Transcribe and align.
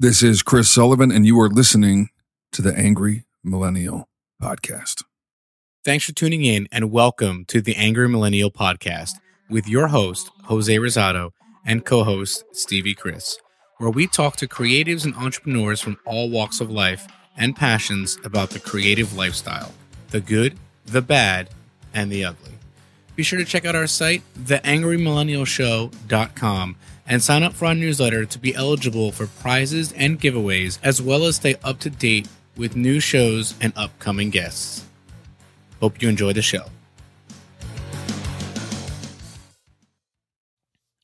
This 0.00 0.22
is 0.22 0.44
Chris 0.44 0.70
Sullivan, 0.70 1.10
and 1.10 1.26
you 1.26 1.40
are 1.40 1.48
listening 1.48 2.10
to 2.52 2.62
the 2.62 2.72
Angry 2.72 3.24
Millennial 3.42 4.08
Podcast. 4.40 5.02
Thanks 5.84 6.04
for 6.04 6.12
tuning 6.12 6.44
in 6.44 6.68
and 6.70 6.92
welcome 6.92 7.44
to 7.46 7.60
the 7.60 7.74
Angry 7.74 8.08
Millennial 8.08 8.52
Podcast 8.52 9.14
with 9.50 9.66
your 9.66 9.88
host, 9.88 10.30
Jose 10.44 10.72
Rosado, 10.72 11.32
and 11.66 11.84
co 11.84 12.04
host, 12.04 12.44
Stevie 12.52 12.94
Chris, 12.94 13.38
where 13.78 13.90
we 13.90 14.06
talk 14.06 14.36
to 14.36 14.46
creatives 14.46 15.04
and 15.04 15.16
entrepreneurs 15.16 15.80
from 15.80 15.98
all 16.04 16.30
walks 16.30 16.60
of 16.60 16.70
life 16.70 17.08
and 17.36 17.56
passions 17.56 18.18
about 18.22 18.50
the 18.50 18.60
creative 18.60 19.16
lifestyle 19.16 19.74
the 20.10 20.20
good, 20.20 20.56
the 20.86 21.02
bad, 21.02 21.50
and 21.92 22.12
the 22.12 22.24
ugly. 22.24 22.52
Be 23.16 23.24
sure 23.24 23.40
to 23.40 23.44
check 23.44 23.64
out 23.64 23.74
our 23.74 23.88
site, 23.88 24.22
theangrymillennialshow.com, 24.38 26.76
and 27.08 27.22
sign 27.22 27.42
up 27.42 27.54
for 27.54 27.66
our 27.66 27.74
newsletter 27.74 28.24
to 28.26 28.38
be 28.38 28.54
eligible 28.54 29.10
for 29.10 29.26
prizes 29.26 29.90
and 29.92 30.20
giveaways, 30.20 30.78
as 30.84 31.02
well 31.02 31.24
as 31.24 31.34
stay 31.36 31.56
up 31.64 31.80
to 31.80 31.90
date 31.90 32.28
with 32.56 32.76
new 32.76 33.00
shows 33.00 33.54
and 33.60 33.72
upcoming 33.74 34.30
guests. 34.30 34.84
Hope 35.80 36.00
you 36.02 36.08
enjoy 36.08 36.32
the 36.32 36.42
show. 36.42 36.66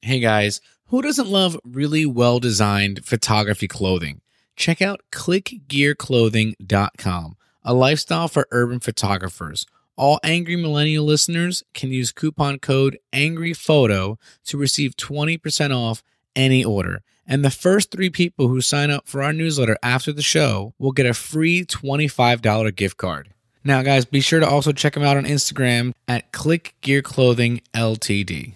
Hey 0.02 0.20
guys, 0.20 0.60
who 0.88 1.00
doesn't 1.00 1.28
love 1.28 1.58
really 1.64 2.04
well 2.04 2.38
designed 2.38 3.06
photography 3.06 3.66
clothing? 3.66 4.20
Check 4.54 4.82
out 4.82 5.00
clickgearclothing.com, 5.10 7.36
a 7.64 7.74
lifestyle 7.74 8.28
for 8.28 8.46
urban 8.50 8.80
photographers. 8.80 9.64
All 9.96 10.18
Angry 10.24 10.56
Millennial 10.56 11.04
listeners 11.04 11.62
can 11.72 11.90
use 11.90 12.10
coupon 12.10 12.58
code 12.58 12.98
ANGRYPHOTO 13.12 14.16
to 14.46 14.58
receive 14.58 14.96
20% 14.96 15.72
off 15.72 16.02
any 16.34 16.64
order. 16.64 17.02
And 17.28 17.44
the 17.44 17.50
first 17.50 17.92
three 17.92 18.10
people 18.10 18.48
who 18.48 18.60
sign 18.60 18.90
up 18.90 19.06
for 19.06 19.22
our 19.22 19.32
newsletter 19.32 19.78
after 19.84 20.12
the 20.12 20.20
show 20.20 20.74
will 20.80 20.90
get 20.90 21.06
a 21.06 21.14
free 21.14 21.64
$25 21.64 22.74
gift 22.74 22.96
card. 22.96 23.28
Now, 23.62 23.82
guys, 23.82 24.04
be 24.04 24.20
sure 24.20 24.40
to 24.40 24.48
also 24.48 24.72
check 24.72 24.94
them 24.94 25.04
out 25.04 25.16
on 25.16 25.26
Instagram 25.26 25.92
at 26.08 26.32
Click 26.32 26.74
Gear 26.80 27.00
Clothing 27.00 27.62
Ltd. 27.72 28.54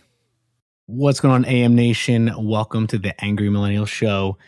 What's 0.86 1.20
going 1.20 1.34
on, 1.34 1.44
AM 1.44 1.76
Nation? 1.76 2.32
Welcome 2.36 2.88
to 2.88 2.98
the 2.98 3.14
Angry 3.24 3.48
Millennial 3.48 3.86
Show. 3.86 4.38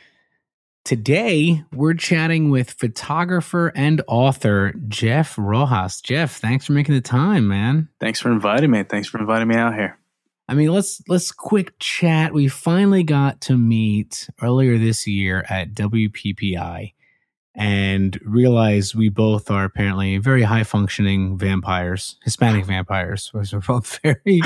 Today, 0.84 1.62
we're 1.72 1.94
chatting 1.94 2.50
with 2.50 2.70
photographer 2.70 3.70
and 3.76 4.02
author 4.08 4.72
Jeff 4.88 5.36
Rojas. 5.38 6.00
Jeff, 6.00 6.38
thanks 6.38 6.66
for 6.66 6.72
making 6.72 6.94
the 6.94 7.00
time, 7.00 7.46
man. 7.46 7.88
Thanks 8.00 8.18
for 8.18 8.32
inviting 8.32 8.70
me. 8.70 8.82
Thanks 8.82 9.08
for 9.08 9.18
inviting 9.18 9.48
me 9.48 9.56
out 9.56 9.74
here. 9.74 9.98
I 10.48 10.54
mean, 10.54 10.72
let's 10.72 11.00
let's 11.06 11.30
quick 11.30 11.78
chat. 11.78 12.32
We 12.32 12.48
finally 12.48 13.04
got 13.04 13.40
to 13.42 13.56
meet 13.56 14.28
earlier 14.42 14.78
this 14.78 15.06
year 15.06 15.44
at 15.48 15.74
WPPI 15.74 16.94
and 17.54 18.18
realized 18.24 18.94
we 18.94 19.10
both 19.10 19.50
are 19.50 19.64
apparently 19.64 20.18
very 20.18 20.42
high 20.42 20.64
functioning 20.64 21.36
vampires, 21.36 22.16
Hispanic 22.24 22.64
vampires. 22.64 23.30
We're 23.32 23.44
both 23.60 24.00
very, 24.02 24.40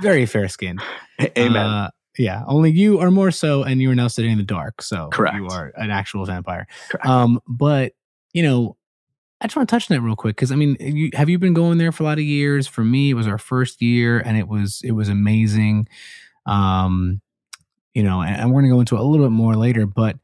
very 0.00 0.26
fair 0.26 0.48
skinned. 0.48 0.80
Amen. 1.38 1.56
Uh, 1.56 1.90
yeah, 2.18 2.44
only 2.46 2.70
you 2.70 3.00
are 3.00 3.10
more 3.10 3.30
so, 3.30 3.62
and 3.62 3.80
you 3.80 3.90
are 3.90 3.94
now 3.94 4.08
sitting 4.08 4.30
in 4.30 4.38
the 4.38 4.44
dark. 4.44 4.82
So 4.82 5.08
correct, 5.08 5.36
you 5.36 5.48
are 5.48 5.72
an 5.76 5.90
actual 5.90 6.24
vampire. 6.24 6.66
Correct. 6.88 7.06
Um, 7.06 7.40
but 7.48 7.92
you 8.32 8.42
know, 8.42 8.76
I 9.40 9.46
just 9.46 9.56
want 9.56 9.68
to 9.68 9.74
touch 9.74 9.90
on 9.90 9.96
that 9.96 10.00
real 10.00 10.16
quick 10.16 10.36
because 10.36 10.52
I 10.52 10.56
mean, 10.56 10.76
you, 10.78 11.10
have 11.14 11.28
you 11.28 11.38
been 11.38 11.54
going 11.54 11.78
there 11.78 11.92
for 11.92 12.04
a 12.04 12.06
lot 12.06 12.18
of 12.18 12.24
years? 12.24 12.66
For 12.66 12.84
me, 12.84 13.10
it 13.10 13.14
was 13.14 13.26
our 13.26 13.38
first 13.38 13.82
year, 13.82 14.20
and 14.20 14.36
it 14.36 14.48
was 14.48 14.80
it 14.84 14.92
was 14.92 15.08
amazing. 15.08 15.88
Um, 16.46 17.20
you 17.94 18.02
know, 18.02 18.22
and, 18.22 18.36
and 18.40 18.52
we're 18.52 18.62
going 18.62 18.70
to 18.70 18.76
go 18.76 18.80
into 18.80 18.96
it 18.96 19.00
a 19.00 19.04
little 19.04 19.26
bit 19.26 19.32
more 19.32 19.56
later. 19.56 19.86
But 19.86 20.16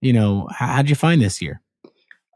you 0.00 0.12
know, 0.12 0.48
how, 0.50 0.66
how'd 0.68 0.88
you 0.88 0.96
find 0.96 1.20
this 1.20 1.40
year? 1.40 1.60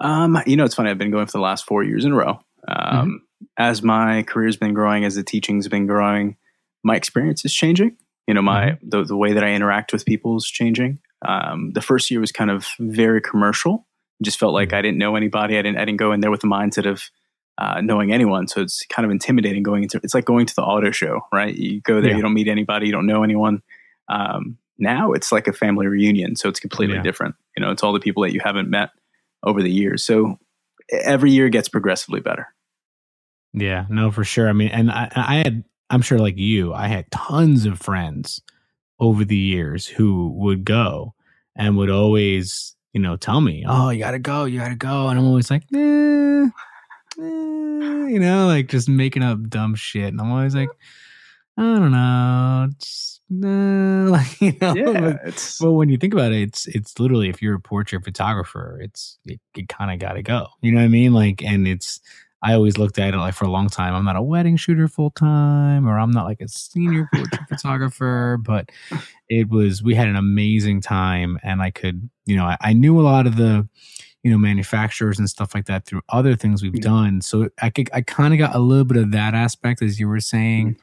Um, 0.00 0.41
you 0.47 0.56
know, 0.56 0.64
it's 0.64 0.75
funny. 0.75 0.91
I've 0.91 0.98
been 0.98 1.11
going 1.11 1.27
for 1.27 1.33
the 1.39 1.41
last 1.41 1.64
four 1.64 1.83
years 1.83 2.05
in 2.05 2.12
a 2.12 2.16
row. 2.16 2.41
Um, 2.69 2.77
mm-hmm. 2.78 3.16
As 3.59 3.83
my 3.83 4.22
career's 4.22 4.56
been 4.56 4.75
growing, 4.75 5.05
as 5.05 5.16
the 5.16 5.22
teaching's 5.25 5.66
been 5.66 5.87
growing, 5.87 6.37
my 6.84 6.97
experience 6.97 7.44
is 7.44 7.53
changing 7.53 7.97
you 8.27 8.34
know 8.34 8.43
my 8.43 8.72
mm-hmm. 8.72 8.88
the, 8.88 9.05
the 9.05 9.16
way 9.16 9.33
that 9.33 9.44
i 9.44 9.53
interact 9.53 9.93
with 9.93 10.05
people 10.05 10.37
is 10.37 10.47
changing. 10.47 10.99
Um, 11.25 11.71
the 11.72 11.81
first 11.83 12.10
year 12.10 12.21
was 12.21 12.33
kind 12.33 12.50
of 12.50 12.66
very 12.81 13.21
commercial. 13.21 13.87
It 14.21 14.25
just 14.25 14.38
felt 14.38 14.55
like 14.55 14.69
mm-hmm. 14.69 14.77
i 14.77 14.83
didn't 14.83 14.99
know 14.99 15.16
anybody. 15.16 15.59
I 15.59 15.62
didn't 15.62 15.78
i 15.78 15.84
didn't 15.84 15.99
go 15.99 16.12
in 16.12 16.21
there 16.21 16.31
with 16.31 16.41
the 16.41 16.49
mindset 16.49 16.88
of 16.91 17.03
uh, 17.59 17.81
knowing 17.81 18.12
anyone. 18.12 18.49
So 18.49 18.61
it's 18.61 18.84
kind 18.87 19.05
of 19.05 19.12
intimidating 19.12 19.62
going 19.62 19.82
into 19.82 20.00
it's 20.03 20.15
like 20.15 20.25
going 20.25 20.47
to 20.47 20.55
the 20.55 20.62
auto 20.62 20.91
show 20.91 21.22
right? 21.32 21.55
You 21.55 21.81
go 21.81 22.00
there 22.00 22.11
yeah. 22.11 22.16
you 22.16 22.22
don't 22.22 22.34
meet 22.34 22.49
anybody 22.49 22.87
you 22.87 22.93
don't 22.93 23.06
know 23.06 23.22
anyone. 23.22 23.62
Um, 24.09 24.59
now 24.78 25.12
it's 25.12 25.31
like 25.31 25.47
a 25.47 25.53
family 25.53 25.87
reunion 25.87 26.37
so 26.37 26.49
it's 26.49 26.61
completely 26.61 26.97
yeah. 26.97 27.03
different. 27.03 27.34
You 27.56 27.65
know 27.65 27.71
it's 27.71 27.82
all 27.82 27.93
the 27.93 28.00
people 28.00 28.22
that 28.22 28.32
you 28.32 28.41
haven't 28.43 28.71
met 28.71 28.91
over 29.43 29.62
the 29.62 29.71
years. 29.71 30.05
So 30.05 30.38
every 30.91 31.31
year 31.31 31.49
gets 31.49 31.69
progressively 31.69 32.21
better. 32.21 32.49
Yeah 33.53 33.87
no 33.91 34.11
for 34.11 34.25
sure. 34.25 34.49
I 34.49 34.53
mean 34.53 34.69
and 34.69 34.91
i, 34.91 35.11
I 35.15 35.37
had 35.37 35.65
I'm 35.92 36.03
sure 36.03 36.19
like 36.19 36.38
you, 36.38 36.75
I 36.75 36.88
had 36.88 37.10
tons 37.10 37.66
of 37.66 37.78
friends 37.78 38.42
over 38.98 39.25
the 39.25 39.36
years 39.36 39.86
who 39.86 40.30
would 40.30 40.64
go 40.64 41.14
and 41.54 41.76
would 41.76 41.91
always, 41.91 42.75
you 42.92 43.00
know, 43.00 43.16
tell 43.16 43.41
me, 43.41 43.64
"Oh, 43.66 43.91
you 43.91 44.00
got 44.00 44.12
to 44.12 44.19
go, 44.19 44.44
you 44.44 44.58
got 44.58 44.69
to 44.69 44.75
go." 44.75 45.08
And 45.08 45.19
I'm 45.19 45.26
always 45.26 45.50
like, 45.50 45.70
"Nah." 45.70 46.48
you 48.12 48.19
know, 48.19 48.47
like 48.47 48.69
just 48.69 48.88
making 48.88 49.22
up 49.22 49.48
dumb 49.48 49.75
shit. 49.75 50.08
And 50.08 50.20
I'm 50.20 50.31
always 50.31 50.54
like, 50.54 50.69
I 51.56 51.62
don't 51.62 51.92
know. 51.92 52.69
Just, 52.78 53.20
nah. 53.31 54.10
like, 54.10 54.41
you 54.41 54.56
know, 54.60 54.75
yeah, 54.75 55.00
but, 55.00 55.20
it's, 55.25 55.58
but 55.58 55.72
when 55.72 55.88
you 55.88 55.97
think 55.97 56.14
about 56.14 56.32
it, 56.32 56.42
it's, 56.42 56.66
it's 56.69 56.98
literally, 56.98 57.28
if 57.28 57.42
you're 57.42 57.54
a 57.54 57.60
portrait 57.60 58.04
photographer, 58.04 58.78
it's, 58.82 59.19
it, 59.25 59.41
it 59.56 59.69
kind 59.69 59.91
of 59.91 59.98
got 59.98 60.14
to 60.14 60.22
go, 60.22 60.48
you 60.60 60.72
know 60.72 60.78
what 60.78 60.84
I 60.84 60.88
mean? 60.88 61.12
Like, 61.12 61.42
and 61.42 61.66
it's, 61.66 62.00
I 62.42 62.54
always 62.54 62.76
looked 62.76 62.98
at 62.98 63.14
it 63.14 63.19
like 63.19 63.34
for 63.34 63.44
a 63.44 63.50
long 63.50 63.69
time. 63.69 63.94
I'm 63.94 64.04
not 64.04 64.16
a 64.16 64.22
wedding 64.22 64.56
shooter 64.56 64.88
full 64.88 65.10
time, 65.10 65.88
or 65.88 65.98
I'm 65.98 66.10
not 66.10 66.25
like 66.25 66.41
a 66.41 66.48
senior 66.48 67.08
portrait 67.14 67.41
photographer, 67.48 68.38
but 68.41 68.70
it 69.28 69.48
was, 69.48 69.82
we 69.82 69.94
had 69.94 70.08
an 70.08 70.16
amazing 70.16 70.81
time. 70.81 71.38
And 71.42 71.62
I 71.62 71.70
could, 71.70 72.08
you 72.26 72.36
know, 72.36 72.44
I, 72.44 72.56
I 72.60 72.72
knew 72.72 73.00
a 73.00 73.02
lot 73.02 73.26
of 73.26 73.36
the, 73.36 73.69
you 74.25 74.31
know, 74.31 74.38
manufacturers 74.38 75.19
and 75.19 75.31
stuff 75.31 75.54
like 75.54 75.66
that 75.66 75.86
through 75.86 76.02
other 76.08 76.34
things 76.34 76.62
we've 76.62 76.81
done. 76.81 77.20
So 77.20 77.48
I 77.60 77.70
could, 77.70 77.88
I 77.92 78.00
kind 78.00 78.34
of 78.34 78.38
got 78.38 78.54
a 78.54 78.58
little 78.58 78.84
bit 78.84 78.97
of 78.97 79.12
that 79.12 79.34
aspect, 79.34 79.82
as 79.82 80.00
you 80.00 80.08
were 80.08 80.20
saying. 80.20 80.70
Mm-hmm 80.70 80.82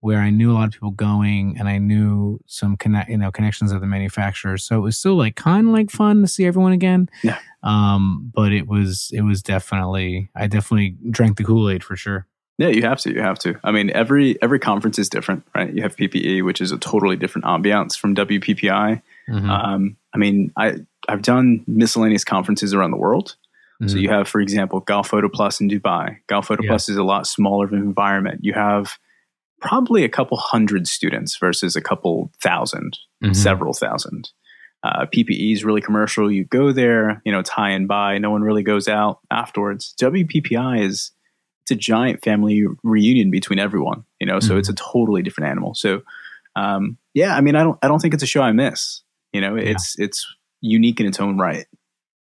where 0.00 0.18
I 0.18 0.30
knew 0.30 0.52
a 0.52 0.54
lot 0.54 0.68
of 0.68 0.72
people 0.72 0.90
going 0.90 1.56
and 1.58 1.68
I 1.68 1.78
knew 1.78 2.40
some 2.46 2.76
connect, 2.76 3.10
you 3.10 3.18
know, 3.18 3.30
connections 3.30 3.70
of 3.70 3.80
the 3.80 3.86
manufacturers. 3.86 4.64
So 4.64 4.76
it 4.76 4.80
was 4.80 4.96
still 4.96 5.14
like 5.14 5.36
kind 5.36 5.68
of 5.68 5.72
like 5.74 5.90
fun 5.90 6.22
to 6.22 6.28
see 6.28 6.46
everyone 6.46 6.72
again. 6.72 7.08
Yeah. 7.22 7.38
Um, 7.62 8.32
but 8.34 8.52
it 8.52 8.66
was, 8.66 9.10
it 9.12 9.20
was 9.22 9.42
definitely, 9.42 10.30
I 10.34 10.46
definitely 10.46 10.96
drank 11.10 11.36
the 11.36 11.44
Kool 11.44 11.68
Aid 11.68 11.84
for 11.84 11.96
sure. 11.96 12.26
Yeah, 12.60 12.68
you 12.68 12.82
have 12.82 13.00
to. 13.00 13.14
You 13.14 13.22
have 13.22 13.38
to. 13.38 13.58
I 13.64 13.70
mean, 13.70 13.88
every 13.88 14.40
every 14.42 14.58
conference 14.58 14.98
is 14.98 15.08
different, 15.08 15.44
right? 15.54 15.72
You 15.72 15.80
have 15.80 15.96
PPE, 15.96 16.44
which 16.44 16.60
is 16.60 16.72
a 16.72 16.76
totally 16.76 17.16
different 17.16 17.46
ambiance 17.46 17.96
from 17.96 18.14
WPPI. 18.14 19.00
Mm-hmm. 19.30 19.50
Um, 19.50 19.96
I 20.12 20.18
mean, 20.18 20.52
I 20.58 20.74
I've 21.08 21.22
done 21.22 21.64
miscellaneous 21.66 22.22
conferences 22.22 22.74
around 22.74 22.90
the 22.90 22.98
world. 22.98 23.36
Mm-hmm. 23.80 23.88
So 23.88 23.96
you 23.96 24.10
have, 24.10 24.28
for 24.28 24.42
example, 24.42 24.80
Gulf 24.80 25.08
Photo 25.08 25.30
Plus 25.30 25.58
in 25.62 25.70
Dubai. 25.70 26.18
Gulf 26.26 26.48
Photo 26.48 26.62
yeah. 26.62 26.68
Plus 26.68 26.90
is 26.90 26.98
a 26.98 27.02
lot 27.02 27.26
smaller 27.26 27.64
of 27.64 27.72
an 27.72 27.78
environment. 27.78 28.40
You 28.44 28.52
have 28.52 28.98
probably 29.60 30.04
a 30.04 30.08
couple 30.08 30.36
hundred 30.36 30.86
students 30.86 31.36
versus 31.36 31.76
a 31.76 31.80
couple 31.80 32.32
1000 32.42 32.98
mm-hmm. 33.22 33.32
several 33.32 33.72
thousand. 33.72 34.30
Uh, 34.82 35.04
PPE 35.06 35.52
is 35.52 35.64
really 35.64 35.82
commercial. 35.82 36.32
You 36.32 36.44
go 36.44 36.72
there, 36.72 37.20
you 37.24 37.32
know, 37.32 37.38
it's 37.38 37.50
high 37.50 37.70
and 37.70 37.86
by. 37.86 38.18
No 38.18 38.30
one 38.30 38.42
really 38.42 38.62
goes 38.62 38.88
out 38.88 39.18
afterwards. 39.30 39.94
WPPI 40.00 40.82
is 40.82 41.12
it's 41.62 41.70
a 41.70 41.74
giant 41.74 42.24
family 42.24 42.64
reunion 42.82 43.30
between 43.30 43.58
everyone, 43.58 44.04
you 44.18 44.26
know. 44.26 44.40
So 44.40 44.50
mm-hmm. 44.50 44.58
it's 44.58 44.68
a 44.70 44.74
totally 44.74 45.22
different 45.22 45.50
animal. 45.50 45.74
So, 45.74 46.00
um, 46.56 46.96
yeah, 47.12 47.36
I 47.36 47.42
mean, 47.42 47.56
I 47.56 47.62
don't, 47.62 47.78
I 47.82 47.88
don't 47.88 48.00
think 48.00 48.14
it's 48.14 48.22
a 48.22 48.26
show 48.26 48.40
I 48.40 48.52
miss. 48.52 49.02
You 49.32 49.42
know, 49.42 49.56
it's 49.56 49.96
yeah. 49.98 50.06
it's 50.06 50.26
unique 50.60 50.98
in 50.98 51.06
its 51.06 51.20
own 51.20 51.38
right. 51.38 51.66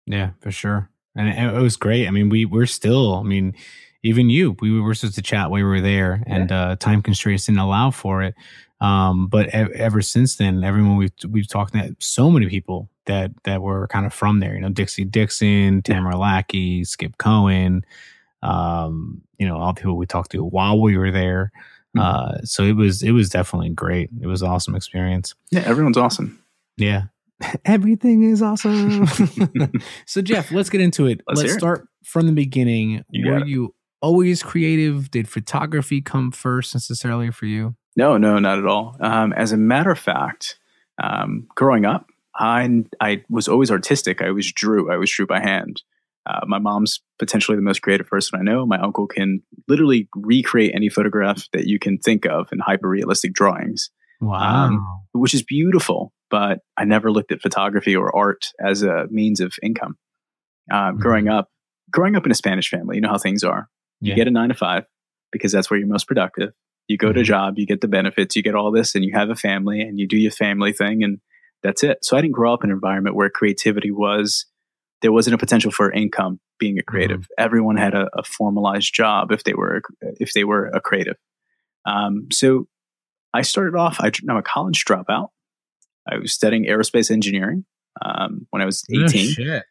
Yeah, 0.05 0.31
for 0.39 0.51
sure, 0.51 0.89
and 1.15 1.27
it, 1.27 1.55
it 1.55 1.61
was 1.61 1.75
great. 1.75 2.07
I 2.07 2.11
mean, 2.11 2.29
we 2.29 2.45
we're 2.45 2.67
still. 2.67 3.15
I 3.15 3.23
mean, 3.23 3.55
even 4.03 4.29
you, 4.29 4.55
we 4.59 4.79
were 4.79 4.93
supposed 4.93 5.15
to 5.15 5.21
chat 5.21 5.49
while 5.49 5.59
we 5.59 5.63
were 5.63 5.81
there, 5.81 6.21
and 6.27 6.51
uh, 6.51 6.75
time 6.75 7.01
constraints 7.01 7.45
didn't 7.45 7.59
allow 7.59 7.89
for 7.89 8.21
it. 8.21 8.35
Um, 8.81 9.27
but 9.27 9.47
ever 9.47 10.01
since 10.01 10.35
then, 10.35 10.63
everyone 10.63 10.97
we've 10.97 11.13
we've 11.29 11.47
talked 11.47 11.73
to 11.73 11.95
so 11.99 12.29
many 12.29 12.47
people 12.47 12.89
that 13.05 13.31
that 13.43 13.61
were 13.61 13.87
kind 13.87 14.05
of 14.05 14.13
from 14.13 14.41
there. 14.41 14.55
You 14.55 14.61
know, 14.61 14.69
Dixie 14.69 15.05
Dixon, 15.05 15.81
Tamara 15.81 16.17
Lackey, 16.17 16.83
Skip 16.83 17.17
Cohen. 17.17 17.85
Um, 18.41 19.21
you 19.37 19.47
know, 19.47 19.57
all 19.57 19.73
the 19.73 19.79
people 19.79 19.95
we 19.95 20.05
talked 20.05 20.31
to 20.31 20.43
while 20.43 20.81
we 20.81 20.97
were 20.97 21.11
there. 21.11 21.53
Mm-hmm. 21.95 21.99
Uh, 21.99 22.41
so 22.43 22.63
it 22.63 22.75
was 22.75 23.03
it 23.03 23.11
was 23.11 23.29
definitely 23.29 23.69
great. 23.69 24.09
It 24.21 24.27
was 24.27 24.43
awesome 24.43 24.75
experience. 24.75 25.33
Yeah, 25.49 25.61
everyone's 25.61 25.97
awesome. 25.97 26.43
Yeah, 26.75 27.03
everything 27.65 28.23
is 28.23 28.41
awesome. 28.41 29.07
so 30.05 30.21
Jeff, 30.21 30.51
let's 30.51 30.69
get 30.69 30.81
into 30.81 31.05
it. 31.05 31.21
Let's, 31.27 31.41
let's 31.41 31.53
start 31.53 31.81
it. 31.81 32.07
from 32.07 32.25
the 32.25 32.33
beginning. 32.33 33.05
You 33.09 33.31
were 33.31 33.45
you 33.45 33.73
always 34.03 34.43
creative? 34.43 35.09
Did 35.09 35.27
photography 35.27 36.01
come 36.01 36.31
first 36.31 36.75
necessarily 36.75 37.31
for 37.31 37.45
you? 37.45 37.75
No, 37.95 38.17
no, 38.17 38.37
not 38.37 38.59
at 38.59 38.65
all. 38.65 38.97
Um, 38.99 39.33
as 39.33 39.51
a 39.51 39.57
matter 39.57 39.91
of 39.91 39.99
fact, 39.99 40.59
um, 41.01 41.47
growing 41.55 41.85
up, 41.85 42.07
I 42.35 42.83
I 42.99 43.23
was 43.29 43.47
always 43.47 43.71
artistic. 43.71 44.21
I 44.21 44.27
always 44.27 44.51
drew. 44.51 44.91
I 44.91 44.95
always 44.95 45.11
drew 45.11 45.25
by 45.25 45.39
hand. 45.39 45.81
Uh, 46.25 46.41
my 46.45 46.59
mom's 46.59 47.01
potentially 47.19 47.55
the 47.55 47.61
most 47.61 47.81
creative 47.81 48.07
person 48.07 48.39
I 48.39 48.43
know. 48.43 48.65
My 48.65 48.79
uncle 48.79 49.07
can 49.07 49.41
literally 49.67 50.07
recreate 50.15 50.73
any 50.73 50.89
photograph 50.89 51.47
that 51.51 51.67
you 51.67 51.79
can 51.79 51.97
think 51.97 52.25
of 52.25 52.47
in 52.51 52.59
hyper 52.59 52.87
realistic 52.87 53.33
drawings. 53.33 53.89
Wow. 54.21 54.67
Um, 54.67 55.01
which 55.11 55.33
is 55.33 55.43
beautiful, 55.43 56.13
but 56.29 56.59
I 56.77 56.85
never 56.85 57.11
looked 57.11 57.33
at 57.33 57.41
photography 57.41 57.93
or 57.93 58.15
art 58.15 58.47
as 58.65 58.81
a 58.81 59.05
means 59.09 59.41
of 59.41 59.53
income. 59.61 59.97
Um, 60.71 60.79
mm-hmm. 60.79 60.99
Growing 61.01 61.27
up, 61.27 61.49
growing 61.91 62.15
up 62.15 62.25
in 62.25 62.31
a 62.31 62.35
Spanish 62.35 62.69
family, 62.69 62.95
you 62.95 63.01
know 63.01 63.09
how 63.09 63.17
things 63.17 63.43
are. 63.43 63.67
You 64.03 64.09
yeah. 64.09 64.15
get 64.15 64.27
a 64.27 64.31
nine 64.31 64.49
to 64.49 64.55
five 64.55 64.85
because 65.31 65.51
that's 65.51 65.69
where 65.69 65.79
you're 65.79 65.87
most 65.87 66.07
productive. 66.07 66.51
You 66.87 66.97
go 66.97 67.07
mm-hmm. 67.07 67.15
to 67.15 67.21
a 67.21 67.23
job, 67.23 67.57
you 67.57 67.65
get 67.65 67.81
the 67.81 67.87
benefits, 67.87 68.35
you 68.35 68.43
get 68.43 68.55
all 68.55 68.71
this, 68.71 68.95
and 68.95 69.05
you 69.05 69.13
have 69.13 69.29
a 69.29 69.35
family 69.35 69.81
and 69.81 69.97
you 69.97 70.07
do 70.07 70.17
your 70.17 70.31
family 70.31 70.73
thing, 70.73 71.03
and 71.03 71.19
that's 71.63 71.83
it. 71.83 72.03
So 72.03 72.17
I 72.17 72.21
didn't 72.21 72.33
grow 72.33 72.53
up 72.53 72.63
in 72.63 72.69
an 72.69 72.75
environment 72.75 73.15
where 73.15 73.29
creativity 73.29 73.91
was 73.91 74.45
there 75.01 75.11
wasn't 75.11 75.33
a 75.33 75.37
potential 75.37 75.71
for 75.71 75.91
income 75.91 76.39
being 76.59 76.79
a 76.79 76.83
creative. 76.83 77.21
Mm-hmm. 77.21 77.43
Everyone 77.43 77.77
had 77.77 77.93
a, 77.93 78.09
a, 78.13 78.23
formalized 78.23 78.93
job 78.93 79.31
if 79.31 79.43
they 79.43 79.53
were 79.53 79.81
if 80.01 80.33
they 80.33 80.43
were 80.43 80.67
a 80.67 80.79
creative. 80.79 81.17
Um, 81.85 82.27
so 82.31 82.67
I 83.33 83.41
started 83.41 83.75
off. 83.75 83.97
I, 83.99 84.11
am 84.29 84.37
a 84.37 84.41
college 84.41 84.85
dropout. 84.85 85.29
I 86.09 86.17
was 86.17 86.33
studying 86.33 86.65
aerospace 86.65 87.09
engineering 87.09 87.65
um, 88.03 88.47
when 88.51 88.61
I 88.61 88.65
was 88.65 88.83
18. 88.91 89.35
Oh, 89.39 89.61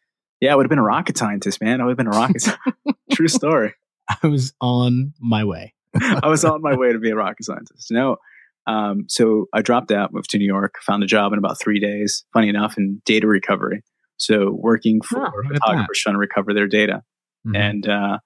yeah, 0.41 0.51
I 0.51 0.55
would 0.55 0.65
have 0.65 0.69
been 0.69 0.79
a 0.79 0.83
rocket 0.83 1.17
scientist, 1.17 1.61
man. 1.61 1.79
I 1.79 1.85
would 1.85 1.91
have 1.91 1.97
been 1.97 2.07
a 2.07 2.11
rocket. 2.11 2.45
True 3.13 3.27
story. 3.27 3.73
I 4.23 4.27
was 4.27 4.53
on 4.61 5.13
my 5.19 5.43
way. 5.43 5.73
I 6.01 6.27
was 6.27 6.43
on 6.43 6.61
my 6.61 6.75
way 6.75 6.91
to 6.91 6.99
be 6.99 7.11
a 7.11 7.15
rocket 7.15 7.43
scientist. 7.43 7.91
No, 7.91 8.17
um, 8.65 9.05
so 9.07 9.47
I 9.53 9.61
dropped 9.61 9.91
out, 9.91 10.13
moved 10.13 10.29
to 10.31 10.37
New 10.37 10.45
York, 10.45 10.75
found 10.81 11.03
a 11.03 11.07
job 11.07 11.33
in 11.33 11.39
about 11.39 11.59
three 11.59 11.79
days. 11.79 12.25
Funny 12.33 12.49
enough, 12.49 12.77
in 12.77 13.01
data 13.05 13.27
recovery. 13.27 13.83
So 14.17 14.51
working 14.51 15.01
for 15.01 15.27
oh, 15.27 15.31
photographers 15.47 15.99
trying 15.99 16.15
to 16.15 16.19
recover 16.19 16.53
their 16.53 16.67
data, 16.67 17.03
mm-hmm. 17.45 17.55
and 17.55 17.87
uh, 17.87 18.17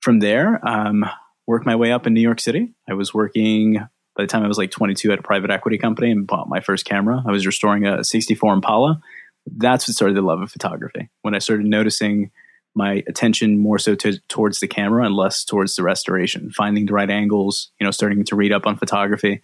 from 0.00 0.20
there, 0.20 0.66
um, 0.66 1.04
worked 1.46 1.66
my 1.66 1.76
way 1.76 1.92
up 1.92 2.06
in 2.06 2.14
New 2.14 2.20
York 2.20 2.40
City. 2.40 2.74
I 2.88 2.94
was 2.94 3.12
working 3.12 3.78
by 4.16 4.22
the 4.22 4.26
time 4.26 4.44
I 4.44 4.48
was 4.48 4.58
like 4.58 4.70
22 4.70 5.12
at 5.12 5.18
a 5.18 5.22
private 5.22 5.50
equity 5.50 5.76
company 5.76 6.10
and 6.10 6.26
bought 6.26 6.48
my 6.48 6.60
first 6.60 6.84
camera. 6.84 7.22
I 7.26 7.32
was 7.32 7.46
restoring 7.46 7.86
a 7.86 8.04
64 8.04 8.54
Impala. 8.54 9.00
That's 9.46 9.88
what 9.88 9.94
started 9.94 10.16
the 10.16 10.22
love 10.22 10.40
of 10.40 10.50
photography. 10.50 11.10
When 11.22 11.34
I 11.34 11.38
started 11.38 11.66
noticing 11.66 12.30
my 12.74 13.02
attention 13.06 13.58
more 13.58 13.78
so 13.78 13.94
to, 13.94 14.18
towards 14.28 14.60
the 14.60 14.68
camera 14.68 15.04
and 15.04 15.14
less 15.14 15.44
towards 15.44 15.76
the 15.76 15.82
restoration, 15.82 16.50
finding 16.50 16.86
the 16.86 16.92
right 16.92 17.10
angles, 17.10 17.70
you 17.78 17.84
know, 17.84 17.90
starting 17.90 18.24
to 18.24 18.36
read 18.36 18.52
up 18.52 18.66
on 18.66 18.76
photography 18.76 19.42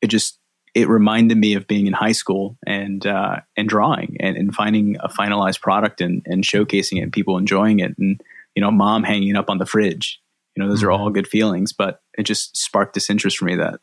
it 0.00 0.08
just 0.08 0.38
it 0.74 0.88
reminded 0.88 1.36
me 1.36 1.54
of 1.54 1.66
being 1.66 1.86
in 1.86 1.92
high 1.92 2.12
school 2.12 2.56
and 2.66 3.06
uh, 3.06 3.40
and 3.56 3.68
drawing 3.68 4.16
and, 4.20 4.36
and 4.36 4.54
finding 4.54 4.96
a 5.00 5.08
finalized 5.08 5.60
product 5.60 6.00
and, 6.00 6.22
and 6.26 6.44
showcasing 6.44 6.98
it 6.98 7.02
and 7.02 7.12
people 7.12 7.36
enjoying 7.36 7.80
it 7.80 7.96
and 7.98 8.20
you 8.54 8.62
know 8.62 8.70
mom 8.70 9.02
hanging 9.02 9.36
up 9.36 9.50
on 9.50 9.58
the 9.58 9.66
fridge 9.66 10.20
you 10.54 10.62
know 10.62 10.68
those 10.68 10.80
mm-hmm. 10.80 10.88
are 10.88 10.92
all 10.92 11.10
good 11.10 11.28
feelings 11.28 11.72
but 11.72 12.02
it 12.16 12.24
just 12.24 12.56
sparked 12.56 12.94
this 12.94 13.10
interest 13.10 13.38
for 13.38 13.44
me 13.44 13.56
that 13.56 13.80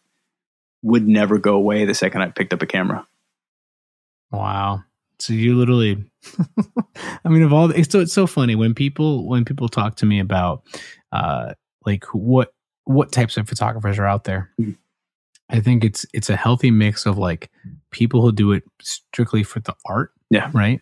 would 0.83 1.07
never 1.07 1.37
go 1.37 1.55
away 1.55 1.85
the 1.85 1.93
second 1.93 2.21
I 2.21 2.29
picked 2.29 2.53
up 2.53 2.61
a 2.61 2.67
camera. 2.67 3.05
Wow. 4.31 4.83
So 5.19 5.33
you 5.33 5.55
literally, 5.55 6.03
I 7.25 7.29
mean, 7.29 7.43
of 7.43 7.51
all, 7.51 7.71
it's 7.71 7.91
so, 7.91 7.99
it's 7.99 8.13
so 8.13 8.27
funny 8.27 8.55
when 8.55 8.73
people, 8.73 9.27
when 9.27 9.45
people 9.45 9.67
talk 9.67 9.95
to 9.97 10.05
me 10.05 10.19
about, 10.19 10.63
uh, 11.11 11.53
like 11.85 12.03
what, 12.13 12.53
what 12.83 13.11
types 13.11 13.37
of 13.37 13.47
photographers 13.49 13.97
are 13.99 14.05
out 14.05 14.25
there. 14.25 14.51
Mm-hmm. 14.59 14.73
I 15.49 15.59
think 15.59 15.83
it's 15.83 16.05
it's 16.13 16.29
a 16.29 16.35
healthy 16.35 16.71
mix 16.71 17.05
of 17.05 17.17
like 17.17 17.49
people 17.91 18.21
who 18.21 18.31
do 18.31 18.51
it 18.51 18.63
strictly 18.81 19.43
for 19.43 19.59
the 19.59 19.73
art, 19.85 20.11
yeah, 20.29 20.49
right, 20.53 20.81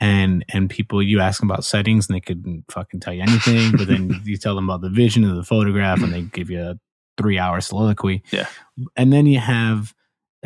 and 0.00 0.44
and 0.48 0.70
people 0.70 1.02
you 1.02 1.20
ask 1.20 1.40
them 1.40 1.50
about 1.50 1.64
settings 1.64 2.08
and 2.08 2.16
they 2.16 2.20
couldn't 2.20 2.64
fucking 2.70 3.00
tell 3.00 3.12
you 3.12 3.22
anything, 3.22 3.72
but 3.72 3.86
then 3.86 4.20
you 4.24 4.36
tell 4.36 4.54
them 4.54 4.68
about 4.68 4.80
the 4.80 4.88
vision 4.88 5.24
of 5.24 5.36
the 5.36 5.44
photograph 5.44 6.02
and 6.02 6.12
they 6.12 6.22
give 6.22 6.48
you 6.50 6.60
a 6.60 6.78
three 7.18 7.38
hour 7.38 7.60
soliloquy, 7.60 8.22
yeah, 8.30 8.46
and 8.96 9.12
then 9.12 9.26
you 9.26 9.38
have. 9.38 9.94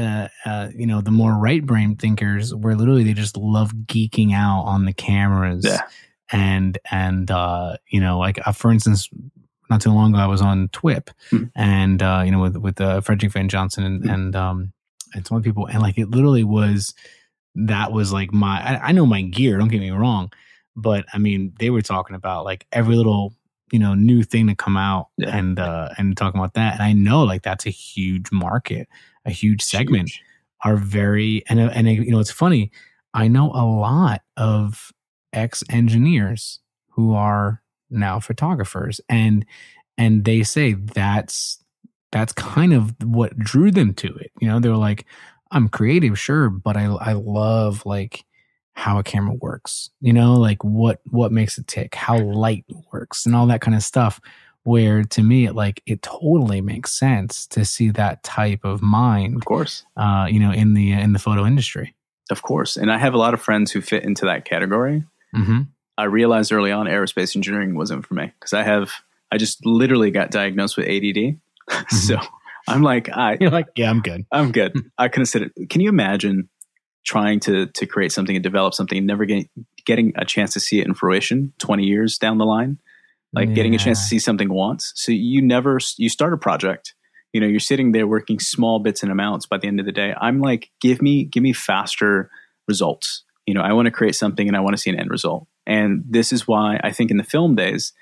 Uh, 0.03 0.29
uh, 0.45 0.69
you 0.75 0.87
know, 0.87 1.01
the 1.01 1.11
more 1.11 1.33
right 1.33 1.65
brain 1.65 1.97
thinkers 1.97 2.55
where 2.55 2.75
literally 2.75 3.05
they 3.05 3.15
just 3.15 3.37
love 3.37 3.73
geeking 3.87 4.35
out 4.35 4.63
on 4.65 4.85
the 4.85 4.93
cameras. 4.93 5.65
Yeah. 5.65 5.83
And, 6.31 6.79
and, 6.91 7.31
uh, 7.31 7.77
you 7.89 8.01
know, 8.01 8.19
like, 8.19 8.47
uh, 8.47 8.53
for 8.53 8.73
instance, 8.73 9.09
not 9.73 9.81
too 9.81 9.91
long 9.91 10.13
ago, 10.13 10.23
I 10.23 10.27
was 10.27 10.43
on 10.43 10.69
TWIP, 10.69 11.11
mm. 11.31 11.51
and 11.57 12.03
uh, 12.03 12.23
you 12.25 12.31
know, 12.31 12.41
with 12.41 12.57
with 12.59 12.81
uh, 12.81 13.01
Frederick 13.01 13.33
Van 13.33 13.49
Johnson 13.49 13.85
and 13.85 14.03
mm. 14.03 14.13
and 14.13 14.37
um 14.37 14.73
and 15.15 15.27
some 15.27 15.37
other 15.37 15.45
people, 15.45 15.67
and 15.67 15.81
like 15.81 15.99
it 15.99 16.11
literally 16.11 16.45
was 16.45 16.95
that 17.55 17.91
was 17.91 18.13
like 18.13 18.33
my 18.33 18.61
I, 18.61 18.89
I 18.89 18.93
know 18.93 19.07
my 19.07 19.23
gear. 19.23 19.57
Don't 19.57 19.69
get 19.69 19.81
me 19.81 19.91
wrong, 19.91 20.31
but 20.77 21.07
I 21.13 21.19
mean, 21.19 21.55
they 21.59 21.71
were 21.71 21.81
talking 21.81 22.15
about 22.15 22.45
like 22.45 22.67
every 22.71 22.97
little 22.97 23.35
you 23.73 23.79
know 23.79 23.95
new 23.95 24.23
thing 24.23 24.47
to 24.49 24.55
come 24.55 24.77
out 24.77 25.09
yeah. 25.17 25.35
and 25.35 25.59
uh 25.59 25.89
and 25.97 26.15
talking 26.15 26.39
about 26.39 26.53
that 26.53 26.75
and 26.75 26.83
i 26.83 26.93
know 26.93 27.23
like 27.23 27.41
that's 27.41 27.65
a 27.65 27.71
huge 27.71 28.31
market 28.31 28.87
a 29.25 29.31
huge 29.31 29.63
segment 29.63 30.11
huge. 30.11 30.23
are 30.65 30.77
very 30.77 31.43
and 31.49 31.61
uh, 31.61 31.71
and 31.75 31.87
uh, 31.87 31.91
you 31.91 32.11
know 32.11 32.21
it's 32.21 32.31
funny 32.31 32.71
i 33.15 33.29
know 33.29 33.51
a 33.53 33.65
lot 33.65 34.23
of 34.37 34.93
ex 35.33 35.63
engineers 35.71 36.61
who 36.91 37.15
are 37.15 37.63
now 37.91 38.19
photographers 38.19 39.01
and 39.09 39.45
and 39.99 40.25
they 40.25 40.43
say 40.43 40.73
that's 40.73 41.59
that's 42.11 42.33
kind 42.33 42.73
of 42.73 42.95
what 43.03 43.37
drew 43.39 43.71
them 43.71 43.95
to 43.95 44.15
it. 44.17 44.31
You 44.41 44.49
know 44.49 44.61
they 44.61 44.69
were 44.69 44.77
like 44.77 45.07
i'm 45.51 45.69
creative 45.69 46.19
sure 46.19 46.49
but 46.49 46.77
i 46.77 46.85
i 46.85 47.13
love 47.13 47.85
like 47.85 48.25
how 48.75 48.99
a 48.99 49.03
camera 49.03 49.35
works. 49.35 49.91
You 50.01 50.13
know 50.13 50.35
like 50.35 50.63
what 50.63 51.01
what 51.11 51.33
makes 51.33 51.59
it 51.59 51.67
tick 51.67 51.95
how 51.95 52.19
light 52.19 52.65
works 52.93 53.27
and 53.27 53.35
all 53.35 53.47
that 53.49 53.61
kind 53.61 53.75
of 53.75 53.83
stuff 53.83 54.21
where 54.65 55.03
to 55.03 55.23
me 55.23 55.47
it 55.47 55.55
like 55.55 55.83
it 55.87 56.03
totally 56.03 56.61
makes 56.61 56.93
sense 56.93 57.47
to 57.47 57.65
see 57.65 57.91
that 57.91 58.23
type 58.23 58.65
of 58.65 58.81
mind 58.81 59.37
of 59.37 59.45
course 59.45 59.85
uh 59.97 60.27
you 60.31 60.39
know 60.39 60.53
in 60.53 60.75
the 60.75 60.93
in 60.93 61.13
the 61.13 61.19
photo 61.19 61.45
industry 61.45 61.95
of 62.31 62.43
course 62.43 62.77
and 62.77 62.93
i 62.93 62.99
have 62.99 63.15
a 63.15 63.19
lot 63.19 63.35
of 63.35 63.43
friends 63.43 63.73
who 63.73 63.81
fit 63.81 64.05
into 64.05 64.25
that 64.25 64.45
category 64.45 65.05
mm-hmm. 65.35 65.63
I 65.99 66.05
realized 66.05 66.53
early 66.53 66.73
on 66.73 66.87
aerospace 66.87 67.37
engineering 67.37 67.75
wasn't 67.75 68.07
for 68.07 68.15
me 68.15 68.33
because 68.39 68.53
I 68.53 68.63
have 68.63 68.91
I 69.31 69.39
just 69.39 69.65
literally 69.65 70.11
got 70.11 70.31
diagnosed 70.31 70.77
with 70.77 70.89
ADD. 70.89 71.39
Mm-hmm. 71.71 71.97
so 71.97 72.19
I'm 72.67 72.83
like, 72.83 73.09
I 73.09 73.39
you're 73.41 73.51
like, 73.51 73.69
yeah, 73.77 73.89
I'm 73.89 74.03
good. 74.03 74.27
I'm 74.33 74.51
good. 74.51 74.75
I 74.99 75.07
can 75.07 75.21
consider. 75.21 75.51
Can 75.71 75.81
you 75.81 75.89
imagine 75.89 76.49
trying 77.05 77.39
to 77.41 77.67
to 77.67 77.87
create 77.87 78.11
something 78.11 78.35
and 78.35 78.43
develop 78.43 78.75
something 78.75 78.99
and 78.99 79.07
never 79.07 79.25
getting 79.25 79.49
getting 79.87 80.13
a 80.17 80.25
chance 80.25 80.55
to 80.55 80.61
see 80.61 80.81
it 80.81 80.87
in 80.89 80.93
fruition 80.93 81.53
20 81.61 81.85
years 81.85 82.19
down 82.19 82.39
the 82.39 82.45
line? 82.45 82.79
Like 83.35 83.49
yeah. 83.49 83.55
getting 83.55 83.75
a 83.75 83.79
chance 83.79 84.01
to 84.01 84.05
see 84.07 84.19
something 84.19 84.53
once. 84.53 84.93
So 84.95 85.13
you 85.13 85.41
never 85.41 85.79
you 85.97 86.09
start 86.09 86.33
a 86.33 86.37
project. 86.37 86.95
You 87.33 87.41
know, 87.41 87.47
you're 87.47 87.61
sitting 87.61 87.93
there 87.93 88.07
working 88.07 88.39
small 88.39 88.79
bits 88.79 89.03
and 89.03 89.11
amounts. 89.11 89.47
By 89.47 89.57
the 89.57 89.67
end 89.67 89.81
of 89.81 89.87
the 89.87 89.93
day, 89.93 90.15
I'm 90.21 90.41
like, 90.41 90.71
give 90.81 91.01
me 91.01 91.25
give 91.25 91.43
me 91.43 91.53
faster 91.53 92.31
results. 92.69 93.25
You 93.47 93.55
know, 93.55 93.63
I 93.63 93.73
want 93.73 93.87
to 93.87 93.91
create 93.91 94.15
something 94.15 94.47
and 94.47 94.57
I 94.57 94.61
want 94.61 94.77
to 94.77 94.81
see 94.81 94.91
an 94.91 94.99
end 94.99 95.11
result. 95.11 95.47
And 95.67 96.05
this 96.09 96.33
is 96.33 96.47
why 96.47 96.81
I 96.83 96.93
think 96.93 97.11
in 97.11 97.17
the 97.17 97.25
film 97.25 97.55
days, 97.55 97.93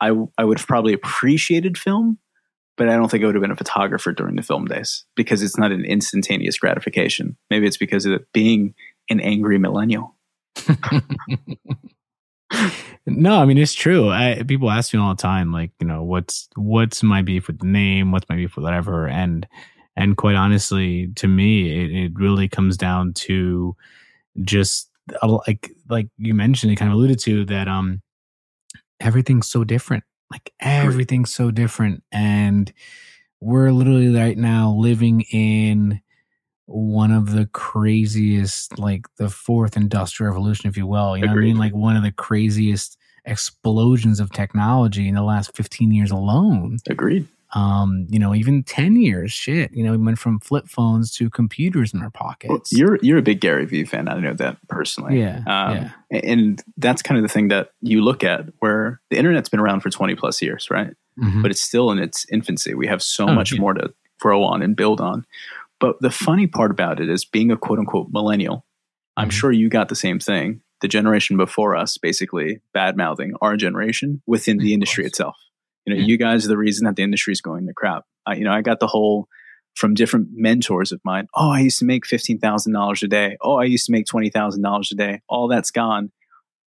I, 0.00 0.14
I 0.38 0.44
would 0.44 0.58
have 0.58 0.66
probably 0.66 0.92
appreciated 0.92 1.78
film, 1.78 2.18
but 2.76 2.88
I 2.88 2.96
don't 2.96 3.10
think 3.10 3.22
I 3.22 3.26
would 3.26 3.34
have 3.34 3.42
been 3.42 3.50
a 3.50 3.56
photographer 3.56 4.12
during 4.12 4.36
the 4.36 4.42
film 4.42 4.66
days 4.66 5.04
because 5.14 5.42
it's 5.42 5.58
not 5.58 5.72
an 5.72 5.84
instantaneous 5.84 6.58
gratification. 6.58 7.36
Maybe 7.50 7.66
it's 7.66 7.76
because 7.76 8.06
of 8.06 8.12
it 8.12 8.26
being 8.32 8.74
an 9.08 9.20
angry 9.20 9.58
millennial. 9.58 10.16
no, 13.06 13.40
I 13.40 13.44
mean 13.44 13.58
it's 13.58 13.74
true. 13.74 14.10
I, 14.10 14.42
people 14.46 14.70
ask 14.70 14.92
me 14.92 15.00
all 15.00 15.14
the 15.14 15.22
time, 15.22 15.52
like 15.52 15.72
you 15.80 15.86
know, 15.86 16.02
what's 16.02 16.48
what's 16.56 17.02
my 17.02 17.22
beef 17.22 17.46
with 17.46 17.60
the 17.60 17.66
name? 17.66 18.12
What's 18.12 18.28
my 18.28 18.36
beef 18.36 18.56
with 18.56 18.64
whatever? 18.64 19.06
And 19.06 19.46
and 19.96 20.16
quite 20.16 20.36
honestly, 20.36 21.08
to 21.16 21.28
me, 21.28 21.84
it, 21.84 21.90
it 21.90 22.12
really 22.14 22.48
comes 22.48 22.76
down 22.76 23.12
to 23.14 23.76
just 24.42 24.90
like 25.22 25.70
like 25.88 26.08
you 26.18 26.34
mentioned, 26.34 26.70
you 26.70 26.76
kind 26.76 26.90
of 26.90 26.96
alluded 26.96 27.18
to 27.20 27.44
that 27.46 27.68
um 27.68 28.02
everything's 29.00 29.48
so 29.48 29.64
different. 29.64 30.04
Like 30.30 30.52
everything's 30.60 31.34
so 31.34 31.50
different, 31.50 32.04
and 32.12 32.72
we're 33.40 33.72
literally 33.72 34.14
right 34.14 34.38
now 34.38 34.72
living 34.72 35.22
in 35.32 36.00
one 36.70 37.10
of 37.12 37.32
the 37.32 37.46
craziest, 37.46 38.78
like 38.78 39.06
the 39.16 39.28
fourth 39.28 39.76
industrial 39.76 40.32
revolution, 40.32 40.68
if 40.68 40.76
you 40.76 40.86
will. 40.86 41.16
You 41.16 41.26
know 41.26 41.32
Agreed. 41.32 41.46
what 41.46 41.50
I 41.50 41.52
mean? 41.52 41.58
Like 41.58 41.74
one 41.74 41.96
of 41.96 42.02
the 42.02 42.12
craziest 42.12 42.96
explosions 43.24 44.20
of 44.20 44.30
technology 44.32 45.08
in 45.08 45.14
the 45.14 45.22
last 45.22 45.54
15 45.54 45.92
years 45.92 46.10
alone. 46.10 46.78
Agreed 46.88 47.26
um, 47.52 48.06
you 48.08 48.18
know, 48.18 48.34
even 48.34 48.62
10 48.62 48.96
years, 48.96 49.32
shit, 49.32 49.72
you 49.72 49.82
know, 49.82 49.90
we 49.92 49.96
went 49.96 50.18
from 50.18 50.38
flip 50.38 50.68
phones 50.68 51.12
to 51.16 51.28
computers 51.28 51.92
in 51.92 52.00
our 52.00 52.10
pockets. 52.10 52.48
Well, 52.48 52.62
you're, 52.70 52.98
you're 53.02 53.18
a 53.18 53.22
big 53.22 53.40
Gary 53.40 53.64
Vee 53.64 53.84
fan. 53.84 54.08
I 54.08 54.18
know 54.20 54.34
that 54.34 54.56
personally. 54.68 55.18
Yeah, 55.18 55.42
um, 55.46 55.90
yeah. 56.10 56.20
And 56.22 56.62
that's 56.76 57.02
kind 57.02 57.18
of 57.18 57.22
the 57.22 57.28
thing 57.28 57.48
that 57.48 57.72
you 57.80 58.02
look 58.02 58.22
at 58.22 58.46
where 58.60 59.00
the 59.10 59.16
internet's 59.16 59.48
been 59.48 59.60
around 59.60 59.80
for 59.80 59.90
20 59.90 60.14
plus 60.14 60.40
years, 60.40 60.68
right? 60.70 60.94
Mm-hmm. 61.18 61.42
But 61.42 61.50
it's 61.50 61.60
still 61.60 61.90
in 61.90 61.98
its 61.98 62.24
infancy. 62.30 62.74
We 62.74 62.86
have 62.86 63.02
so 63.02 63.28
oh, 63.28 63.34
much 63.34 63.52
yeah. 63.52 63.60
more 63.60 63.74
to 63.74 63.92
grow 64.20 64.44
on 64.44 64.62
and 64.62 64.76
build 64.76 65.00
on. 65.00 65.26
But 65.80 65.96
the 66.00 66.10
funny 66.10 66.46
part 66.46 66.70
about 66.70 67.00
it 67.00 67.08
is 67.08 67.24
being 67.24 67.50
a 67.50 67.56
quote 67.56 67.78
unquote 67.78 68.08
millennial, 68.12 68.64
I'm 69.16 69.28
Mhm. 69.28 69.32
sure 69.32 69.52
you 69.52 69.68
got 69.68 69.88
the 69.88 69.94
same 69.96 70.18
thing. 70.18 70.60
The 70.82 70.88
generation 70.88 71.36
before 71.36 71.74
us 71.76 71.98
basically 71.98 72.60
bad 72.72 72.96
mouthing 72.96 73.34
our 73.42 73.56
generation 73.56 74.22
within 74.26 74.58
the 74.58 74.72
industry 74.72 75.04
itself. 75.04 75.36
You 75.86 75.94
know, 75.94 76.00
you 76.02 76.16
guys 76.16 76.44
are 76.44 76.48
the 76.48 76.56
reason 76.58 76.84
that 76.86 76.96
the 76.96 77.02
industry 77.02 77.32
is 77.32 77.40
going 77.40 77.66
to 77.66 77.72
crap. 77.74 78.04
I, 78.26 78.36
you 78.36 78.44
know, 78.44 78.52
I 78.52 78.62
got 78.62 78.80
the 78.80 78.86
whole 78.86 79.26
from 79.74 79.94
different 79.94 80.28
mentors 80.32 80.92
of 80.92 81.00
mine. 81.04 81.26
Oh, 81.34 81.50
I 81.50 81.60
used 81.60 81.78
to 81.78 81.84
make 81.84 82.06
fifteen 82.06 82.38
thousand 82.38 82.72
dollars 82.72 83.02
a 83.02 83.08
day. 83.08 83.36
Oh, 83.40 83.56
I 83.56 83.64
used 83.64 83.86
to 83.86 83.92
make 83.92 84.06
twenty 84.06 84.30
thousand 84.30 84.62
dollars 84.62 84.90
a 84.92 84.94
day. 84.96 85.20
All 85.28 85.48
that's 85.48 85.70
gone, 85.70 86.10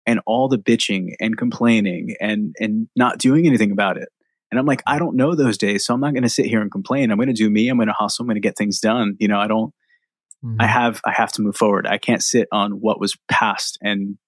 and 0.06 0.20
all 0.26 0.48
the 0.48 0.58
bitching 0.58 1.14
and 1.20 1.36
complaining 1.36 2.14
and 2.20 2.54
and 2.60 2.88
not 2.96 3.18
doing 3.18 3.46
anything 3.46 3.70
about 3.70 3.96
it. 3.96 4.08
And 4.50 4.58
I'm 4.60 4.66
like, 4.66 4.82
I 4.86 4.98
don't 4.98 5.16
know 5.16 5.34
those 5.34 5.58
days, 5.58 5.84
so 5.84 5.92
I'm 5.94 6.00
not 6.00 6.12
going 6.12 6.22
to 6.22 6.28
sit 6.28 6.46
here 6.46 6.60
and 6.60 6.70
complain. 6.70 7.10
I'm 7.10 7.16
going 7.18 7.26
to 7.28 7.32
do 7.34 7.50
me. 7.50 7.68
I'm 7.68 7.76
going 7.78 7.88
to 7.88 7.94
hustle. 7.94 8.22
I'm 8.22 8.28
going 8.28 8.36
to 8.36 8.40
get 8.40 8.56
things 8.56 8.78
done. 8.80 9.16
You 9.18 9.28
know, 9.28 9.38
I 9.40 9.46
don't. 9.48 9.72
Mhm. 10.44 10.56
I 10.60 10.66
have 10.66 11.00
I 11.04 11.12
have 11.12 11.32
to 11.32 11.42
move 11.42 11.56
forward. 11.56 11.86
I 11.86 11.98
can't 11.98 12.22
sit 12.22 12.46
on 12.52 12.72
what 12.72 13.00
was 13.00 13.16
past 13.28 13.78
and 13.82 14.18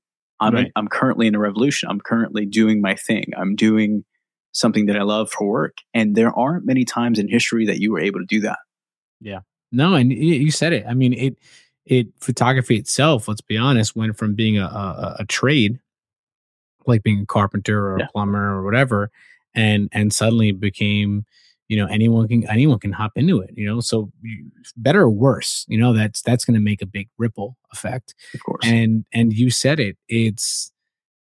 I'm 0.40 0.54
Right. 0.54 0.72
I'm 0.76 0.88
currently 0.88 1.26
in 1.26 1.34
a 1.34 1.38
revolution. 1.38 1.88
I'm 1.90 2.00
currently 2.00 2.46
doing 2.46 2.80
my 2.80 2.94
thing. 2.94 3.24
I'm 3.36 3.54
doing 3.56 4.04
something 4.52 4.86
that 4.86 4.96
I 4.96 5.02
love 5.02 5.30
for 5.30 5.46
work. 5.46 5.76
And 5.94 6.16
there 6.16 6.32
aren't 6.36 6.64
many 6.64 6.84
times 6.84 7.18
in 7.18 7.28
history 7.28 7.66
that 7.66 7.78
you 7.80 7.92
were 7.92 8.00
able 8.00 8.20
to 8.20 8.26
do 8.26 8.40
that. 8.40 8.58
Yeah. 9.20 9.40
No, 9.70 9.94
and 9.94 10.10
you 10.12 10.50
said 10.50 10.72
it. 10.72 10.84
I 10.88 10.94
mean, 10.94 11.12
it 11.12 11.38
it 11.84 12.08
photography 12.20 12.76
itself. 12.76 13.28
Let's 13.28 13.40
be 13.42 13.56
honest, 13.58 13.94
went 13.94 14.16
from 14.16 14.34
being 14.34 14.56
a 14.58 14.64
a, 14.64 15.16
a 15.20 15.24
trade, 15.26 15.78
like 16.86 17.02
being 17.02 17.20
a 17.20 17.26
carpenter 17.26 17.92
or 17.92 17.98
Yeah. 17.98 18.06
a 18.06 18.08
plumber 18.12 18.42
or 18.54 18.64
whatever, 18.64 19.10
and 19.58 19.88
and 19.92 20.12
suddenly 20.12 20.52
became, 20.52 21.24
you 21.68 21.76
know, 21.76 21.86
anyone 21.86 22.28
can 22.28 22.48
anyone 22.48 22.78
can 22.78 22.92
hop 22.92 23.12
into 23.16 23.40
it. 23.40 23.50
You 23.56 23.66
know, 23.66 23.80
so 23.80 24.10
better 24.76 25.02
or 25.02 25.10
worse, 25.10 25.64
you 25.68 25.78
know, 25.78 25.92
that's 25.92 26.22
that's 26.22 26.44
going 26.44 26.54
to 26.54 26.60
make 26.70 26.80
a 26.82 26.86
big 26.86 27.08
ripple 27.18 27.56
effect. 27.72 28.14
Of 28.34 28.40
course. 28.44 28.64
And 28.64 29.04
and 29.12 29.32
you 29.32 29.50
said 29.50 29.80
it. 29.80 29.96
It's 30.08 30.72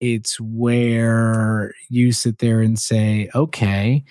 it's 0.02 0.40
where 0.42 1.74
you 1.90 2.12
sit 2.12 2.40
there 2.40 2.62
and 2.62 2.78
say, 2.78 3.30
okay, 3.34 4.04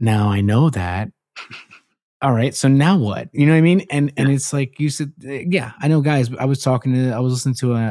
now 0.00 0.30
I 0.30 0.40
know 0.40 0.70
that. 0.70 1.10
All 2.22 2.32
right, 2.32 2.54
so 2.54 2.68
now 2.68 2.96
what? 2.96 3.28
You 3.32 3.44
know 3.44 3.52
what 3.52 3.58
I 3.58 3.60
mean? 3.60 3.84
And 3.90 4.10
and 4.16 4.30
it's 4.30 4.52
like 4.54 4.80
you 4.80 4.88
said, 4.88 5.12
uh, 5.26 5.30
yeah, 5.30 5.72
I 5.80 5.88
know, 5.88 6.00
guys. 6.00 6.30
I 6.40 6.46
was 6.46 6.62
talking 6.62 6.94
to, 6.94 7.10
I 7.10 7.18
was 7.18 7.34
listening 7.34 7.56
to 7.56 7.74
a, 7.74 7.84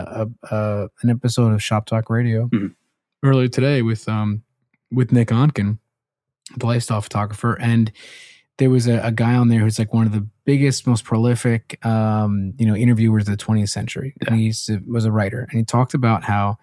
a, 0.49 0.55
a 0.55 0.89
an 1.03 1.09
episode 1.11 1.53
of 1.53 1.61
Shop 1.61 1.85
Talk 1.85 2.09
Radio 2.09 2.47
Mhm. 2.47 2.73
earlier 3.23 3.47
today 3.47 3.83
with 3.83 4.09
um 4.09 4.41
with 4.93 5.11
Nick 5.11 5.29
Onken, 5.29 5.79
the 6.55 6.65
lifestyle 6.65 7.01
photographer, 7.01 7.57
and 7.59 7.91
there 8.57 8.69
was 8.69 8.87
a, 8.87 8.99
a 8.99 9.11
guy 9.11 9.33
on 9.33 9.47
there 9.47 9.61
who's 9.61 9.79
like 9.79 9.93
one 9.93 10.05
of 10.05 10.13
the 10.13 10.27
biggest, 10.45 10.85
most 10.85 11.03
prolific, 11.03 11.83
um, 11.85 12.53
you 12.57 12.65
know, 12.65 12.75
interviewers 12.75 13.27
of 13.27 13.37
the 13.37 13.43
20th 13.43 13.69
century. 13.69 14.13
And 14.27 14.39
he 14.39 14.51
to, 14.51 14.81
was 14.87 15.05
a 15.05 15.11
writer, 15.11 15.47
and 15.49 15.57
he 15.57 15.63
talked 15.63 15.93
about 15.93 16.23
how 16.23 16.57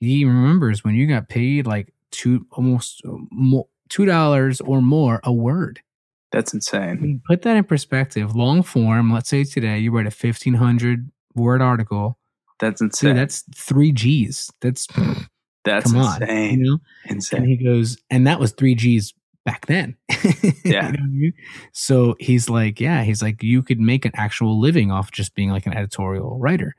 he 0.00 0.24
remembers 0.24 0.84
when 0.84 0.94
you 0.94 1.06
got 1.06 1.28
paid 1.28 1.66
like 1.66 1.92
two, 2.10 2.46
almost 2.52 3.02
two 3.88 4.04
dollars 4.04 4.60
or 4.60 4.80
more 4.80 5.20
a 5.24 5.32
word. 5.32 5.80
That's 6.30 6.52
insane. 6.52 7.22
put 7.26 7.42
that 7.42 7.56
in 7.56 7.62
perspective. 7.62 8.34
Long 8.34 8.64
form. 8.64 9.12
Let's 9.12 9.28
say 9.28 9.44
today 9.44 9.78
you 9.78 9.92
write 9.92 10.06
a 10.06 10.10
1500 10.10 11.08
word 11.36 11.62
article. 11.62 12.18
That's 12.58 12.80
insane. 12.80 13.10
Dude, 13.10 13.18
that's 13.18 13.44
three 13.54 13.92
G's. 13.92 14.52
That's 14.60 14.88
that's 15.64 15.92
come 15.92 16.00
on, 16.02 16.22
insane. 16.22 16.58
you 16.60 16.64
know. 16.72 16.78
And 17.04 17.16
Insane. 17.16 17.44
he 17.46 17.56
goes, 17.56 17.96
and 18.10 18.26
that 18.26 18.38
was 18.40 18.52
three 18.52 18.74
G's 18.74 19.14
back 19.44 19.66
then. 19.66 19.96
You 20.42 20.52
Yeah. 20.64 20.90
know 20.90 20.98
I 21.02 21.06
mean? 21.06 21.32
So 21.72 22.16
he's 22.20 22.48
like, 22.48 22.80
yeah, 22.80 23.02
he's 23.04 23.22
like, 23.22 23.42
you 23.42 23.62
could 23.62 23.80
make 23.80 24.04
an 24.04 24.12
actual 24.14 24.58
living 24.60 24.90
off 24.90 25.10
just 25.10 25.34
being 25.34 25.50
like 25.50 25.66
an 25.66 25.74
editorial 25.74 26.38
writer. 26.38 26.74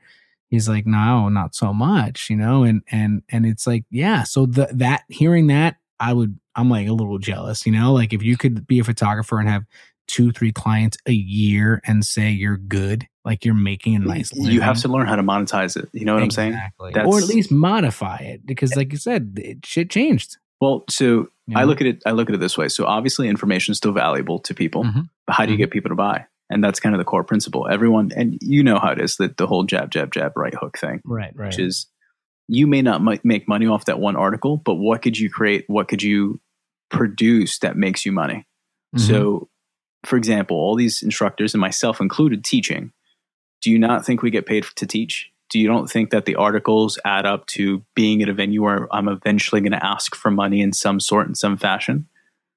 He's 0.48 0.68
like, 0.68 0.86
no, 0.86 1.28
not 1.28 1.54
so 1.54 1.72
much, 1.72 2.30
you 2.30 2.36
know, 2.36 2.62
and 2.64 2.82
and 2.90 3.22
and 3.30 3.44
it's 3.46 3.66
like, 3.66 3.84
yeah. 3.90 4.22
So 4.22 4.46
the 4.46 4.68
that 4.74 5.02
hearing 5.08 5.48
that, 5.48 5.76
I 6.00 6.12
would, 6.12 6.38
I'm 6.54 6.70
like 6.70 6.86
a 6.88 6.92
little 6.92 7.18
jealous, 7.18 7.66
you 7.66 7.72
know, 7.72 7.92
like 7.92 8.12
if 8.12 8.22
you 8.22 8.36
could 8.36 8.66
be 8.66 8.78
a 8.78 8.84
photographer 8.84 9.38
and 9.40 9.48
have 9.48 9.64
two, 10.06 10.32
three 10.32 10.52
clients 10.52 10.96
a 11.06 11.12
year 11.12 11.80
and 11.86 12.04
say 12.04 12.30
you're 12.30 12.56
good, 12.56 13.06
like 13.24 13.44
you're 13.44 13.54
making 13.54 13.96
a 13.96 13.98
nice 13.98 14.32
living. 14.32 14.52
you 14.52 14.60
have 14.60 14.78
to 14.82 14.88
learn 14.88 15.06
how 15.06 15.16
to 15.16 15.22
monetize 15.22 15.76
it. 15.76 15.88
You 15.92 16.04
know 16.04 16.14
what 16.14 16.22
I'm 16.22 16.30
saying? 16.30 16.52
Exactly. 16.52 16.92
That's- 16.92 17.12
or 17.12 17.18
at 17.18 17.26
least 17.26 17.50
modify 17.50 18.18
it 18.18 18.46
because, 18.46 18.74
like 18.76 18.92
you 18.92 18.98
said, 18.98 19.38
it, 19.42 19.66
shit 19.66 19.90
changed. 19.90 20.36
Well, 20.60 20.84
so 20.88 21.28
I 21.54 21.64
look 21.64 21.80
at 21.80 21.86
it. 21.86 22.02
I 22.06 22.12
look 22.12 22.28
at 22.30 22.34
it 22.34 22.38
this 22.38 22.56
way. 22.56 22.68
So 22.68 22.86
obviously, 22.86 23.28
information 23.28 23.72
is 23.72 23.78
still 23.78 23.92
valuable 23.92 24.38
to 24.40 24.54
people, 24.54 24.84
Mhm. 24.84 25.08
but 25.26 25.34
how 25.36 25.44
do 25.44 25.52
you 25.52 25.56
Mhm. 25.58 25.60
get 25.62 25.70
people 25.70 25.90
to 25.90 25.94
buy? 25.94 26.24
And 26.48 26.62
that's 26.64 26.78
kind 26.80 26.94
of 26.94 26.98
the 26.98 27.04
core 27.04 27.24
principle. 27.24 27.66
Everyone, 27.68 28.10
and 28.16 28.38
you 28.40 28.62
know 28.62 28.78
how 28.78 28.90
it 28.92 29.00
is 29.00 29.16
that 29.16 29.36
the 29.36 29.46
whole 29.46 29.64
jab, 29.64 29.90
jab, 29.90 30.12
jab, 30.12 30.32
right 30.36 30.54
hook 30.54 30.78
thing, 30.78 31.00
right, 31.04 31.32
right. 31.36 31.46
which 31.48 31.58
is 31.58 31.86
you 32.48 32.66
may 32.68 32.80
not 32.80 33.02
make 33.24 33.48
money 33.48 33.66
off 33.66 33.84
that 33.86 33.98
one 33.98 34.14
article, 34.16 34.56
but 34.56 34.76
what 34.76 35.02
could 35.02 35.18
you 35.18 35.28
create? 35.28 35.64
What 35.66 35.88
could 35.88 36.02
you 36.02 36.40
produce 36.90 37.58
that 37.58 37.76
makes 37.76 38.06
you 38.06 38.12
money? 38.12 38.46
Mhm. 38.96 39.00
So, 39.00 39.48
for 40.04 40.16
example, 40.16 40.56
all 40.56 40.76
these 40.76 41.02
instructors 41.02 41.54
and 41.54 41.60
myself 41.60 42.00
included 42.00 42.44
teaching. 42.44 42.92
Do 43.62 43.70
you 43.70 43.78
not 43.78 44.04
think 44.04 44.22
we 44.22 44.30
get 44.30 44.46
paid 44.46 44.64
to 44.76 44.86
teach? 44.86 45.30
Do 45.50 45.58
you 45.58 45.66
don't 45.66 45.88
think 45.88 46.10
that 46.10 46.24
the 46.24 46.34
articles 46.34 46.98
add 47.04 47.24
up 47.24 47.46
to 47.48 47.84
being 47.94 48.22
at 48.22 48.28
a 48.28 48.34
venue 48.34 48.62
where 48.62 48.92
I'm 48.94 49.08
eventually 49.08 49.60
going 49.60 49.72
to 49.72 49.84
ask 49.84 50.14
for 50.14 50.30
money 50.30 50.60
in 50.60 50.72
some 50.72 51.00
sort 51.00 51.28
in 51.28 51.34
some 51.34 51.56
fashion? 51.56 52.06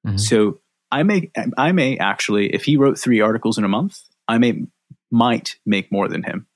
Mhm. 0.06 0.20
So 0.20 0.60
I 0.92 1.04
may 1.04 1.32
I 1.58 1.72
may 1.72 1.98
actually, 1.98 2.54
if 2.54 2.66
he 2.66 2.78
wrote 2.78 2.98
three 3.00 3.22
articles 3.22 3.58
in 3.58 3.64
a 3.64 3.68
month, 3.68 4.02
I 4.28 4.38
may 4.38 4.66
might 5.12 5.58
make 5.66 5.92
more 5.92 6.08
than 6.08 6.24
him. 6.24 6.48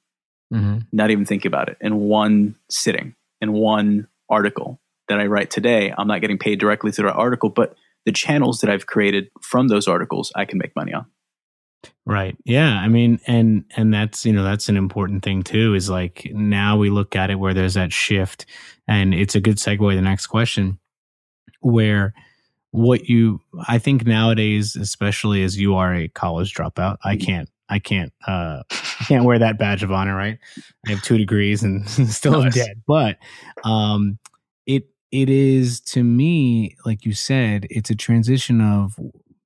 Mhm. 0.53 0.85
Not 0.91 1.11
even 1.11 1.25
think 1.25 1.45
about 1.45 1.69
it 1.69 1.77
in 1.81 1.95
one 1.95 2.55
sitting, 2.69 3.15
in 3.41 3.53
one 3.53 4.07
article 4.29 4.79
that 5.07 5.19
I 5.19 5.25
write 5.25 5.49
today. 5.49 5.93
I'm 5.97 6.07
not 6.07 6.21
getting 6.21 6.37
paid 6.37 6.59
directly 6.59 6.91
through 6.91 7.07
that 7.07 7.15
article, 7.15 7.49
but 7.49 7.75
the 8.05 8.11
channels 8.11 8.59
that 8.59 8.69
I've 8.69 8.85
created 8.85 9.29
from 9.41 9.67
those 9.67 9.87
articles, 9.87 10.31
I 10.35 10.45
can 10.45 10.57
make 10.57 10.75
money 10.75 10.93
on. 10.93 11.05
Right. 12.05 12.37
Yeah. 12.45 12.79
I 12.79 12.87
mean, 12.87 13.19
and 13.27 13.65
and 13.75 13.93
that's 13.93 14.25
you 14.25 14.31
know 14.33 14.43
that's 14.43 14.69
an 14.69 14.77
important 14.77 15.23
thing 15.23 15.43
too. 15.43 15.73
Is 15.73 15.89
like 15.89 16.29
now 16.33 16.77
we 16.77 16.89
look 16.89 17.15
at 17.15 17.29
it 17.29 17.35
where 17.35 17.53
there's 17.53 17.73
that 17.75 17.91
shift, 17.93 18.45
and 18.87 19.13
it's 19.13 19.35
a 19.35 19.41
good 19.41 19.57
segue 19.57 19.89
to 19.89 19.95
the 19.95 20.01
next 20.01 20.27
question, 20.27 20.79
where 21.61 22.13
what 22.71 23.07
you 23.09 23.39
I 23.67 23.77
think 23.79 24.05
nowadays, 24.05 24.75
especially 24.75 25.43
as 25.43 25.57
you 25.59 25.75
are 25.75 25.93
a 25.93 26.07
college 26.09 26.53
dropout, 26.53 26.97
I 27.03 27.15
Mhm. 27.15 27.25
can't 27.25 27.49
I 27.69 27.79
can't 27.79 28.13
uh 28.27 28.63
I 28.71 29.03
can't 29.05 29.25
wear 29.25 29.39
that 29.39 29.57
badge 29.57 29.83
of 29.83 29.91
honor. 29.91 30.15
Right. 30.15 30.39
I 30.87 30.91
have 30.91 31.01
two 31.01 31.17
degrees 31.17 31.63
and 31.63 31.87
still 32.09 32.35
am 32.35 32.43
Nice. 32.45 32.55
dead, 32.55 32.81
but 32.87 33.17
um, 33.63 34.19
it 34.65 34.87
it 35.13 35.29
is 35.29 35.79
to 35.79 36.03
me 36.03 36.75
like 36.85 37.05
you 37.05 37.13
said, 37.13 37.67
it's 37.69 37.91
a 37.91 37.95
transition 37.95 38.59
of 38.61 38.99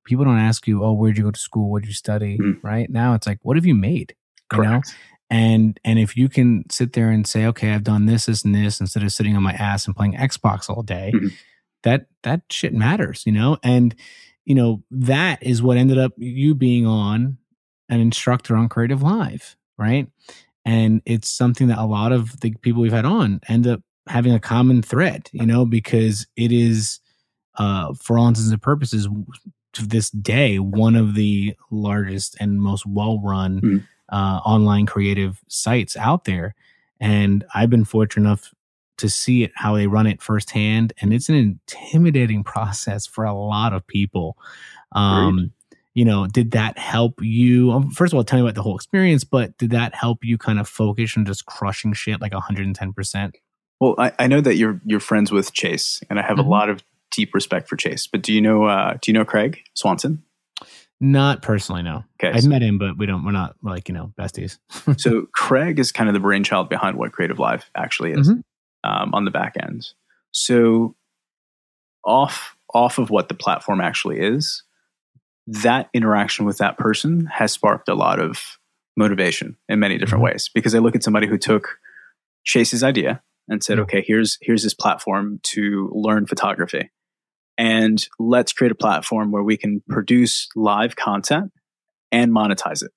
people 0.06 0.24
don't 0.24 0.40
ask 0.40 0.66
you, 0.66 0.82
oh, 0.84 0.94
where'd 0.94 1.18
you 1.18 1.26
go 1.26 1.32
to 1.32 1.40
school? 1.40 1.70
What'd 1.70 1.88
you 1.88 1.94
study? 1.94 2.38
Mhm. 2.38 2.64
Right 2.64 2.90
now, 2.90 3.14
it's 3.14 3.28
like, 3.28 3.40
what 3.44 3.58
have 3.58 3.66
you 3.66 3.76
made? 3.76 4.16
You 4.54 4.60
know, 4.64 4.70
Correct. 4.70 4.96
and 5.30 5.78
and 5.84 6.00
if 6.00 6.16
you 6.16 6.30
can 6.30 6.64
sit 6.72 6.94
there 6.94 7.10
and 7.12 7.28
say, 7.28 7.46
okay, 7.48 7.74
I've 7.74 7.84
done 7.84 8.06
this, 8.06 8.28
this, 8.28 8.46
and 8.46 8.56
this, 8.56 8.80
instead 8.80 9.04
of 9.04 9.12
sitting 9.12 9.36
on 9.36 9.44
my 9.44 9.52
ass 9.54 9.86
and 9.86 9.94
playing 9.96 10.14
Xbox 10.14 10.70
all 10.70 10.84
day, 10.84 11.12
Mhm. 11.14 11.32
that 11.84 12.08
that 12.24 12.44
shit 12.50 12.74
matters, 12.74 13.24
you 13.26 13.34
know. 13.34 13.58
And 13.62 13.94
you 14.46 14.56
know 14.56 14.82
that 14.90 15.44
is 15.44 15.62
what 15.62 15.76
ended 15.76 15.98
up 15.98 16.14
you 16.18 16.56
being 16.56 16.86
on 16.86 17.38
an 17.90 18.00
instructor 18.00 18.56
on 18.56 18.70
CreativeLive, 18.70 19.56
right? 19.78 20.08
And 20.64 21.02
it's 21.06 21.30
something 21.30 21.68
that 21.68 21.78
a 21.78 21.86
lot 21.86 22.14
of 22.14 22.40
the 22.40 22.54
people 22.62 22.82
we've 22.82 22.92
had 22.94 23.06
on 23.06 23.42
end 23.50 23.68
up 23.68 23.82
having 24.08 24.34
a 24.34 24.40
common 24.40 24.82
thread, 24.82 25.30
you 25.34 25.46
know, 25.46 25.66
because 25.66 26.28
it 26.36 26.52
is, 26.52 27.00
uh, 27.58 27.94
for 27.94 28.18
all 28.18 28.28
intents 28.28 28.50
and 28.52 28.62
purposes, 28.62 29.08
to 29.74 29.86
this 29.86 30.10
day, 30.10 30.58
one 30.60 30.96
of 30.96 31.14
the 31.16 31.56
largest 31.72 32.36
and 32.40 32.62
most 32.62 32.86
well 32.86 33.20
run 33.20 33.62
Mhm. 33.62 33.84
uh, 34.10 34.40
online 34.46 34.86
creative 34.86 35.42
sites 35.48 35.96
out 35.98 36.24
there. 36.26 36.56
And 37.00 37.44
I've 37.54 37.70
been 37.70 37.84
fortunate 37.86 38.24
enough 38.28 38.54
to 38.98 39.10
see 39.10 39.44
it, 39.44 39.52
how 39.54 39.76
they 39.76 39.86
run 39.86 40.08
it 40.08 40.22
firsthand. 40.22 40.94
And 41.02 41.14
it's 41.14 41.30
an 41.30 41.36
intimidating 41.36 42.44
process 42.56 43.06
for 43.06 43.26
a 43.26 43.34
lot 43.34 43.74
of 43.74 43.86
people. 43.86 44.38
Um, 44.94 45.52
you 45.94 46.06
know, 46.06 46.26
did 46.28 46.52
that 46.52 46.78
help 46.78 47.22
you? 47.22 47.72
um, 47.72 47.92
First 47.92 48.14
of 48.14 48.18
all, 48.18 48.24
tell 48.24 48.40
me 48.40 48.44
about 48.46 48.56
the 48.56 48.62
whole 48.64 48.76
experience, 48.76 49.24
but 49.24 49.58
did 49.58 49.72
that 49.72 49.94
help 49.94 50.24
you 50.24 50.38
kind 50.38 50.60
of 50.60 50.68
focus 50.68 51.18
on 51.18 51.26
just 51.26 51.46
crushing 51.46 51.94
shit 51.94 52.22
like 52.22 52.34
110%? 52.34 53.34
Well, 53.80 53.96
I, 53.98 54.12
I 54.20 54.28
know 54.28 54.42
that 54.42 54.56
you're 54.56 54.82
you're 54.86 55.00
friends 55.00 55.32
with 55.32 55.54
Chase, 55.54 56.02
and 56.10 56.20
I 56.20 56.24
have 56.24 56.38
Mhm. 56.38 56.46
a 56.46 56.50
lot 56.50 56.70
of 56.70 56.84
deep 57.12 57.34
respect 57.34 57.70
for 57.70 57.76
Chase. 57.76 58.08
But 58.08 58.22
do 58.24 58.34
you 58.34 58.42
know 58.42 58.66
uh, 58.66 58.94
do 59.02 59.12
you 59.12 59.14
know 59.14 59.26
Craig 59.26 59.60
Swanson? 59.74 60.24
Not 61.00 61.44
personally, 61.44 61.84
no. 61.84 62.04
Okay, 62.20 62.36
I've 62.36 62.44
so- 62.44 62.50
met 62.50 62.64
him, 62.64 62.80
but 62.80 62.98
we 62.98 63.06
don't, 63.06 63.24
we're 63.24 63.32
not 63.32 63.56
like, 63.62 63.88
you 63.88 63.94
know, 63.94 64.12
besties. 64.18 64.58
so 65.00 65.28
Craig 65.32 65.78
is 65.78 65.92
kind 65.92 66.10
of 66.10 66.14
the 66.16 66.20
brainchild 66.20 66.70
behind 66.70 66.98
what 66.98 67.12
CreativeLive 67.12 67.66
actually 67.76 68.14
is 68.14 68.28
Mhm. 68.32 68.42
um, 68.84 69.14
on 69.14 69.24
the 69.24 69.30
back 69.30 69.54
end. 69.62 69.86
So 70.32 70.96
off 72.04 72.56
off 72.74 72.98
of 72.98 73.10
what 73.10 73.30
the 73.30 73.34
platform 73.36 73.80
actually 73.80 74.20
is, 74.20 74.64
that 75.48 75.90
interaction 75.94 76.46
with 76.46 76.58
that 76.58 76.78
person 76.78 77.28
has 77.28 77.52
sparked 77.52 77.88
a 77.88 77.94
lot 77.96 78.20
of 78.20 78.58
motivation 78.98 79.56
in 79.70 79.80
many 79.80 79.98
different 79.98 80.22
Mhm. 80.24 80.26
ways 80.32 80.50
because 80.54 80.76
I 80.76 80.80
look 80.80 80.96
at 80.96 81.04
somebody 81.04 81.28
who 81.28 81.38
took 81.38 81.78
Chase's 82.44 82.84
idea 82.84 83.22
and 83.48 83.64
said, 83.64 83.78
Yeah. 83.78 83.84
okay, 83.84 84.04
here's 84.06 84.38
here's 84.42 84.64
this 84.64 84.74
platform 84.74 85.40
to 85.44 85.90
learn 85.94 86.26
photography. 86.28 86.90
And 87.58 88.06
let's 88.20 88.54
create 88.54 88.72
a 88.72 88.76
platform 88.76 89.32
where 89.32 89.44
we 89.44 89.58
can 89.58 89.82
produce 89.90 90.48
live 90.56 90.96
content 90.96 91.52
and 92.12 92.32
monetize 92.32 92.84
it 92.84 92.92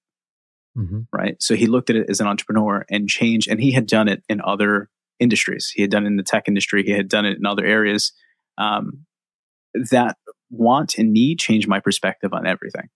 Mhm. 0.77 1.07
right? 1.13 1.37
So 1.43 1.57
he 1.57 1.67
looked 1.67 1.91
at 1.91 1.97
it 1.97 2.09
as 2.09 2.21
an 2.21 2.27
entrepreneur 2.29 2.85
and 2.91 3.09
changed, 3.09 3.49
and 3.49 3.61
he 3.61 3.73
had 3.73 3.87
done 3.87 4.07
it 4.09 4.23
in 4.29 4.41
other 4.45 4.89
industries. 5.19 5.69
He 5.75 5.83
had 5.83 5.91
done 5.91 6.05
it 6.05 6.09
in 6.09 6.17
the 6.17 6.23
tech 6.23 6.47
industry. 6.47 6.85
He 6.85 6.93
had 6.93 7.09
done 7.09 7.27
it 7.27 7.37
in 7.39 7.45
other 7.47 7.65
areas. 7.65 8.13
Um, 8.57 9.05
that 9.91 10.17
want 10.51 10.97
and 10.99 11.13
need 11.13 11.39
changed 11.39 11.69
my 11.69 11.81
perspective 11.81 12.33
on 12.33 12.47
everything. 12.47 12.89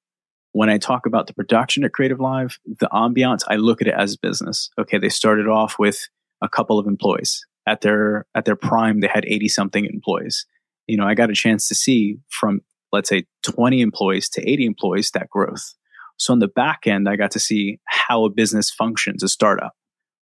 When 0.52 0.68
I 0.70 0.78
talk 0.78 1.06
about 1.06 1.26
the 1.26 1.34
production 1.34 1.84
at 1.84 1.92
CreativeLive, 1.92 2.58
the 2.64 2.88
ambiance, 2.92 3.42
I 3.48 3.56
look 3.56 3.80
at 3.80 3.88
it 3.88 3.94
as 3.96 4.16
business. 4.16 4.70
Okay, 4.78 4.98
they 4.98 5.08
started 5.08 5.48
off 5.48 5.78
with 5.78 6.08
a 6.44 6.48
couple 6.48 6.78
of 6.78 6.86
employees. 6.86 7.44
At 7.66 7.80
their 7.80 8.26
at 8.34 8.44
their 8.44 8.56
prime, 8.56 9.00
they 9.00 9.08
had 9.08 9.24
80 9.26 9.48
something 9.48 9.86
employees. 9.86 10.46
You 10.86 10.96
know, 10.98 11.06
I 11.06 11.14
got 11.14 11.30
a 11.30 11.34
chance 11.34 11.66
to 11.68 11.74
see 11.74 12.18
from 12.30 12.60
let's 12.92 13.08
say 13.08 13.24
20 13.42 13.80
employees 13.80 14.28
to 14.30 14.48
80 14.48 14.66
employees 14.66 15.10
that 15.12 15.28
growth. 15.30 15.74
So 16.16 16.32
on 16.32 16.38
the 16.38 16.46
back 16.48 16.86
end, 16.86 17.08
I 17.08 17.16
got 17.16 17.32
to 17.32 17.40
see 17.40 17.80
how 17.86 18.24
a 18.24 18.30
business 18.30 18.70
functions, 18.70 19.22
a 19.24 19.28
startup, 19.28 19.72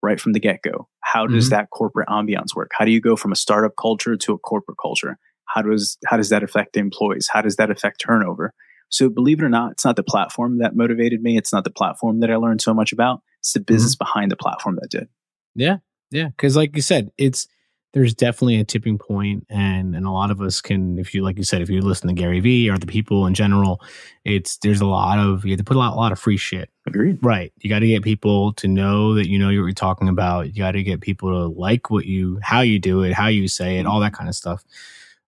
right 0.03 0.19
from 0.19 0.33
the 0.33 0.39
get 0.39 0.61
go. 0.63 0.89
How 1.01 1.27
does 1.27 1.47
Mhm. 1.47 1.51
that 1.51 1.69
corporate 1.69 2.09
ambiance 2.09 2.55
work? 2.55 2.71
How 2.73 2.83
do 2.83 2.91
you 2.91 2.99
go 2.99 3.15
from 3.15 3.31
a 3.31 3.35
startup 3.37 3.73
culture 3.79 4.17
to 4.17 4.33
a 4.33 4.37
corporate 4.37 4.77
culture? 4.81 5.17
How 5.45 5.61
does 5.61 5.97
how 6.07 6.17
does 6.17 6.29
that 6.29 6.43
affect 6.43 6.73
the 6.73 6.79
employees? 6.81 7.29
How 7.31 7.41
does 7.41 7.55
that 7.55 7.69
affect 7.71 8.01
turnover? 8.01 8.53
So 8.89 9.09
believe 9.09 9.39
it 9.41 9.45
or 9.45 9.49
not, 9.49 9.73
it's 9.73 9.85
not 9.85 9.95
the 9.95 10.03
platform 10.03 10.57
that 10.59 10.75
motivated 10.75 11.21
me. 11.21 11.37
It's 11.37 11.53
not 11.53 11.63
the 11.65 11.69
platform 11.71 12.19
that 12.21 12.31
I 12.31 12.35
learned 12.35 12.61
so 12.61 12.73
much 12.73 12.91
about. 12.91 13.21
It's 13.39 13.53
the 13.53 13.59
business 13.59 13.95
behind 13.95 14.31
the 14.31 14.37
platform 14.37 14.77
that 14.81 14.89
did. 14.89 15.07
Yeah, 15.55 15.77
yeah. 16.11 16.27
Because 16.27 16.55
like 16.55 16.75
you 16.75 16.81
said, 16.81 17.11
it's 17.17 17.47
there's 17.93 18.13
definitely 18.13 18.59
a 18.59 18.63
tipping 18.63 18.97
point, 18.97 19.45
and 19.49 19.95
and 19.95 20.05
a 20.05 20.11
lot 20.11 20.29
of 20.29 20.41
us 20.41 20.61
can, 20.61 20.99
if 20.99 21.13
you 21.15 21.23
like 21.23 21.37
you 21.37 21.43
said, 21.43 21.61
if 21.61 21.69
you 21.69 21.81
listen 21.81 22.07
to 22.07 22.13
Gary 22.13 22.39
Vee 22.39 22.69
or 22.69 22.77
the 22.77 22.85
people 22.85 23.25
in 23.25 23.33
general, 23.33 23.81
it's 24.25 24.57
there's 24.57 24.81
a 24.81 24.85
lot 24.85 25.17
of 25.19 25.45
you 25.45 25.51
have 25.51 25.57
to 25.59 25.63
put 25.63 25.77
a 25.77 25.79
lot, 25.79 25.93
a 25.93 25.95
lot 25.95 26.11
of 26.11 26.19
free 26.19 26.37
shit. 26.37 26.69
Agreed. 26.85 27.17
Right. 27.21 27.51
You 27.59 27.69
got 27.69 27.79
to 27.79 27.87
get 27.87 28.03
people 28.03 28.53
to 28.53 28.67
know 28.67 29.15
that 29.15 29.27
you 29.29 29.39
know 29.39 29.47
what 29.47 29.53
you're 29.53 29.71
talking 29.71 30.09
about. 30.09 30.47
You 30.47 30.61
got 30.61 30.71
to 30.73 30.83
get 30.83 31.01
people 31.01 31.29
to 31.29 31.47
like 31.59 31.89
what 31.89 32.05
you, 32.05 32.39
how 32.43 32.61
you 32.61 32.77
do 32.77 33.03
it, 33.03 33.13
how 33.13 33.27
you 33.27 33.47
say 33.47 33.77
it, 33.79 33.85
all 33.85 33.99
that 34.01 34.13
kind 34.13 34.29
of 34.29 34.35
stuff. 34.35 34.63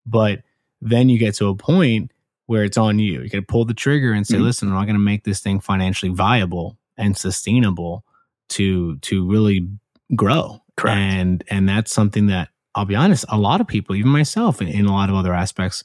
But 0.05 0.41
then 0.81 1.09
you 1.09 1.17
get 1.17 1.35
to 1.35 1.47
a 1.47 1.55
point 1.55 2.11
where 2.45 2.63
it's 2.63 2.77
on 2.77 2.99
you. 2.99 3.21
You 3.21 3.29
got 3.29 3.39
to 3.39 3.41
pull 3.45 3.65
the 3.65 3.73
trigger 3.73 4.11
and 4.11 4.25
say, 4.27 4.37
Mhm. 4.37 4.41
"Listen, 4.43 4.67
I'm 4.69 4.75
not 4.75 4.85
going 4.85 4.95
to 4.95 4.99
make 4.99 5.23
this 5.23 5.39
thing 5.39 5.59
financially 5.59 6.11
viable 6.11 6.77
and 6.97 7.17
sustainable 7.17 8.03
to 8.49 8.97
to 8.97 9.27
really 9.29 9.67
grow." 10.15 10.61
Correct. 10.79 10.97
And 10.97 11.43
and 11.49 11.67
that's 11.69 11.91
something 11.93 12.27
that 12.27 12.49
I'll 12.75 12.85
be 12.85 12.95
honest, 12.95 13.25
a 13.29 13.37
lot 13.37 13.61
of 13.61 13.67
people, 13.67 13.95
even 13.95 14.11
myself, 14.11 14.61
in, 14.61 14.67
in 14.67 14.85
a 14.85 14.91
lot 14.93 15.09
of 15.09 15.15
other 15.15 15.33
aspects, 15.33 15.83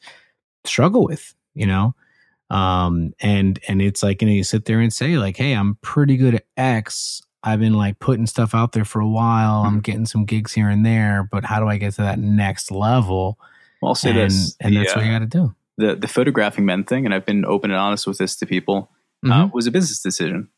struggle 0.64 1.04
with. 1.04 1.34
You 1.54 1.66
know, 1.66 1.94
um 2.50 3.12
and 3.20 3.58
and 3.68 3.80
it's 3.80 4.02
like 4.02 4.20
you 4.20 4.28
know 4.28 4.34
you 4.34 4.42
sit 4.44 4.64
there 4.66 4.80
and 4.80 4.92
say 4.92 5.16
like 5.16 5.36
hey 5.36 5.52
i'm 5.52 5.76
pretty 5.82 6.16
good 6.18 6.34
at 6.34 6.44
x 6.58 7.22
i've 7.42 7.58
been 7.58 7.72
like 7.72 7.98
putting 8.00 8.26
stuff 8.26 8.54
out 8.54 8.72
there 8.72 8.84
for 8.84 9.00
a 9.00 9.08
while 9.08 9.62
i'm 9.62 9.78
Mhm. 9.80 9.82
getting 9.84 10.04
some 10.06 10.26
gigs 10.26 10.52
here 10.52 10.68
and 10.68 10.84
there 10.84 11.26
but 11.30 11.44
how 11.46 11.58
do 11.58 11.68
i 11.68 11.78
get 11.78 11.94
to 11.94 12.02
that 12.02 12.18
next 12.18 12.70
level 12.70 13.38
Well, 13.80 13.90
I'll 13.90 13.94
say 13.94 14.10
and, 14.10 14.18
this: 14.18 14.56
and 14.60 14.76
that's 14.76 14.94
what 14.94 15.02
uh, 15.04 15.06
you 15.06 15.12
got 15.12 15.20
to 15.20 15.26
do 15.26 15.54
the 15.78 15.94
the 15.96 16.06
photographing 16.08 16.66
men 16.66 16.84
thing, 16.84 17.04
and 17.06 17.14
I've 17.14 17.24
been 17.24 17.44
open 17.46 17.70
and 17.70 17.80
honest 17.80 18.06
with 18.06 18.18
this 18.18 18.36
to 18.36 18.46
people, 18.46 18.90
uh, 19.24 19.28
Mhm. 19.46 19.52
was 19.54 19.66
a 19.66 19.70
business 19.70 20.00
decision. 20.02 20.48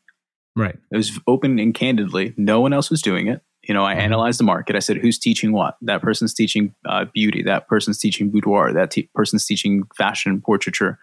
right 0.57 0.75
It 0.91 0.97
was 0.97 1.19
open 1.25 1.57
and 1.59 1.73
candidly. 1.73 2.33
No 2.37 2.59
one 2.59 2.73
else 2.73 2.89
was 2.89 3.01
doing 3.01 3.27
it. 3.27 3.41
You 3.67 3.73
know, 3.73 3.83
I 3.85 3.95
Mhm. 3.95 3.99
analyzed 3.99 4.39
the 4.39 4.43
market. 4.45 4.75
I 4.75 4.79
said, 4.79 4.97
who's 4.97 5.19
teaching 5.19 5.51
what? 5.51 5.77
That 5.81 6.01
person's 6.01 6.33
teaching 6.33 6.73
uh, 6.85 7.05
beauty. 7.13 7.43
That 7.43 7.67
person's 7.67 7.97
teaching 7.99 8.31
boudoir. 8.31 8.71
That 8.73 8.91
te- 8.91 9.09
person's 9.13 9.45
teaching 9.45 9.83
fashion 9.97 10.41
portraiture. 10.41 10.99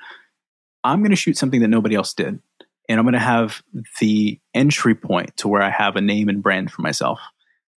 I'm 0.82 1.00
going 1.00 1.10
to 1.10 1.16
shoot 1.16 1.36
something 1.36 1.60
that 1.60 1.68
nobody 1.68 1.94
else 1.94 2.14
did. 2.14 2.38
And 2.88 2.98
I'm 2.98 3.04
going 3.04 3.14
to 3.14 3.18
have 3.18 3.62
the 4.00 4.38
entry 4.54 4.94
point 4.94 5.36
to 5.38 5.48
where 5.48 5.62
I 5.62 5.70
have 5.70 5.96
a 5.96 6.00
name 6.00 6.28
and 6.28 6.42
brand 6.42 6.70
for 6.70 6.82
myself. 6.82 7.20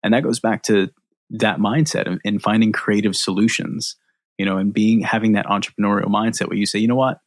And 0.03 0.13
that 0.13 0.23
goes 0.23 0.39
back 0.39 0.63
to 0.63 0.89
that 1.31 1.59
mindset 1.59 2.19
and 2.23 2.41
finding 2.41 2.71
creative 2.71 3.15
solutions, 3.15 3.95
you 4.37 4.45
know, 4.45 4.57
and 4.57 4.73
being 4.73 5.01
having 5.01 5.33
that 5.33 5.45
entrepreneurial 5.47 6.05
mindset 6.07 6.47
where 6.47 6.57
you 6.57 6.65
say, 6.65 6.79
you 6.79 6.87
know 6.87 6.95
what? 6.95 7.19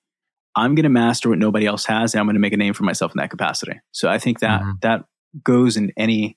I'm 0.57 0.75
going 0.75 0.85
to 0.85 0.89
master 0.91 1.29
what 1.29 1.39
nobody 1.39 1.67
else 1.67 1.85
has, 1.87 2.13
and 2.13 2.21
I'm 2.21 2.27
going 2.27 2.35
to 2.35 2.41
make 2.41 2.53
a 2.53 2.57
name 2.57 2.75
for 2.75 2.83
myself 2.85 3.13
in 3.15 3.19
that 3.19 3.31
capacity. 3.31 3.81
So 3.93 4.09
I 4.09 4.19
think 4.19 4.41
that 4.41 4.63
Mhm. 4.63 4.81
that 4.81 5.05
goes 5.45 5.77
in 5.77 5.93
any 5.97 6.37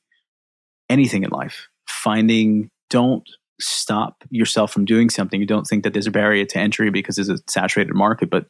anything 0.89 1.23
in 1.23 1.29
life. 1.29 1.67
Finding 1.87 2.69
don't 2.89 3.27
stop 3.59 4.23
yourself 4.29 4.71
from 4.71 4.85
doing 4.85 5.09
something. 5.09 5.39
You 5.39 5.47
don't 5.47 5.65
think 5.65 5.83
that 5.83 5.93
there's 5.93 6.07
a 6.07 6.11
barrier 6.11 6.45
to 6.45 6.57
entry 6.57 6.89
because 6.89 7.15
there's 7.15 7.29
a 7.29 7.39
saturated 7.47 7.93
market, 7.93 8.29
but 8.29 8.45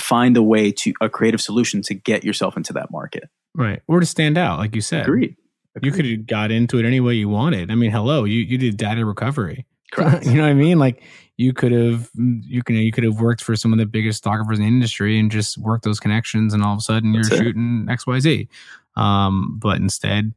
find 0.00 0.36
a 0.36 0.42
way 0.42 0.72
to 0.72 0.92
a 1.00 1.08
creative 1.08 1.40
solution 1.40 1.82
to 1.82 1.94
get 1.94 2.24
yourself 2.24 2.56
into 2.56 2.72
that 2.72 2.90
market. 2.90 3.24
right 3.54 3.80
or 3.86 4.00
to 4.00 4.06
stand 4.06 4.36
out 4.36 4.58
like 4.58 4.74
you 4.74 4.80
said 4.80 5.02
Agreed. 5.02 5.36
you 5.82 5.92
could 5.92 6.04
have 6.04 6.26
got 6.26 6.50
into 6.50 6.80
it 6.80 6.84
any 6.84 6.98
way 6.98 7.14
you 7.14 7.28
wanted 7.28 7.70
i 7.70 7.76
mean 7.76 7.92
hello 7.92 8.24
you 8.24 8.40
you 8.40 8.58
did 8.58 8.76
data 8.76 9.04
recovery 9.06 9.64
Correct. 9.94 10.26
you 10.26 10.34
know 10.34 10.42
what 10.42 10.50
I 10.50 10.54
mean? 10.54 10.78
Like 10.78 11.02
you 11.36 11.52
could 11.52 11.72
have 11.72 12.10
you 12.14 12.62
can 12.62 12.76
you 12.76 12.92
could 12.92 13.04
have 13.04 13.20
worked 13.20 13.42
for 13.42 13.56
some 13.56 13.72
of 13.72 13.78
the 13.78 13.86
biggest 13.86 14.22
photographers 14.22 14.58
in 14.58 14.64
the 14.64 14.68
industry 14.68 15.18
and 15.18 15.30
just 15.30 15.56
worked 15.58 15.84
those 15.84 16.00
connections, 16.00 16.52
and 16.52 16.62
all 16.62 16.72
of 16.72 16.78
a 16.78 16.82
sudden 16.82 17.14
you're 17.14 17.22
That's 17.22 17.36
shooting 17.36 17.86
X 17.88 18.06
Y 18.06 18.18
Z. 18.20 18.48
Um, 18.96 19.58
but 19.60 19.78
instead, 19.78 20.34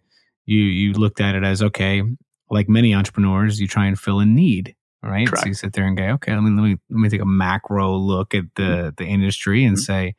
you 0.48 0.60
you 0.62 0.94
looked 0.94 1.22
at 1.22 1.36
it 1.36 1.44
as 1.44 1.62
okay, 1.62 2.02
like 2.50 2.68
many 2.68 2.96
entrepreneurs, 2.96 3.62
you 3.62 3.68
try 3.68 3.86
and 3.86 4.00
fill 4.00 4.20
a 4.20 4.26
need. 4.26 4.74
Right, 5.04 5.30
so 5.38 5.46
you 5.50 5.54
sit 5.54 5.74
there 5.74 5.86
and 5.86 5.96
go, 5.96 6.04
okay, 6.16 6.34
let 6.34 6.42
me 6.42 6.50
let 6.60 6.68
me 6.68 6.78
let 6.90 7.00
me 7.00 7.08
take 7.10 7.22
a 7.22 7.26
macro 7.26 7.96
look 7.96 8.34
at 8.34 8.46
the 8.56 8.94
the 8.98 9.06
industry 9.06 9.64
and 9.64 9.78
Mhm. 9.78 9.82
say, 9.82 10.16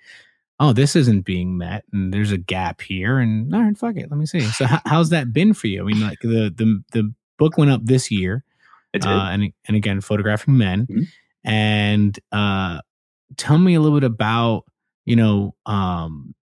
oh, 0.61 0.73
this 0.73 0.95
isn't 0.97 1.23
being 1.25 1.59
met, 1.59 1.85
and 1.93 2.15
there's 2.15 2.31
a 2.33 2.39
gap 2.39 2.81
here, 2.81 3.19
and 3.19 3.53
all 3.55 3.61
right, 3.63 3.77
fuck 3.77 3.97
it, 3.97 4.09
let 4.11 4.17
me 4.19 4.25
see. 4.27 4.41
So 4.41 4.67
how, 4.67 4.81
how's 4.87 5.11
that 5.11 5.33
been 5.33 5.53
for 5.53 5.67
you? 5.67 5.83
I 5.83 5.85
mean, 5.85 6.01
like 6.01 6.21
the 6.21 6.53
the 6.55 6.83
the 6.93 7.13
book 7.39 7.59
went 7.59 7.71
up 7.73 7.81
this 7.85 8.11
year 8.11 8.45
It 8.93 9.03
did. 9.03 9.11
uh, 9.11 9.29
and 9.33 9.53
and 9.67 9.77
again 9.77 10.01
photographing 10.01 10.57
men 10.57 10.87
Mhm. 10.89 11.07
and 11.45 12.19
uh 12.33 12.81
tell 13.37 13.59
me 13.59 13.75
a 13.75 13.81
little 13.81 13.99
bit 13.99 14.07
about 14.07 14.65
you 15.05 15.17
know 15.17 15.55
um 15.67 16.35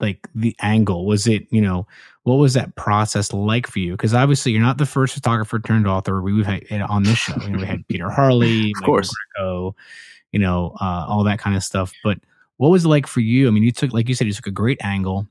like 0.00 0.28
the 0.34 0.56
angle? 0.60 1.06
Was 1.06 1.26
it 1.26 1.46
you 1.50 1.60
know 1.60 1.86
what 2.24 2.34
was 2.34 2.54
that 2.54 2.74
process 2.74 3.32
like 3.32 3.66
for 3.66 3.78
you? 3.78 3.92
Because 3.92 4.14
obviously 4.14 4.52
you're 4.52 4.60
not 4.60 4.78
the 4.78 4.86
first 4.86 5.14
photographer 5.14 5.58
turned 5.58 5.86
author. 5.86 6.20
We've 6.20 6.44
had 6.44 6.62
it 6.70 6.82
on 6.82 7.02
this 7.02 7.18
show 7.18 7.34
you 7.42 7.50
know 7.50 7.58
we 7.58 7.66
had 7.66 7.86
peter 7.88 8.10
Hurley 8.10 8.72
Of 8.76 8.84
course. 8.84 9.14
Greco, 9.36 9.74
you 10.32 10.38
know 10.38 10.76
uh, 10.80 11.06
all 11.08 11.24
that 11.24 11.38
kind 11.38 11.56
of 11.56 11.64
stuff. 11.64 11.92
But 12.04 12.18
what 12.56 12.68
was 12.70 12.84
it 12.84 12.88
like 12.88 13.06
for 13.06 13.20
you? 13.20 13.48
I 13.48 13.50
mean 13.50 13.62
you 13.62 13.72
took 13.72 13.92
like 13.92 14.08
you 14.08 14.14
said 14.14 14.26
you 14.26 14.32
took 14.32 14.46
a 14.46 14.52
great 14.52 14.78
angle 14.82 15.26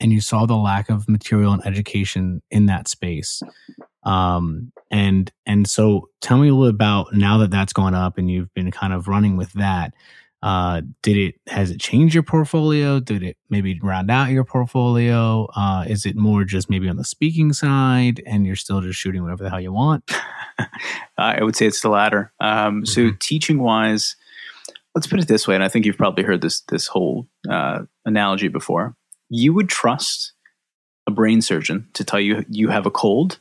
and 0.00 0.12
you 0.12 0.20
saw 0.20 0.44
the 0.44 0.56
lack 0.56 0.90
of 0.90 1.08
material 1.08 1.52
and 1.52 1.66
education 1.66 2.42
in 2.50 2.66
that 2.66 2.88
space. 2.88 3.42
Um 4.04 4.72
and 4.90 5.32
and 5.46 5.68
so 5.68 6.08
tell 6.20 6.38
me 6.38 6.48
a 6.48 6.54
little 6.54 6.68
about 6.68 7.14
now 7.14 7.38
that 7.38 7.50
that's 7.50 7.72
gone 7.72 7.94
up 7.94 8.18
and 8.18 8.30
you've 8.30 8.52
been 8.54 8.70
kind 8.70 8.92
of 8.92 9.08
running 9.08 9.36
with 9.36 9.52
that 9.54 9.94
uh 10.42 10.82
did 11.02 11.16
it 11.16 11.34
has 11.46 11.70
it 11.70 11.80
changed 11.80 12.12
your 12.14 12.22
portfolio 12.22 13.00
did 13.00 13.22
it 13.22 13.36
maybe 13.48 13.78
round 13.82 14.10
out 14.10 14.30
your 14.30 14.44
portfolio 14.44 15.46
uh 15.56 15.84
is 15.88 16.04
it 16.04 16.14
more 16.16 16.44
just 16.44 16.68
maybe 16.68 16.88
on 16.88 16.96
the 16.96 17.04
speaking 17.04 17.52
side 17.54 18.22
and 18.26 18.46
you're 18.46 18.54
still 18.56 18.80
just 18.82 18.98
shooting 18.98 19.22
whatever 19.22 19.42
the 19.42 19.50
hell 19.50 19.60
you 19.60 19.72
want 19.72 20.04
I 21.18 21.42
would 21.42 21.56
say 21.56 21.66
it's 21.66 21.80
the 21.80 21.88
latter. 21.88 22.32
Um, 22.40 22.84
So 22.86 23.00
Mhm. 23.02 23.18
teaching 23.20 23.58
wise, 23.58 24.16
let's 24.94 25.06
put 25.06 25.20
it 25.20 25.28
this 25.28 25.46
way, 25.48 25.54
and 25.54 25.64
I 25.64 25.68
think 25.68 25.84
you've 25.86 25.96
probably 25.98 26.24
heard 26.24 26.40
this 26.42 26.60
this 26.62 26.86
whole 26.86 27.26
uh, 27.48 27.80
analogy 28.04 28.48
before. 28.48 28.94
You 29.28 29.52
would 29.54 29.68
trust 29.68 30.32
a 31.06 31.10
brain 31.10 31.40
surgeon 31.42 31.88
to 31.94 32.04
tell 32.04 32.20
you 32.20 32.44
you 32.48 32.68
have 32.68 32.86
a 32.86 32.90
cold 32.90 33.38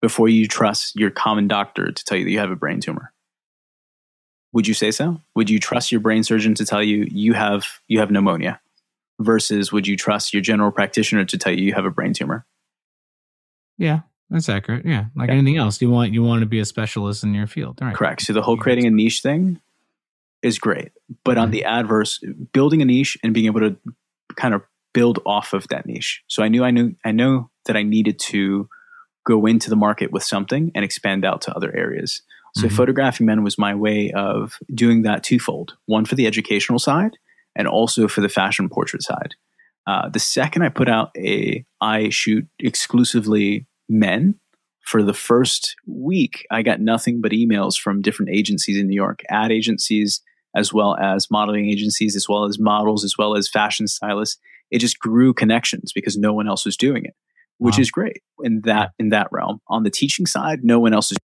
before 0.00 0.28
you 0.28 0.46
trust 0.48 0.94
your 0.96 1.10
common 1.10 1.46
doctor 1.48 1.90
to 1.92 2.04
tell 2.04 2.18
you 2.18 2.24
that 2.24 2.30
you 2.30 2.38
have 2.38 2.50
a 2.50 2.56
brain 2.56 2.80
tumor. 2.80 3.11
Would 4.52 4.66
you 4.68 4.74
say 4.74 4.90
so? 4.90 5.20
Would 5.34 5.48
you 5.50 5.58
trust 5.58 5.90
your 5.92 6.00
brain 6.00 6.22
surgeon 6.24 6.54
to 6.56 6.64
tell 6.66 6.82
you 6.82 7.06
you 7.10 7.32
have 7.34 7.64
you 7.88 7.98
have 8.00 8.10
pneumonia 8.10 8.60
versus 9.20 9.72
would 9.72 9.86
you 9.86 9.96
trust 9.96 10.32
your 10.32 10.42
general 10.42 10.70
practitioner 10.70 11.24
to 11.24 11.38
tell 11.38 11.52
you 11.52 11.64
you 11.64 11.74
have 11.74 11.84
a 11.86 11.90
brain 11.90 12.12
tumor? 12.12 12.44
yeah 13.78 14.00
that's 14.30 14.48
accurate 14.48 14.84
yeah 14.84 15.06
like 15.16 15.28
Yeah. 15.28 15.34
anything 15.36 15.56
else 15.56 15.80
you 15.80 15.90
want 15.90 16.12
you 16.12 16.22
want 16.22 16.40
to 16.40 16.46
be 16.46 16.58
a 16.60 16.64
specialist 16.64 17.24
in 17.24 17.34
your 17.34 17.46
field 17.46 17.78
right? 17.80 17.94
Correct. 17.94 18.22
So 18.22 18.32
the 18.32 18.42
whole 18.42 18.56
creating 18.56 18.86
a 18.86 18.90
niche 18.90 19.20
thing 19.22 19.60
is 20.42 20.58
great, 20.58 20.90
but 21.24 21.38
on 21.38 21.48
Mhm. 21.48 21.52
the 21.52 21.64
adverse, 21.64 22.20
building 22.52 22.82
a 22.82 22.84
niche 22.84 23.16
and 23.22 23.32
being 23.32 23.46
able 23.46 23.60
to 23.60 23.76
kind 24.36 24.54
of 24.54 24.62
build 24.92 25.20
off 25.24 25.52
of 25.52 25.68
that 25.68 25.86
niche. 25.86 26.22
So 26.26 26.42
I 26.42 26.48
knew 26.48 26.64
I 26.64 26.70
knew 26.70 26.94
I 27.04 27.12
know 27.12 27.50
that 27.66 27.76
I 27.76 27.82
needed 27.82 28.18
to 28.30 28.68
go 29.24 29.46
into 29.46 29.70
the 29.70 29.76
market 29.76 30.10
with 30.12 30.24
something 30.24 30.72
and 30.74 30.84
expand 30.84 31.24
out 31.24 31.42
to 31.42 31.54
other 31.56 31.74
areas. 31.74 32.22
So 32.54 32.66
Mhm. 32.68 32.72
photographing 32.72 33.26
men 33.26 33.42
was 33.42 33.58
my 33.58 33.74
way 33.74 34.10
of 34.12 34.58
doing 34.74 35.02
that 35.02 35.22
twofold: 35.22 35.76
one 35.86 36.04
for 36.04 36.14
the 36.14 36.26
educational 36.26 36.78
side, 36.78 37.16
and 37.56 37.66
also 37.66 38.08
for 38.08 38.20
the 38.20 38.28
fashion 38.28 38.68
portrait 38.68 39.02
side. 39.02 39.34
Uh, 39.86 40.08
the 40.08 40.18
second 40.20 40.62
I 40.62 40.68
put 40.68 40.88
out 40.88 41.10
a 41.16 41.64
I 41.80 42.08
shoot 42.10 42.46
exclusively 42.60 43.66
men 43.88 44.34
for 44.80 45.02
the 45.02 45.14
first 45.14 45.76
week, 45.86 46.44
I 46.50 46.62
got 46.62 46.80
nothing 46.80 47.20
but 47.20 47.30
emails 47.32 47.78
from 47.78 48.02
different 48.02 48.30
agencies 48.34 48.76
in 48.76 48.88
New 48.88 48.94
York, 48.96 49.20
ad 49.30 49.52
agencies, 49.52 50.20
as 50.56 50.72
well 50.72 50.96
as 50.96 51.30
modeling 51.30 51.70
agencies, 51.70 52.16
as 52.16 52.28
well 52.28 52.44
as 52.44 52.58
models, 52.58 53.04
as 53.04 53.16
well 53.16 53.36
as 53.36 53.48
fashion 53.48 53.86
stylists. 53.86 54.38
It 54.72 54.80
just 54.80 54.98
grew 54.98 55.32
connections 55.34 55.92
because 55.92 56.16
no 56.18 56.32
one 56.32 56.48
else 56.48 56.64
was 56.64 56.76
doing 56.76 57.04
it, 57.04 57.14
which 57.58 57.76
Wow. 57.76 57.82
is 57.82 57.90
great 57.92 58.22
in 58.42 58.60
that 58.62 58.90
in 58.98 59.10
that 59.10 59.28
realm. 59.30 59.60
On 59.68 59.84
the 59.84 59.90
teaching 59.90 60.26
side, 60.26 60.64
no 60.64 60.78
one 60.80 60.92
else 60.92 61.12
is. 61.12 61.18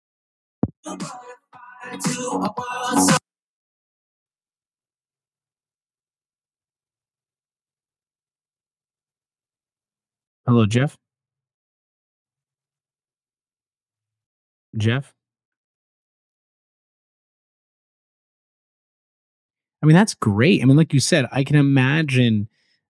Hello, 10.45 10.65
Jeff. 10.65 10.97
Jeff. 14.77 15.13
I 19.81 19.85
mean, 19.85 19.95
that's 19.95 20.13
great. 20.13 20.61
I 20.61 20.65
mean, 20.65 20.77
like 20.77 20.93
you 20.93 20.99
said, 20.99 21.27
I 21.31 21.43
can 21.43 21.55
imagine 21.57 22.47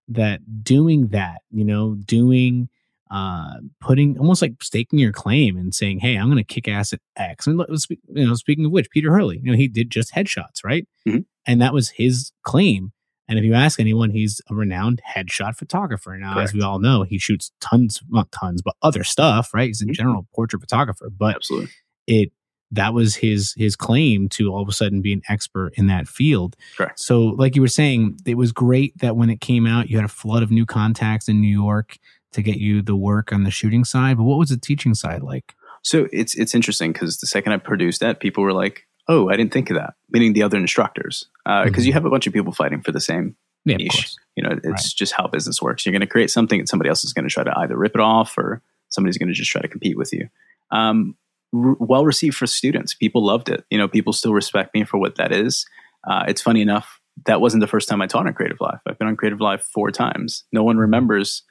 that 0.08 0.62
doing 0.62 1.08
that, 1.08 1.42
you 1.50 1.64
know, 1.64 1.94
doing, 1.96 2.68
uh, 3.10 3.54
putting 3.80 4.18
almost 4.18 4.42
like 4.42 4.62
staking 4.62 4.98
your 4.98 5.12
claim 5.12 5.56
and 5.56 5.74
saying, 5.74 6.00
Hey, 6.00 6.16
I'm 6.16 6.26
going 6.26 6.36
to 6.38 6.44
kick 6.44 6.68
ass 6.68 6.92
at 6.92 7.00
X. 7.16 7.46
I 7.46 7.52
mean, 7.52 7.64
let's 7.68 7.84
spe- 7.84 7.92
you 8.14 8.26
know, 8.26 8.34
speaking 8.34 8.64
of 8.64 8.70
which, 8.72 8.90
Peter 8.90 9.10
Hurley, 9.12 9.40
you 9.42 9.50
know, 9.50 9.56
he 9.56 9.68
did 9.68 9.90
just 9.90 10.14
headshots, 10.14 10.64
right? 10.64 10.86
Mhm. 11.06 11.24
And 11.46 11.60
that 11.62 11.72
was 11.72 11.90
his 11.90 12.32
claim. 12.42 12.92
And 13.30 13.38
if 13.38 13.44
you 13.44 13.52
ask 13.54 13.78
anyone, 13.78 14.10
he's 14.10 14.40
a 14.50 14.54
renowned 14.54 15.02
headshot 15.14 15.56
photographer. 15.56 16.16
Now, 16.16 16.38
as 16.38 16.54
we 16.54 16.62
all 16.62 16.78
know, 16.78 17.02
he 17.02 17.18
shoots 17.18 17.52
tons, 17.60 18.00
not 18.08 18.32
tons, 18.32 18.62
but 18.62 18.74
other 18.82 19.04
stuff, 19.04 19.52
right? 19.52 19.68
He's 19.68 19.82
a 19.82 19.86
Mhm. 19.86 19.92
general 19.92 20.26
portrait 20.34 20.60
photographer, 20.60 21.10
but 21.10 21.36
Absolutely. 21.36 21.68
it 22.06 22.32
that 22.70 22.92
was 22.92 23.14
his 23.16 23.54
his 23.56 23.76
claim 23.76 24.28
to 24.28 24.52
all 24.52 24.60
of 24.60 24.68
a 24.68 24.72
sudden 24.72 25.00
be 25.00 25.14
an 25.14 25.22
expert 25.30 25.72
in 25.76 25.86
that 25.86 26.06
field. 26.06 26.54
Correct. 26.76 27.00
So, 27.00 27.22
like 27.28 27.56
you 27.56 27.62
were 27.62 27.68
saying, 27.68 28.18
it 28.26 28.36
was 28.36 28.52
great 28.52 28.92
that 28.98 29.16
when 29.16 29.30
it 29.30 29.40
came 29.40 29.66
out, 29.66 29.88
you 29.88 29.96
had 29.96 30.04
a 30.04 30.08
flood 30.08 30.42
of 30.42 30.50
new 30.50 30.66
contacts 30.66 31.28
in 31.30 31.40
New 31.40 31.48
York 31.48 31.96
to 32.32 32.42
get 32.42 32.56
you 32.58 32.82
the 32.82 32.96
work 32.96 33.32
on 33.32 33.44
the 33.44 33.50
shooting 33.50 33.84
side. 33.84 34.16
But 34.16 34.24
what 34.24 34.38
was 34.38 34.50
the 34.50 34.56
teaching 34.58 34.94
side 34.94 35.22
like? 35.22 35.54
So 35.82 36.08
it's 36.12 36.34
it's 36.34 36.54
interesting 36.54 36.92
because 36.92 37.18
the 37.18 37.26
second 37.26 37.52
I 37.52 37.56
produced 37.58 38.00
that, 38.00 38.20
people 38.20 38.42
were 38.42 38.52
like, 38.52 38.86
"Oh, 39.08 39.28
I 39.30 39.36
didn't 39.36 39.52
think 39.52 39.70
of 39.70 39.76
that." 39.76 39.94
Meaning 40.10 40.32
the 40.32 40.42
other 40.42 40.58
instructors, 40.58 41.26
because 41.44 41.84
Mhm. 41.84 41.86
you 41.86 41.92
have 41.94 42.04
a 42.04 42.10
bunch 42.10 42.26
of 42.26 42.32
people 42.32 42.52
fighting 42.52 42.82
for 42.82 42.92
the 42.92 43.00
same 43.00 43.36
Yeah, 43.64 43.76
Niche. 43.76 44.14
You 44.36 44.44
know, 44.44 44.50
it's 44.50 44.64
Right. 44.66 44.92
just 44.96 45.12
how 45.12 45.26
business 45.26 45.60
works. 45.60 45.84
You're 45.84 45.92
going 45.92 46.00
to 46.00 46.06
create 46.06 46.30
something, 46.30 46.58
and 46.58 46.68
somebody 46.68 46.88
else 46.88 47.04
is 47.04 47.12
going 47.12 47.28
to 47.28 47.32
try 47.32 47.44
to 47.44 47.52
either 47.58 47.76
rip 47.76 47.94
it 47.94 48.00
off, 48.00 48.38
or 48.38 48.62
somebody's 48.88 49.18
going 49.18 49.28
to 49.28 49.34
just 49.34 49.50
try 49.50 49.60
to 49.60 49.68
compete 49.68 49.96
with 49.98 50.10
you. 50.12 50.28
Um, 50.70 51.16
r- 51.54 51.76
well 51.78 52.04
received 52.06 52.36
for 52.36 52.46
students. 52.46 52.94
People 52.94 53.24
loved 53.26 53.48
it. 53.50 53.64
You 53.70 53.76
know, 53.78 53.86
people 53.88 54.12
still 54.12 54.32
respect 54.32 54.74
me 54.74 54.84
for 54.84 54.96
what 54.98 55.16
that 55.16 55.32
is. 55.32 55.66
Uh, 56.08 56.24
it's 56.28 56.40
funny 56.40 56.62
enough 56.62 57.00
that 57.26 57.40
wasn't 57.40 57.60
the 57.60 57.66
first 57.66 57.88
time 57.88 58.00
I 58.00 58.06
taught 58.06 58.26
on 58.26 58.32
CreativeLive. 58.32 58.78
I've 58.86 58.98
been 58.98 59.08
on 59.08 59.16
CreativeLive 59.16 59.60
four 59.62 59.90
times. 59.90 60.44
No 60.52 60.62
one 60.62 60.78
remembers 60.78 61.42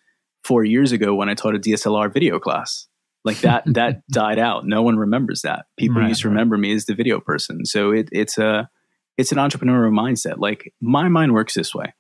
four 0.48 0.64
years 0.64 0.92
ago 0.92 1.14
when 1.14 1.30
I 1.30 1.34
taught 1.34 1.56
a 1.56 1.60
DSLR 1.60 2.12
video 2.14 2.40
class. 2.40 2.88
Like 3.26 3.40
that, 3.42 3.64
that 3.74 4.08
died 4.08 4.40
out. 4.40 4.66
No 4.66 4.82
one 4.82 4.98
remembers 4.98 5.42
that. 5.42 5.66
People 5.78 6.02
Right, 6.02 6.10
used 6.10 6.22
to 6.22 6.28
right. 6.30 6.34
remember 6.34 6.58
me 6.58 6.74
as 6.74 6.86
the 6.86 6.96
video 6.96 7.20
person. 7.20 7.66
So 7.66 7.92
it, 7.92 8.10
it's 8.12 8.38
a, 8.38 8.70
it's 9.18 9.32
an 9.32 9.38
entrepreneurial 9.38 9.92
mindset. 9.92 10.38
Like 10.38 10.74
my 10.80 11.10
mind 11.10 11.34
works 11.34 11.54
this 11.54 11.76
way. 11.76 11.94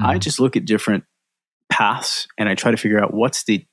I 0.00 0.16
Mhm. 0.16 0.20
just 0.20 0.40
look 0.40 0.56
at 0.56 0.64
different 0.64 1.04
paths 1.70 2.26
and 2.38 2.48
I 2.48 2.54
try 2.54 2.70
to 2.70 2.76
figure 2.76 3.02
out 3.02 3.14
what's 3.14 3.44
the 3.44 3.64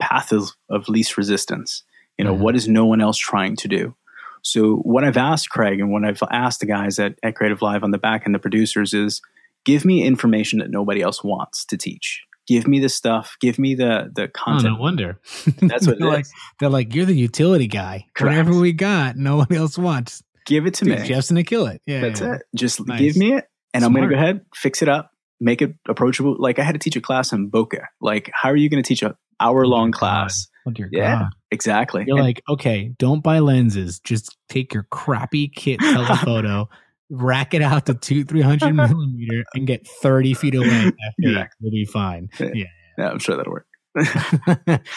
path 0.00 0.32
of, 0.32 0.50
of 0.70 0.88
least 0.88 1.16
resistance. 1.16 1.82
You 2.18 2.24
know, 2.24 2.34
Mhm. 2.34 2.38
what 2.40 2.54
is 2.56 2.68
no 2.68 2.86
one 2.86 3.00
else 3.00 3.18
trying 3.18 3.56
to 3.56 3.68
do? 3.68 3.94
So 4.42 4.76
what 4.76 5.02
I've 5.04 5.16
asked 5.16 5.50
Craig 5.50 5.80
and 5.80 5.90
what 5.90 6.04
I've 6.04 6.22
asked 6.30 6.60
the 6.60 6.66
guys 6.66 6.98
at, 6.98 7.18
at 7.24 7.34
CreativeLive 7.34 7.82
on 7.82 7.90
the 7.90 7.98
back 7.98 8.22
end, 8.24 8.34
the 8.34 8.38
producers 8.38 8.94
is 8.94 9.20
give 9.64 9.84
me 9.84 10.04
information 10.04 10.60
that 10.60 10.70
nobody 10.70 11.02
else 11.02 11.24
wants 11.24 11.64
to 11.66 11.76
teach. 11.76 12.22
Give 12.48 12.66
me 12.66 12.80
the 12.80 12.88
stuff. 12.88 13.36
Give 13.40 13.58
me 13.58 13.74
the 13.74 14.10
the 14.14 14.24
Oh, 14.24 14.28
content. 14.34 14.74
no 14.74 14.80
wonder. 14.80 15.20
That's 15.60 15.86
what 15.86 15.96
it 15.96 15.98
they're 16.00 16.08
like. 16.08 16.22
is. 16.22 16.32
They're 16.58 16.68
like, 16.70 16.94
you're 16.94 17.04
the 17.06 17.14
utility 17.14 17.66
guy. 17.68 18.06
Correct. 18.14 18.36
Whatever 18.36 18.58
we 18.58 18.72
got, 18.72 19.16
no 19.16 19.36
one 19.36 19.52
else 19.52 19.76
wants. 19.78 20.22
Give 20.46 20.66
it 20.66 20.74
to 20.74 20.86
Dude, 20.86 21.00
me. 21.00 21.06
Jeff's 21.06 21.30
gonna 21.30 21.44
kill 21.44 21.66
it. 21.66 21.82
Yeah, 21.86 22.00
That's 22.00 22.20
yeah. 22.22 22.34
it. 22.36 22.42
Just 22.56 22.84
Nice. 22.86 23.00
give 23.00 23.16
me 23.16 23.34
it, 23.34 23.44
and 23.74 23.84
I'm 23.84 23.92
going 23.92 24.08
to 24.08 24.14
go 24.14 24.18
ahead, 24.18 24.40
fix 24.54 24.80
it 24.80 24.88
up, 24.88 25.10
make 25.40 25.60
it 25.60 25.74
approachable. 25.88 26.36
Like 26.38 26.58
I 26.58 26.62
had 26.62 26.72
to 26.72 26.78
teach 26.78 26.96
a 26.96 27.02
class 27.02 27.32
on 27.34 27.50
bokeh. 27.50 27.84
Like, 28.00 28.30
how 28.32 28.48
are 28.48 28.56
you 28.56 28.70
to 28.70 28.82
teach 28.82 29.02
a 29.02 29.14
hour 29.40 29.66
long 29.66 29.90
Oh, 29.94 29.98
class? 29.98 30.48
Oh 30.66 30.70
dear 30.70 30.88
Yeah. 30.90 31.18
God. 31.18 31.30
Exactly. 31.50 32.04
You're 32.06 32.16
And- 32.16 32.26
like, 32.26 32.42
okay, 32.48 32.94
don't 32.98 33.22
buy 33.22 33.40
lenses. 33.40 34.00
Just 34.00 34.38
take 34.48 34.72
your 34.72 34.84
crappy 34.90 35.48
kit 35.48 35.80
telephoto, 35.80 36.70
rack 37.10 37.54
it 37.54 37.62
out 37.62 37.86
to 37.86 37.94
two, 37.94 38.24
three 38.28 38.42
hundred 38.42 38.74
millimeter, 38.74 39.44
and 39.54 39.66
get 39.66 39.86
thirty 39.86 40.34
feet 40.34 40.54
away. 40.54 40.66
F8. 40.68 40.92
Exactly. 41.18 41.56
You'll 41.60 41.70
be 41.72 41.84
fine. 41.84 42.28
Yeah. 42.38 42.50
Yeah, 42.54 42.64
yeah, 42.98 43.08
I'm 43.10 43.18
sure 43.18 43.36
that'll 43.36 43.52
work. 43.52 43.66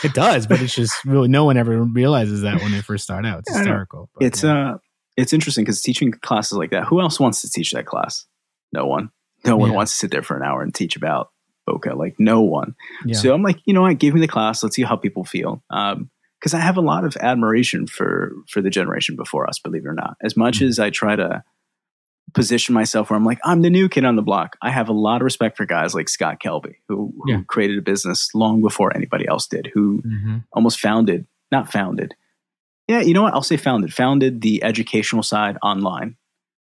it 0.04 0.14
does, 0.14 0.48
but 0.48 0.62
it's 0.62 0.76
just 0.76 0.94
really 1.06 1.28
no 1.28 1.46
one 1.46 1.58
ever 1.58 1.82
realizes 1.84 2.42
that 2.42 2.62
when 2.62 2.72
they 2.72 2.82
first 2.82 3.04
start 3.04 3.26
out. 3.26 3.40
It's 3.40 3.52
Yeah, 3.52 3.58
hysterical. 3.60 4.10
but 4.16 4.26
it's 4.26 4.44
yeah. 4.44 4.72
uh, 4.74 4.78
it's 5.18 5.34
interesting 5.34 5.64
because 5.64 5.82
teaching 5.82 6.12
classes 6.12 6.58
like 6.58 6.72
that. 6.72 6.86
Who 6.86 7.02
else 7.02 7.20
wants 7.20 7.42
to 7.42 7.50
teach 7.50 7.72
that 7.72 7.86
class? 7.86 8.26
No 8.74 8.86
one. 8.86 9.10
No 9.46 9.58
one 9.58 9.72
Yeah. 9.72 9.76
wants 9.78 9.92
to 9.94 9.98
sit 9.98 10.12
there 10.12 10.22
for 10.22 10.38
an 10.38 10.44
hour 10.44 10.62
and 10.62 10.74
teach 10.74 10.96
about 10.96 11.30
bokeh. 11.68 11.96
Like 11.96 12.16
no 12.20 12.42
one. 12.42 12.76
yeah. 13.06 13.16
So 13.18 13.34
I'm 13.34 13.44
like, 13.44 13.58
you 13.66 13.74
know 13.74 13.82
what? 13.82 13.98
Give 13.98 14.14
me 14.14 14.22
the 14.22 14.28
class. 14.28 14.62
Let's 14.64 14.76
see 14.76 14.84
how 14.84 14.96
people 14.96 15.24
feel. 15.24 15.64
Um, 15.70 16.10
because 16.40 16.54
I 16.56 16.60
have 16.60 16.78
a 16.78 16.82
lot 16.82 17.04
of 17.06 17.16
admiration 17.18 17.86
for 17.88 18.32
for 18.50 18.62
the 18.62 18.70
generation 18.72 19.16
before 19.16 19.48
us. 19.48 19.60
Believe 19.60 19.86
it 19.86 19.88
or 19.90 19.94
not, 19.94 20.16
as 20.24 20.36
much 20.36 20.60
Mhm. 20.60 20.68
as 20.68 20.80
I 20.80 20.90
try 20.90 21.16
to 21.16 21.44
position 22.34 22.74
myself 22.74 23.10
where 23.10 23.18
I'm 23.18 23.26
like, 23.26 23.40
I'm 23.44 23.62
the 23.62 23.70
new 23.70 23.90
kid 23.90 24.06
on 24.06 24.16
the 24.16 24.22
block. 24.22 24.56
I 24.62 24.70
have 24.70 24.90
a 24.90 24.94
lot 24.94 25.22
of 25.22 25.26
respect 25.26 25.58
for 25.58 25.66
guys 25.66 25.94
like 25.96 26.10
Scott 26.10 26.40
Kelby, 26.40 26.76
who, 26.88 27.14
who 27.18 27.32
Yeah. 27.32 27.42
created 27.48 27.78
a 27.78 27.82
business 27.82 28.30
long 28.34 28.62
before 28.62 28.96
anybody 28.96 29.28
else 29.28 29.48
did, 29.48 29.70
who 29.74 30.02
Mhm. 30.02 30.44
almost 30.54 30.80
founded, 30.80 31.28
not 31.52 31.72
founded. 31.72 32.14
Yeah, 32.88 33.02
you 33.02 33.14
know 33.14 33.22
what? 33.24 33.34
I'll 33.34 33.44
say 33.44 33.58
founded. 33.58 33.94
Founded 33.94 34.42
the 34.42 34.64
educational 34.64 35.24
side 35.24 35.58
online. 35.64 36.16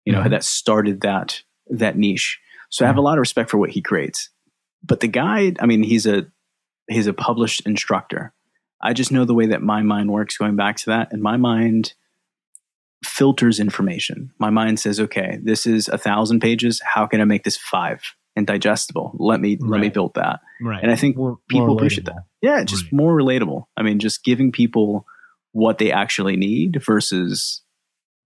You 0.04 0.12
know, 0.12 0.22
Mhm. 0.22 0.30
that 0.30 0.44
started 0.44 1.00
that 1.02 1.42
that 1.70 1.96
niche. 1.96 2.40
So 2.68 2.84
I 2.84 2.88
have 2.88 2.96
a 2.96 3.00
lot 3.02 3.14
of 3.18 3.20
respect 3.20 3.50
for 3.50 3.58
what 3.58 3.70
he 3.70 3.80
creates. 3.80 4.30
But 4.82 5.00
the 5.00 5.08
guy, 5.08 5.52
I 5.60 5.66
mean, 5.66 5.82
he's 5.82 6.06
a 6.06 6.26
he's 6.88 7.06
a 7.06 7.12
published 7.12 7.64
instructor. 7.66 8.32
I 8.80 8.92
just 8.94 9.12
know 9.12 9.24
the 9.24 9.34
way 9.34 9.46
that 9.46 9.62
my 9.62 9.82
mind 9.82 10.10
works 10.10 10.36
going 10.36 10.56
back 10.56 10.76
to 10.78 10.86
that. 10.86 11.12
And 11.12 11.22
my 11.22 11.36
mind 11.36 11.92
filters 13.04 13.58
information. 13.60 14.30
My 14.38 14.50
mind 14.50 14.78
says, 14.80 15.00
okay, 15.00 15.38
this 15.42 15.66
is 15.66 15.88
a 15.88 15.98
thousand 15.98 16.40
pages. 16.40 16.80
How 16.84 17.06
can 17.06 17.20
I 17.20 17.24
make 17.24 17.44
this 17.44 17.56
five 17.56 18.02
and 18.36 18.46
digestible? 18.46 19.14
Let 19.18 19.40
me 19.40 19.56
let 19.60 19.80
me 19.80 19.88
build 19.88 20.14
that. 20.14 20.40
right. 20.62 20.82
And 20.82 20.90
I 20.92 20.96
think 20.96 21.16
More- 21.16 21.38
people 21.48 21.66
more 21.68 21.76
appreciate 21.76 22.04
that. 22.06 22.24
Yeah, 22.42 22.62
just 22.64 22.84
Right. 22.84 22.92
more 22.92 23.16
relatable. 23.16 23.64
I 23.76 23.82
mean, 23.82 23.98
just 23.98 24.24
giving 24.24 24.52
people 24.52 25.06
what 25.52 25.78
they 25.78 25.90
actually 25.92 26.36
need 26.36 26.82
versus 26.84 27.62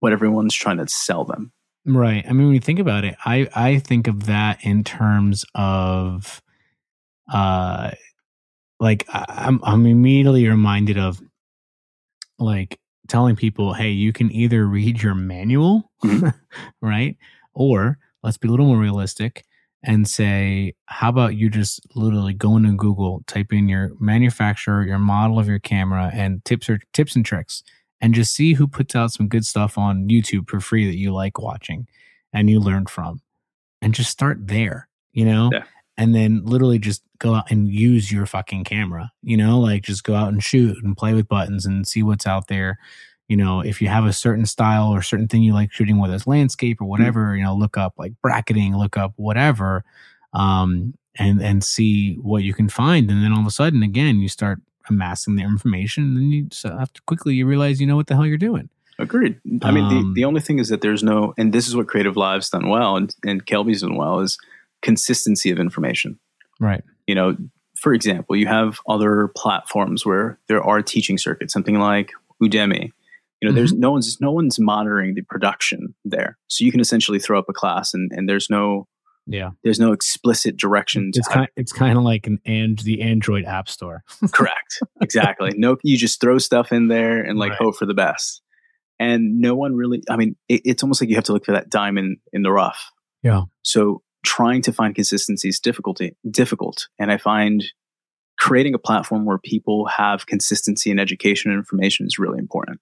what 0.01 0.13
everyone's 0.13 0.55
trying 0.55 0.77
to 0.79 0.87
sell 0.89 1.25
them. 1.25 1.53
Right. 1.87 2.25
I 2.29 2.33
mean, 2.33 2.47
when 2.47 2.55
you 2.55 2.61
think 2.61 2.79
about 2.81 3.05
it, 3.05 3.15
I 3.25 3.49
I 3.55 3.79
think 3.79 4.07
of 4.09 4.27
that 4.27 4.59
in 4.65 4.85
terms 4.85 5.45
of, 5.55 6.43
uh, 7.33 7.91
like 8.81 9.05
I, 9.09 9.25
I'm 9.29 9.61
I'm 9.63 9.87
immediately 9.87 10.49
reminded 10.49 10.99
of, 10.99 11.21
like 12.39 12.79
telling 13.09 13.37
people, 13.37 13.75
hey, 13.75 13.91
you 13.91 14.13
can 14.13 14.31
either 14.33 14.67
read 14.67 15.03
your 15.03 15.15
manual, 15.15 15.91
Mhm. 16.05 16.35
right, 16.81 17.17
or 17.55 17.99
let's 18.23 18.39
be 18.39 18.49
a 18.49 18.51
little 18.51 18.67
more 18.67 18.79
realistic 18.79 19.45
and 19.83 20.09
say, 20.09 20.73
how 20.87 21.11
about 21.11 21.37
you 21.37 21.51
just 21.51 21.81
literally 21.95 22.33
go 22.33 22.57
into 22.57 22.73
Google, 22.75 23.23
type 23.27 23.53
in 23.53 23.69
your 23.69 23.91
manufacturer, 24.01 24.83
your 24.87 24.99
model 24.99 25.39
of 25.39 25.47
your 25.47 25.59
camera, 25.59 26.11
and 26.15 26.43
tips 26.47 26.71
or 26.71 26.79
tips 26.95 27.15
and 27.17 27.25
tricks, 27.25 27.63
and 28.01 28.15
just 28.15 28.35
see 28.35 28.55
who 28.55 28.67
puts 28.67 28.97
out 28.97 29.13
some 29.13 29.29
good 29.29 29.45
stuff 29.45 29.77
on 29.77 30.09
YouTube 30.09 30.49
for 30.49 30.61
free 30.61 30.87
that 30.87 30.97
you 30.97 31.13
like 31.13 31.39
watching 31.39 31.87
and 32.33 32.49
you 32.49 32.61
learn 32.61 32.87
from, 32.87 33.21
and 33.83 33.95
just 33.95 34.11
start 34.11 34.39
there, 34.47 34.89
you 35.13 35.25
know. 35.27 35.51
Yeah. 35.53 35.65
And 35.97 36.15
then 36.15 36.43
literally 36.45 36.79
just 36.79 37.03
go 37.19 37.35
out 37.35 37.51
and 37.51 37.69
use 37.69 38.11
your 38.11 38.27
fucking 38.27 38.65
camera, 38.65 39.13
you 39.23 39.37
know, 39.37 39.61
like 39.61 39.83
just 39.83 40.03
go 40.03 40.15
out 40.15 40.33
and 40.33 40.43
shoot 40.43 40.77
and 40.83 40.97
play 40.97 41.15
with 41.15 41.29
buttons 41.29 41.65
and 41.67 41.87
see 41.87 42.03
what's 42.03 42.27
out 42.27 42.49
there. 42.49 42.79
You 43.29 43.37
know, 43.37 43.61
if 43.61 43.81
you 43.81 43.89
have 43.89 44.05
a 44.05 44.13
certain 44.13 44.45
style 44.45 44.89
or 44.89 45.03
certain 45.03 45.29
thing 45.29 45.43
you 45.43 45.55
like 45.55 45.73
shooting, 45.73 45.99
whether 45.99 46.15
it's 46.15 46.27
landscape 46.27 46.81
or 46.81 46.87
whatever, 46.87 47.37
you 47.37 47.45
know, 47.45 47.55
look 47.55 47.79
up 47.79 47.95
like 47.97 48.13
bracketing, 48.23 48.77
look 48.77 48.97
up 48.97 49.13
whatever, 49.17 49.85
um, 50.33 50.95
and 51.17 51.41
and 51.41 51.63
see 51.63 52.17
what 52.17 52.43
you 52.43 52.53
can 52.53 52.69
find. 52.69 53.09
And 53.11 53.23
then 53.23 53.33
all 53.33 53.41
of 53.41 53.47
a 53.47 53.53
sudden, 53.53 53.83
again, 53.83 54.19
you 54.19 54.29
start 54.29 54.61
amassing 54.91 55.37
the 55.37 55.43
information. 55.43 56.05
And 56.05 56.17
then 56.17 56.31
you 56.31 56.49
so 56.53 56.77
after 56.79 57.01
quickly 57.07 57.35
you 57.35 57.47
realize 57.47 57.81
you 57.81 57.87
know 57.87 57.97
what 57.97 58.09
the 58.09 58.15
hell 58.15 58.27
you're 58.27 58.37
doing. 58.37 58.69
Agreed. 58.99 59.41
I 59.63 59.71
mean, 59.73 59.85
Um, 59.85 60.15
the, 60.15 60.21
the 60.21 60.25
only 60.25 60.41
thing 60.41 60.59
is 60.59 60.69
that 60.69 60.81
there's 60.81 61.03
no, 61.03 61.35
and 61.37 61.53
this 61.53 61.67
is 61.67 61.75
what 61.75 61.89
CreativeLive's 61.89 62.51
done 62.51 62.69
well, 62.69 62.97
and, 62.97 63.15
and 63.25 63.45
Kelby's 63.45 63.81
done 63.83 63.97
well, 63.97 64.21
is 64.21 64.39
consistency 64.85 65.51
of 65.51 65.59
information. 65.59 66.21
Right. 66.61 66.85
You 67.09 67.17
know, 67.17 67.37
for 67.77 67.93
example, 67.93 68.37
you 68.37 68.47
have 68.47 68.79
other 68.89 69.33
platforms 69.37 70.07
where 70.07 70.39
there 70.47 70.63
are 70.63 70.81
teaching 70.83 71.19
circuits, 71.19 71.53
something 71.53 71.79
like 71.79 72.13
Udemy. 72.41 72.91
You 73.41 73.49
know, 73.49 73.51
mm-hmm. 73.51 73.57
there's 73.57 73.73
no 73.73 73.91
one's 73.91 74.19
no 74.21 74.31
one's 74.31 74.61
monitoring 74.61 75.15
the 75.15 75.23
production 75.23 75.95
there, 76.05 76.39
so 76.47 76.65
you 76.65 76.71
can 76.71 76.81
essentially 76.81 77.19
throw 77.19 77.39
up 77.39 77.47
a 77.49 77.53
class, 77.53 77.93
and 77.93 78.11
and 78.15 78.29
there's 78.29 78.49
no 78.49 78.87
yeah, 79.27 79.51
there's 79.65 79.81
no 79.81 79.93
explicit 79.93 80.57
direction. 80.57 81.11
It's 81.13 81.29
kind 81.29 81.49
it's 81.57 81.73
kind 81.73 81.99
of 81.99 82.05
like 82.05 82.27
an 82.27 82.39
and 82.47 82.79
the 82.79 83.03
Android 83.03 83.45
App 83.45 83.69
Store. 83.69 84.03
Correct, 84.33 84.81
exactly. 85.03 85.51
No, 85.57 85.77
you 85.83 85.99
just 85.99 86.21
throw 86.21 86.39
stuff 86.39 86.73
in 86.73 86.89
there 86.89 87.21
and 87.21 87.39
like 87.39 87.51
right. 87.51 87.59
hope 87.61 87.77
for 87.77 87.87
the 87.87 87.93
best, 87.93 88.41
and 88.99 89.41
no 89.41 89.55
one 89.57 89.75
really. 89.75 90.03
I 90.09 90.17
mean, 90.17 90.37
it, 90.49 90.63
it's 90.65 90.83
almost 90.83 91.03
like 91.03 91.11
you 91.11 91.17
have 91.17 91.25
to 91.25 91.33
look 91.33 91.45
for 91.45 91.53
that 91.53 91.69
diamond 91.69 92.19
in 92.33 92.43
the 92.43 92.53
rough. 92.53 92.93
Yeah. 93.23 93.43
So 93.63 94.03
trying 94.25 94.63
to 94.63 94.73
find 94.73 94.95
consistency 94.95 95.49
is 95.49 95.61
difficulty 95.61 96.17
difficult, 96.29 96.89
and 96.99 97.13
I 97.13 97.19
find 97.19 97.65
creating 98.39 98.75
a 98.75 98.79
platform 98.79 99.25
where 99.25 99.39
people 99.39 99.87
have 99.87 100.27
consistency 100.27 100.91
in 100.91 100.99
education 100.99 101.51
and 101.51 101.59
information 101.59 102.07
is 102.07 102.19
really 102.19 102.39
important. 102.39 102.79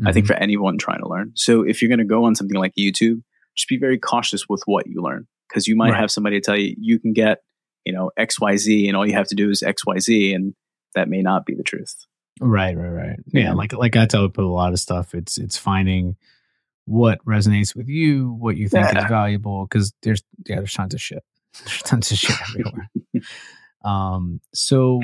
Mm-hmm. 0.00 0.08
I 0.08 0.12
think 0.12 0.26
mm-hmm. 0.26 0.34
for 0.34 0.42
anyone 0.42 0.78
trying 0.78 1.00
to 1.00 1.08
learn. 1.08 1.32
So 1.34 1.62
if 1.62 1.80
you're 1.80 1.88
going 1.88 1.98
to 1.98 2.04
go 2.04 2.24
on 2.24 2.34
something 2.34 2.58
like 2.58 2.74
YouTube, 2.78 3.22
just 3.56 3.68
be 3.68 3.78
very 3.78 3.98
cautious 3.98 4.48
with 4.48 4.62
what 4.66 4.86
you 4.86 5.00
learn 5.00 5.26
because 5.48 5.66
you 5.66 5.76
might 5.76 5.92
right. 5.92 6.00
have 6.00 6.10
somebody 6.10 6.40
tell 6.40 6.56
you 6.56 6.74
you 6.78 6.98
can 6.98 7.12
get, 7.12 7.38
you 7.84 7.92
know, 7.92 8.10
XYZ 8.18 8.88
and 8.88 8.96
all 8.96 9.06
you 9.06 9.14
have 9.14 9.28
to 9.28 9.34
do 9.34 9.48
is 9.48 9.62
XYZ 9.62 10.34
and 10.34 10.54
that 10.94 11.08
may 11.08 11.22
not 11.22 11.46
be 11.46 11.54
the 11.54 11.62
truth. 11.62 11.94
Right, 12.40 12.76
right, 12.76 12.88
right. 12.88 13.18
Yeah, 13.28 13.42
yeah. 13.42 13.52
like 13.54 13.72
like 13.72 13.96
I 13.96 14.04
tell 14.04 14.28
people 14.28 14.46
a 14.46 14.52
lot 14.52 14.72
of 14.72 14.78
stuff. 14.78 15.14
It's 15.14 15.38
it's 15.38 15.56
finding 15.56 16.16
what 16.86 17.24
resonates 17.24 17.76
with 17.76 17.88
you, 17.88 18.32
what 18.38 18.56
you 18.56 18.68
think 18.68 18.86
yeah. 18.92 19.04
is 19.04 19.10
valuable 19.10 19.66
because 19.66 19.92
there's 20.02 20.22
yeah, 20.46 20.56
there's 20.56 20.72
tons 20.72 20.94
of 20.94 21.00
shit. 21.00 21.22
There's 21.64 21.82
tons 21.82 22.10
of 22.10 22.18
shit 22.18 22.36
everywhere. 22.50 22.90
Um, 23.84 24.40
so 24.52 25.00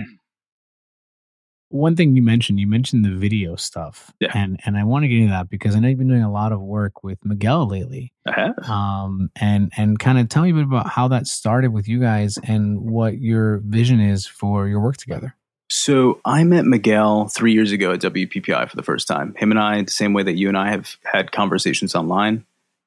one 1.73 1.97
thing 1.97 2.16
you 2.16 2.23
mentioned, 2.23 2.61
you 2.61 2.66
mentioned 2.66 3.05
the 3.05 3.11
video 3.11 3.57
stuff, 3.57 4.12
yeah. 4.21 4.31
and 4.35 4.61
and 4.66 4.77
I 4.77 4.85
want 4.85 5.05
to 5.05 5.09
get 5.09 5.18
into 5.18 5.31
that 5.31 5.49
because 5.49 5.75
I 5.75 5.79
know 5.79 5.88
you've 5.88 5.99
been 5.99 6.09
doing 6.09 6.23
a 6.23 6.33
lot 6.33 6.53
of 6.53 6.61
work 6.61 7.03
with 7.03 7.25
Miguel 7.25 7.66
lately. 7.68 8.12
I 8.27 8.40
have. 8.40 8.68
Um, 8.68 9.31
and 9.37 9.73
and 9.77 9.99
kind 9.99 10.18
of 10.18 10.29
tell 10.29 10.42
me 10.42 10.51
a 10.51 10.55
bit 10.55 10.64
about 10.64 10.88
how 10.88 11.09
that 11.09 11.27
started 11.27 11.73
with 11.73 11.88
you 11.88 12.01
guys 12.01 12.38
and 12.42 12.81
what 12.81 13.18
your 13.18 13.59
vision 13.64 14.01
is 14.01 14.27
for 14.27 14.68
your 14.68 14.81
work 14.81 14.97
together. 14.97 15.37
So 15.74 16.20
I 16.26 16.44
met 16.44 16.66
Miguel 16.66 17.28
three 17.28 17.54
years 17.54 17.72
ago 17.72 17.92
at 17.92 18.00
WPPI 18.00 18.68
for 18.68 18.76
the 18.76 18.82
first 18.82 19.08
time. 19.08 19.35
Him 19.38 19.50
and 19.50 19.58
I, 19.58 19.80
the 19.80 19.90
same 19.90 20.12
way 20.12 20.22
that 20.22 20.35
you 20.35 20.48
and 20.48 20.58
I 20.58 20.70
have 20.70 20.98
had 21.02 21.32
conversations 21.32 21.94
online, 21.94 22.44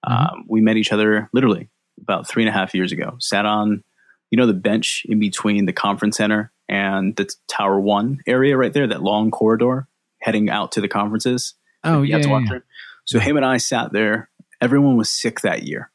mm-hmm. 0.08 0.14
um, 0.14 0.46
we 0.48 0.62
met 0.62 0.78
each 0.78 0.92
other 0.92 1.28
literally 1.34 1.68
about 2.00 2.28
three 2.28 2.44
and 2.44 2.50
a 2.50 2.52
half 2.52 2.76
years 2.76 2.92
ago. 2.92 3.16
Sat 3.20 3.48
on 3.48 3.84
you 4.30 4.38
know 4.38 4.46
the 4.46 4.54
bench 4.54 5.04
in 5.10 5.20
between 5.20 5.66
the 5.66 5.74
conference 5.74 6.18
center 6.18 6.52
and 6.70 7.16
the 7.16 7.28
Tower 7.48 7.80
One 7.80 8.20
area 8.28 8.56
right 8.56 8.72
there, 8.72 8.86
that 8.86 9.02
long 9.02 9.32
corridor 9.32 9.88
heading 10.22 10.52
out 10.52 10.74
to 10.74 10.82
the 10.82 10.88
conferences. 10.88 11.56
Oh 11.84 12.04
yeah, 12.04 12.18
yeah, 12.18 12.40
yeah. 12.40 12.60
So 13.06 13.18
him 13.18 13.36
and 13.36 13.46
I 13.46 13.58
sat 13.58 13.94
there. 13.94 14.30
Everyone 14.62 14.96
was 14.96 15.10
sick 15.10 15.42
that 15.42 15.64
year. 15.64 15.90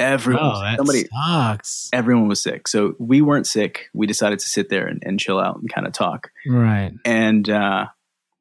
Everyone, 0.00 0.44
oh, 0.44 0.60
that 0.60 0.78
somebody, 0.78 1.04
sucks. 1.12 1.90
Everyone 1.92 2.26
was 2.26 2.42
sick. 2.42 2.66
So 2.66 2.94
we 2.98 3.20
weren't 3.20 3.46
sick. 3.46 3.88
We 3.92 4.06
decided 4.06 4.38
to 4.40 4.48
sit 4.48 4.70
there 4.70 4.86
and, 4.86 5.02
and 5.04 5.20
chill 5.20 5.38
out 5.38 5.56
and 5.56 5.72
kind 5.72 5.86
of 5.86 5.92
talk. 5.92 6.30
Right. 6.46 6.92
And 7.04 7.48
uh, 7.48 7.86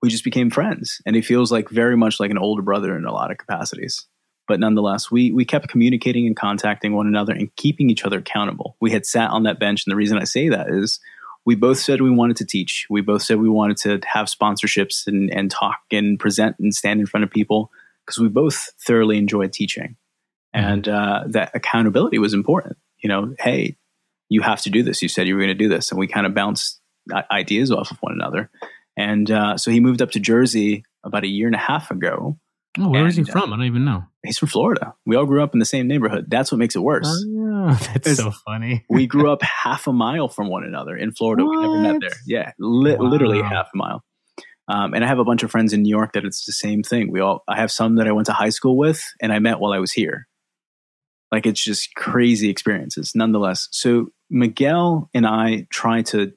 we 0.02 0.10
just 0.10 0.24
became 0.24 0.50
friends. 0.50 1.02
And 1.06 1.15
he 1.15 1.22
feels 1.22 1.52
like 1.52 1.69
very 1.69 1.98
much 1.98 2.19
like 2.19 2.32
an 2.32 2.38
older 2.38 2.62
brother 2.62 2.95
in 2.98 3.06
a 3.06 3.12
lot 3.12 3.30
of 3.30 3.38
capacities 3.38 4.08
but 4.50 4.60
nonetheless, 4.60 5.12
we 5.12 5.32
we 5.32 5.45
kept 5.45 5.69
communicating 5.69 6.26
and 6.26 6.36
contacting 6.36 6.93
one 6.93 7.06
another 7.06 7.34
and 7.34 7.56
keeping 7.56 7.89
each 7.91 8.04
other 8.04 8.17
accountable. 8.17 8.76
We 8.82 8.89
had 8.89 9.06
sat 9.06 9.30
on 9.30 9.43
that 9.43 9.60
bench, 9.60 9.86
and 9.86 9.91
the 9.91 9.95
reason 9.95 10.17
I 10.17 10.24
say 10.24 10.50
that 10.50 10.69
is 10.69 11.00
we 11.45 11.54
both 11.54 11.78
said 11.78 12.02
we 12.02 12.10
wanted 12.10 12.38
to 12.38 12.45
teach. 12.45 12.88
We 12.89 13.02
both 13.02 13.22
said 13.22 13.39
we 13.39 13.48
wanted 13.48 13.78
to 13.78 14.00
have 14.12 14.26
sponsorships 14.26 15.06
and 15.06 15.32
and 15.32 15.52
talk 15.52 15.78
and 15.91 16.19
present 16.19 16.56
and 16.60 16.74
stand 16.74 17.00
in 17.00 17.06
front 17.06 17.24
of 17.24 17.30
people 17.30 17.72
because 18.06 18.17
we 18.17 18.28
both 18.28 18.72
thoroughly 18.86 19.19
enjoyed 19.19 19.54
teaching. 19.54 19.95
And 20.53 20.88
uh, 20.88 21.23
that 21.27 21.51
accountability 21.53 22.17
was 22.17 22.33
important. 22.33 22.77
You 22.97 23.09
know, 23.09 23.35
hey, 23.39 23.77
you 24.29 24.41
have 24.41 24.62
to 24.63 24.69
do 24.69 24.83
this. 24.83 25.01
You 25.01 25.07
said 25.07 25.27
you 25.27 25.35
were 25.35 25.41
going 25.41 25.49
to 25.49 25.53
do 25.53 25.69
this, 25.69 25.91
and 25.91 25.99
we 25.99 26.07
kind 26.07 26.25
of 26.25 26.33
bounced 26.33 26.79
ideas 27.31 27.71
off 27.71 27.91
of 27.91 27.97
one 27.99 28.13
another. 28.13 28.49
And 28.97 29.29
uh, 29.31 29.57
so 29.57 29.71
he 29.71 29.79
moved 29.79 30.01
up 30.01 30.12
to 30.12 30.19
Jersey 30.19 30.83
about 31.03 31.23
a 31.23 31.27
year 31.27 31.47
and 31.47 31.55
a 31.55 31.59
half 31.59 31.91
ago 31.91 32.38
Oh, 32.77 32.89
where 32.89 33.01
and, 33.01 33.09
is 33.09 33.15
he 33.15 33.23
uh, 33.23 33.25
from? 33.25 33.51
I 33.51 33.57
don't 33.57 33.65
even 33.65 33.83
know. 33.83 34.03
He's 34.23 34.38
from 34.38 34.49
Florida. 34.49 34.93
We 35.05 35.15
all 35.15 35.25
grew 35.25 35.43
up 35.43 35.53
in 35.53 35.59
the 35.59 35.65
same 35.65 35.88
neighborhood. 35.88 36.25
That's 36.27 36.51
what 36.51 36.59
makes 36.59 36.75
it 36.75 36.79
worse. 36.79 37.07
Oh. 37.07 37.79
That's 37.93 38.17
so 38.17 38.31
funny. 38.31 38.85
we 38.89 39.07
grew 39.07 39.31
up 39.31 39.41
half 39.63 39.88
a 39.88 39.93
mile 39.93 40.27
from 40.27 40.49
one 40.49 40.63
another 40.63 40.95
in 40.95 41.12
Florida. 41.12 41.45
What? 41.45 41.57
We 41.57 41.65
never 41.65 41.93
met 41.93 42.01
there. 42.01 42.17
Yeah, 42.25 42.51
li- 42.59 42.95
wow. 42.95 43.09
literally 43.09 43.41
half 43.41 43.69
a 43.73 43.77
mile. 43.77 44.03
Um, 44.67 44.93
and 44.93 45.03
I 45.03 45.07
have 45.07 45.17
a 45.17 45.23
bunch 45.23 45.41
of 45.41 45.49
friends 45.49 45.73
in 45.73 45.81
New 45.81 45.89
York 45.89 46.13
that 46.13 46.25
it's 46.25 46.45
the 46.45 46.51
same 46.51 46.83
thing. 46.83 47.12
We 47.12 47.21
all, 47.21 47.43
I 47.47 47.57
have 47.57 47.71
some 47.71 47.95
that 47.95 48.07
I 48.07 48.12
went 48.12 48.27
to 48.27 48.33
high 48.33 48.49
school 48.49 48.77
with 48.77 49.03
and 49.19 49.33
I 49.33 49.39
met 49.39 49.59
while 49.59 49.73
I 49.73 49.79
was 49.79 49.91
here. 49.91 50.27
Like 51.31 51.45
it's 51.45 51.63
just 51.63 51.93
crazy 51.95 52.49
experiences 52.49 53.13
nonetheless. 53.15 53.67
So 53.71 54.07
Miguel 54.29 55.09
and 55.13 55.27
I 55.27 55.67
try 55.69 56.01
to, 56.03 56.33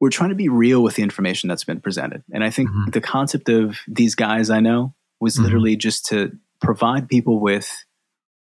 we're 0.00 0.10
trying 0.10 0.30
to 0.30 0.36
be 0.36 0.48
real 0.48 0.82
with 0.82 0.94
the 0.94 1.02
information 1.02 1.48
that's 1.48 1.64
been 1.64 1.80
presented. 1.80 2.22
And 2.32 2.44
I 2.44 2.50
think 2.50 2.70
mm-hmm. 2.70 2.90
the 2.90 3.00
concept 3.00 3.48
of 3.48 3.78
these 3.88 4.14
guys 4.14 4.48
I 4.48 4.60
know 4.60 4.94
was 5.20 5.34
mm-hmm. 5.34 5.44
literally 5.44 5.76
just 5.76 6.06
to 6.06 6.32
provide 6.60 7.08
people 7.08 7.40
with 7.40 7.70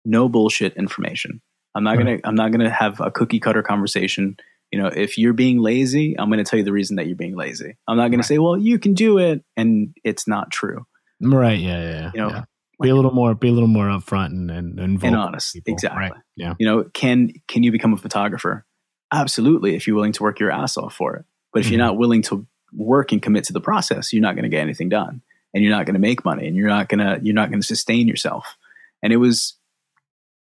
no 0.05 0.29
bullshit 0.29 0.75
information. 0.75 1.41
I'm 1.75 1.83
not 1.83 1.97
right. 1.97 2.05
gonna 2.05 2.19
I'm 2.23 2.35
not 2.35 2.51
gonna 2.51 2.69
have 2.69 2.99
a 2.99 3.11
cookie 3.11 3.39
cutter 3.39 3.63
conversation. 3.63 4.37
You 4.71 4.81
know, 4.81 4.87
if 4.87 5.17
you're 5.17 5.33
being 5.33 5.59
lazy, 5.59 6.17
I'm 6.17 6.29
gonna 6.29 6.43
tell 6.43 6.59
you 6.59 6.65
the 6.65 6.73
reason 6.73 6.97
that 6.97 7.07
you're 7.07 7.15
being 7.15 7.35
lazy. 7.35 7.77
I'm 7.87 7.97
not 7.97 8.07
gonna 8.07 8.17
right. 8.17 8.25
say, 8.25 8.37
well, 8.37 8.57
you 8.57 8.79
can 8.79 8.93
do 8.93 9.17
it, 9.17 9.43
and 9.55 9.95
it's 10.03 10.27
not 10.27 10.51
true. 10.51 10.85
Right? 11.21 11.59
Yeah, 11.59 11.81
yeah. 11.81 11.91
yeah. 11.91 12.11
You 12.13 12.21
know, 12.21 12.29
yeah. 12.29 12.43
Be 12.81 12.89
a 12.89 12.95
little 12.95 13.11
more 13.11 13.35
be 13.35 13.49
a 13.49 13.51
little 13.51 13.67
more 13.67 13.87
upfront 13.87 14.27
and 14.27 14.51
and, 14.51 14.79
and, 14.79 15.03
and 15.03 15.15
honest. 15.15 15.53
People. 15.53 15.73
Exactly. 15.73 16.01
Right. 16.01 16.13
Yeah. 16.35 16.53
You 16.59 16.65
know, 16.65 16.83
can 16.93 17.33
can 17.47 17.63
you 17.63 17.71
become 17.71 17.93
a 17.93 17.97
photographer? 17.97 18.65
Absolutely, 19.11 19.75
if 19.75 19.87
you're 19.87 19.95
willing 19.95 20.13
to 20.13 20.23
work 20.23 20.39
your 20.39 20.51
ass 20.51 20.77
off 20.77 20.93
for 20.93 21.15
it. 21.15 21.25
But 21.51 21.59
if 21.59 21.65
mm-hmm. 21.65 21.73
you're 21.73 21.85
not 21.85 21.97
willing 21.97 22.21
to 22.23 22.45
work 22.71 23.11
and 23.11 23.21
commit 23.21 23.45
to 23.45 23.53
the 23.53 23.61
process, 23.61 24.13
you're 24.13 24.21
not 24.21 24.35
going 24.35 24.43
to 24.43 24.49
get 24.49 24.61
anything 24.61 24.89
done 24.89 25.23
and 25.53 25.63
you're 25.63 25.75
not 25.75 25.85
going 25.85 25.95
to 25.95 25.99
make 25.99 26.25
money 26.25 26.47
and 26.47 26.55
you're 26.55 26.69
not 26.69 26.89
going 26.89 26.99
to 26.99 27.19
you're 27.23 27.35
not 27.35 27.49
going 27.49 27.61
to 27.61 27.67
sustain 27.67 28.07
yourself 28.07 28.57
and 29.01 29.13
it 29.13 29.17
was 29.17 29.55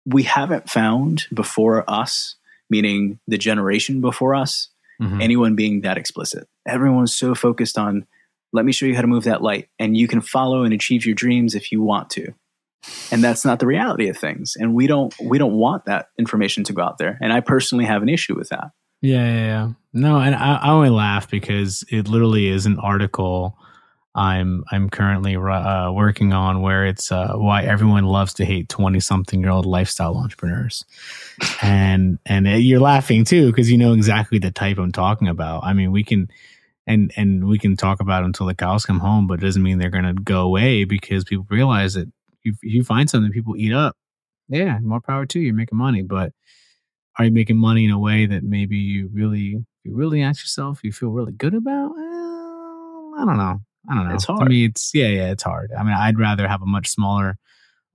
we 0.04 0.22
haven't 0.22 0.68
found 0.68 1.26
before 1.32 1.88
us 1.88 2.36
meaning 2.70 3.18
the 3.26 3.38
generation 3.38 4.00
before 4.00 4.34
us 4.34 4.68
mm-hmm. 5.00 5.20
anyone 5.20 5.54
being 5.54 5.82
that 5.82 5.98
explicit 5.98 6.48
everyone's 6.66 7.14
so 7.14 7.34
focused 7.34 7.78
on 7.78 8.06
let 8.52 8.64
me 8.64 8.72
show 8.72 8.86
you 8.86 8.94
how 8.94 9.00
to 9.00 9.06
move 9.06 9.24
that 9.24 9.42
light 9.42 9.68
and 9.78 9.96
you 9.96 10.08
can 10.08 10.20
follow 10.20 10.64
and 10.64 10.72
achieve 10.72 11.04
your 11.04 11.14
dreams 11.14 11.54
if 11.54 11.72
you 11.72 11.82
want 11.82 12.10
to 12.10 12.32
and 13.10 13.22
that's 13.22 13.44
not 13.44 13.58
the 13.58 13.66
reality 13.66 14.08
of 14.08 14.16
things 14.16 14.54
and 14.56 14.74
we 14.74 14.86
don't 14.86 15.14
we 15.20 15.38
don't 15.38 15.54
want 15.54 15.84
that 15.86 16.08
information 16.18 16.64
to 16.64 16.72
go 16.72 16.82
out 16.82 16.98
there 16.98 17.18
and 17.20 17.32
i 17.32 17.40
personally 17.40 17.84
have 17.84 18.02
an 18.02 18.08
issue 18.08 18.36
with 18.36 18.48
that 18.48 18.70
yeah 19.02 19.24
yeah, 19.24 19.46
yeah. 19.46 19.72
no 19.92 20.18
and 20.18 20.34
I, 20.34 20.56
I 20.56 20.70
only 20.70 20.90
laugh 20.90 21.28
because 21.30 21.84
it 21.90 22.08
literally 22.08 22.48
is 22.48 22.66
an 22.66 22.78
article 22.78 23.58
I'm 24.16 24.64
I'm 24.72 24.88
currently 24.88 25.36
uh, 25.36 25.92
working 25.92 26.32
on 26.32 26.62
where 26.62 26.86
it's 26.86 27.12
uh, 27.12 27.34
why 27.34 27.64
everyone 27.64 28.04
loves 28.04 28.32
to 28.34 28.46
hate 28.46 28.70
twenty 28.70 28.98
something 28.98 29.42
year 29.42 29.50
old 29.50 29.66
lifestyle 29.66 30.16
entrepreneurs, 30.16 30.86
and 31.60 32.18
and 32.24 32.46
you're 32.46 32.80
laughing 32.80 33.26
too 33.26 33.50
because 33.50 33.70
you 33.70 33.76
know 33.76 33.92
exactly 33.92 34.38
the 34.38 34.50
type 34.50 34.78
I'm 34.78 34.90
talking 34.90 35.28
about. 35.28 35.64
I 35.64 35.74
mean, 35.74 35.92
we 35.92 36.02
can 36.02 36.30
and 36.86 37.12
and 37.16 37.46
we 37.46 37.58
can 37.58 37.76
talk 37.76 38.00
about 38.00 38.22
it 38.22 38.26
until 38.26 38.46
the 38.46 38.54
cows 38.54 38.84
come 38.84 39.00
home, 39.00 39.26
but 39.26 39.34
it 39.34 39.42
doesn't 39.42 39.62
mean 39.62 39.78
they're 39.78 39.90
going 39.90 40.04
to 40.04 40.14
go 40.14 40.42
away 40.42 40.84
because 40.84 41.24
people 41.24 41.46
realize 41.50 41.94
that 41.94 42.10
if 42.44 42.56
you 42.62 42.84
find 42.84 43.10
something 43.10 43.32
people 43.32 43.56
eat 43.56 43.72
up, 43.72 43.96
yeah, 44.48 44.78
more 44.80 45.00
power 45.00 45.26
to 45.26 45.40
you. 45.40 45.46
You're 45.46 45.54
making 45.54 45.78
money, 45.78 46.02
but 46.02 46.32
are 47.18 47.24
you 47.24 47.32
making 47.32 47.56
money 47.56 47.84
in 47.84 47.90
a 47.90 47.98
way 47.98 48.26
that 48.26 48.44
maybe 48.44 48.76
you 48.76 49.10
really 49.12 49.64
you 49.84 49.94
really 49.94 50.22
ask 50.22 50.42
yourself 50.42 50.80
you 50.84 50.92
feel 50.92 51.10
really 51.10 51.32
good 51.32 51.54
about? 51.54 51.90
Well, 51.94 53.12
I 53.18 53.24
don't 53.24 53.38
know. 53.38 53.60
I 53.88 53.94
don't 53.94 54.08
know. 54.08 54.14
It's 54.14 54.24
hard. 54.24 54.42
I 54.42 54.48
mean, 54.48 54.70
it's 54.70 54.90
yeah, 54.94 55.08
yeah, 55.08 55.30
it's 55.30 55.42
hard. 55.42 55.72
I 55.76 55.82
mean, 55.82 55.94
I'd 55.94 56.18
rather 56.18 56.46
have 56.46 56.62
a 56.62 56.66
much 56.66 56.88
smaller 56.88 57.36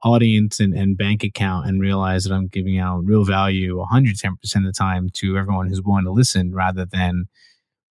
audience 0.03 0.59
and, 0.59 0.73
and 0.73 0.97
bank 0.97 1.23
account 1.23 1.67
and 1.67 1.79
realize 1.79 2.23
that 2.23 2.33
I'm 2.33 2.47
giving 2.47 2.79
out 2.79 3.05
real 3.05 3.23
value 3.23 3.77
110% 3.77 4.33
of 4.55 4.63
the 4.63 4.73
time 4.75 5.09
to 5.15 5.37
everyone 5.37 5.67
who's 5.67 5.81
willing 5.81 6.05
to 6.05 6.11
listen 6.11 6.53
rather 6.53 6.85
than, 6.85 7.25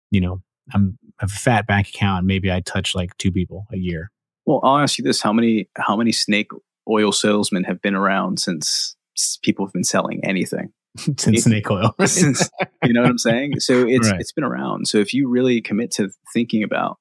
you 0.09 0.21
know, 0.21 0.41
I'm 0.73 0.97
I 1.19 1.23
have 1.23 1.31
a 1.31 1.35
fat 1.39 1.67
bank 1.67 1.89
account 1.89 2.19
and 2.19 2.27
maybe 2.27 2.51
I 2.51 2.61
touch 2.61 2.95
like 2.95 3.17
two 3.17 3.31
people 3.31 3.65
a 3.73 3.77
year. 3.77 4.11
Well, 4.45 4.61
I'll 4.63 4.77
ask 4.79 4.97
you 4.97 5.03
this: 5.03 5.21
how 5.21 5.33
many 5.33 5.69
how 5.77 5.95
many 5.95 6.11
snake 6.11 6.51
oil 6.89 7.11
salesmen 7.11 7.63
have 7.65 7.81
been 7.81 7.95
around 7.95 8.39
since 8.39 8.95
people 9.43 9.65
have 9.65 9.73
been 9.73 9.83
selling 9.83 10.21
anything? 10.23 10.71
since 11.17 11.43
snake 11.43 11.69
oil, 11.69 11.93
since, 12.05 12.49
you 12.83 12.93
know 12.93 13.01
what 13.01 13.11
I'm 13.11 13.17
saying? 13.19 13.59
So 13.59 13.85
it's 13.87 14.09
right. 14.09 14.19
it's 14.19 14.31
been 14.31 14.43
around. 14.43 14.87
So 14.87 14.97
if 14.97 15.13
you 15.13 15.29
really 15.29 15.61
commit 15.61 15.91
to 15.91 16.09
thinking 16.33 16.63
about 16.63 16.97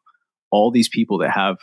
all 0.50 0.70
these 0.70 0.88
people 0.88 1.18
that 1.18 1.30
have 1.30 1.56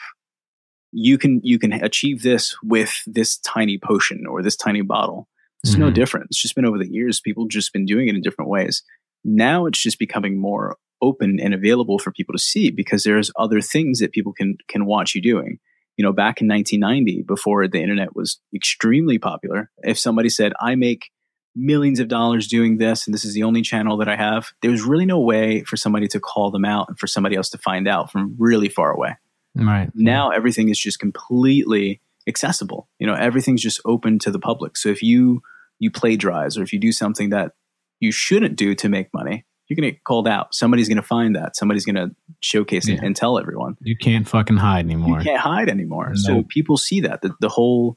you 0.92 1.18
can 1.18 1.42
you 1.44 1.60
can 1.60 1.74
achieve 1.74 2.22
this 2.22 2.56
with 2.64 3.02
this 3.06 3.38
tiny 3.40 3.78
potion 3.78 4.26
or 4.26 4.42
this 4.42 4.56
tiny 4.56 4.82
bottle. 4.82 5.28
It's 5.64 5.74
mm-hmm. 5.74 5.82
no 5.82 5.92
different. 5.92 6.28
It's 6.30 6.42
just 6.42 6.56
been 6.56 6.66
over 6.66 6.78
the 6.78 6.90
years. 6.90 7.20
People 7.20 7.48
just 7.48 7.74
been 7.74 7.86
doing 7.86 8.08
it 8.08 8.16
in 8.16 8.22
different 8.22 8.50
ways. 8.50 8.82
Now 9.24 9.66
it's 9.66 9.82
just 9.82 10.00
becoming 10.00 10.40
more 10.40 10.78
open 11.02 11.40
and 11.40 11.54
available 11.54 12.00
for 12.00 12.12
people 12.12 12.34
to 12.34 12.40
see 12.40 12.72
because 12.72 13.04
there's 13.04 13.32
other 13.38 13.62
things 13.62 14.00
that 14.00 14.12
people 14.12 14.34
can 14.34 14.58
can 14.68 14.86
watch 14.86 15.16
you 15.16 15.22
doing. 15.22 15.60
You 15.98 16.04
know, 16.04 16.12
back 16.12 16.42
in 16.42 16.48
1990, 16.48 17.24
before 17.24 17.68
the 17.68 17.82
internet 17.82 18.16
was 18.16 18.40
extremely 18.54 19.18
popular, 19.18 19.72
if 19.84 19.98
somebody 19.98 20.30
said, 20.30 20.54
"I 20.60 20.76
make 20.76 21.12
millions 21.56 22.02
of 22.02 22.10
dollars 22.10 22.48
doing 22.48 22.78
this 22.78 23.08
and 23.08 23.14
this 23.14 23.24
is 23.24 23.34
the 23.34 23.44
only 23.44 23.62
channel 23.62 23.98
that 23.98 24.10
I 24.10 24.16
have," 24.16 24.52
there 24.62 24.72
was 24.72 24.84
really 24.84 25.06
no 25.06 25.20
way 25.20 25.64
for 25.64 25.78
somebody 25.78 26.08
to 26.10 26.20
call 26.20 26.52
them 26.52 26.66
out 26.66 26.90
and 26.90 27.00
for 27.00 27.08
somebody 27.08 27.36
else 27.36 27.50
to 27.52 27.58
find 27.58 27.88
out 27.88 28.12
from 28.12 28.36
really 28.38 28.70
far 28.70 28.92
away. 28.92 29.16
Right. 29.56 29.90
Now 29.96 30.32
everything 30.32 30.70
is 30.70 30.80
just 30.80 31.00
completely 31.00 32.02
accessible. 32.28 32.90
You 33.00 33.08
know, 33.08 33.14
everything's 33.14 33.62
just 33.62 33.80
open 33.86 34.20
to 34.20 34.32
the 34.32 34.40
public. 34.40 34.78
So 34.78 34.90
if 34.90 35.02
you 35.02 35.42
you 35.80 35.92
plagiarize 35.92 36.58
or 36.58 36.64
if 36.64 36.72
you 36.72 36.80
do 36.80 36.92
something 36.92 37.30
that 37.30 37.52
you 38.00 38.12
shouldn't 38.12 38.56
do 38.56 38.76
to 38.76 38.90
make 38.90 39.14
money, 39.14 39.46
you're 39.68 39.76
to 39.76 39.92
get 39.92 40.04
called 40.04 40.28
out. 40.28 40.54
Somebody's 40.54 40.88
going 40.88 40.98
to 40.98 41.04
find 41.04 41.36
that. 41.36 41.56
Somebody's 41.56 41.86
going 41.86 41.96
to 41.96 42.16
showcase 42.40 42.88
yeah. 42.88 42.96
it 42.96 43.04
and 43.04 43.16
tell 43.16 43.40
everyone. 43.40 43.78
You 43.82 43.98
can't 43.98 44.28
fucking 44.28 44.58
hide 44.58 44.86
anymore. 44.86 45.20
You 45.20 45.24
can't 45.24 45.42
hide 45.42 45.70
anymore. 45.70 46.10
No. 46.10 46.16
So 46.16 46.44
people 46.48 46.78
see 46.78 47.02
that 47.02 47.22
the, 47.22 47.34
the 47.40 47.50
whole 47.50 47.96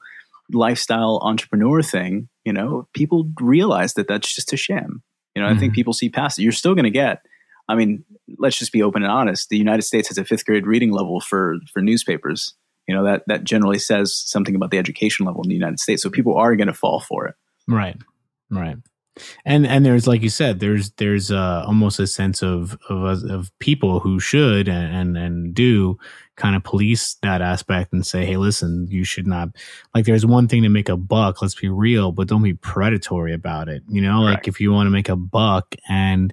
lifestyle 0.50 1.20
entrepreneur 1.22 1.83
thing. 1.83 2.28
You 2.44 2.54
know, 2.54 2.88
people 2.94 3.31
realize 3.40 3.94
that 3.94 4.09
that's 4.09 4.35
just 4.35 4.52
a 4.52 4.57
sham. 4.57 5.02
You 5.35 5.42
know, 5.42 5.48
mm-hmm. 5.48 5.57
I 5.57 5.61
think 5.61 5.72
mm-hmm. 5.72 5.76
people 5.76 5.92
see 5.92 6.09
past 6.09 6.38
it. 6.38 6.42
You're 6.42 6.52
still 6.52 6.74
going 6.74 6.85
to 6.85 6.90
get. 6.90 7.22
I 7.68 7.74
mean, 7.74 8.04
let's 8.38 8.59
just 8.59 8.72
be 8.72 8.83
open 8.83 9.02
and 9.02 9.12
honest. 9.12 9.50
The 9.50 9.59
United 9.59 9.83
States 9.83 10.09
has 10.09 10.16
a 10.16 10.24
fifth 10.24 10.46
grade 10.46 10.66
reading 10.66 10.90
level 10.90 11.20
for 11.20 11.57
for 11.72 11.83
newspapers. 11.83 12.54
You 12.87 12.94
know 12.94 13.04
that 13.04 13.24
that 13.26 13.44
generally 13.44 13.78
says 13.78 14.16
something 14.16 14.54
about 14.54 14.70
the 14.70 14.78
education 14.78 15.26
level 15.26 15.42
in 15.42 15.50
the 15.50 15.54
United 15.54 15.78
States. 15.78 16.02
So 16.02 16.09
people 16.09 16.38
are 16.38 16.57
going 16.57 16.68
to 16.68 16.74
fall 16.74 17.00
for 17.00 17.26
it. 17.26 17.35
Right. 17.68 17.98
Right 18.50 18.78
and 19.44 19.66
and 19.66 19.85
there's 19.85 20.07
like 20.07 20.22
you 20.22 20.28
said 20.28 20.61
there's 20.61 20.90
there's 20.92 21.31
uh, 21.31 21.64
almost 21.66 21.98
a 22.00 22.07
sense 22.07 22.42
of 22.42 22.78
of 22.88 23.24
of 23.24 23.59
people 23.59 24.00
who 24.00 24.20
should 24.20 24.68
and, 24.68 24.94
and 24.94 25.18
and, 25.18 25.54
do 25.54 25.98
kind 26.37 26.54
of 26.54 26.62
police 26.62 27.14
that 27.22 27.42
aspect 27.42 27.92
and 27.92 28.07
say 28.07 28.24
hey 28.24 28.37
listen 28.37 28.87
you 28.88 29.02
should 29.02 29.26
not 29.26 29.48
like 29.94 30.04
there's 30.04 30.26
one 30.26 30.46
thing 30.46 30.62
to 30.62 30.68
make 30.68 30.88
a 30.88 30.96
buck 30.96 31.42
let's 31.42 31.54
be 31.54 31.68
real 31.68 32.12
but 32.12 32.28
don't 32.28 32.42
be 32.42 32.54
predatory 32.54 33.33
about 33.33 33.68
it 33.68 33.83
you 33.88 34.00
know 34.00 34.24
right. 34.24 34.35
like 34.35 34.48
if 34.48 34.61
you 34.61 34.72
want 34.72 34.87
to 34.87 34.90
make 34.90 35.09
a 35.09 35.16
buck 35.16 35.74
and 35.88 36.33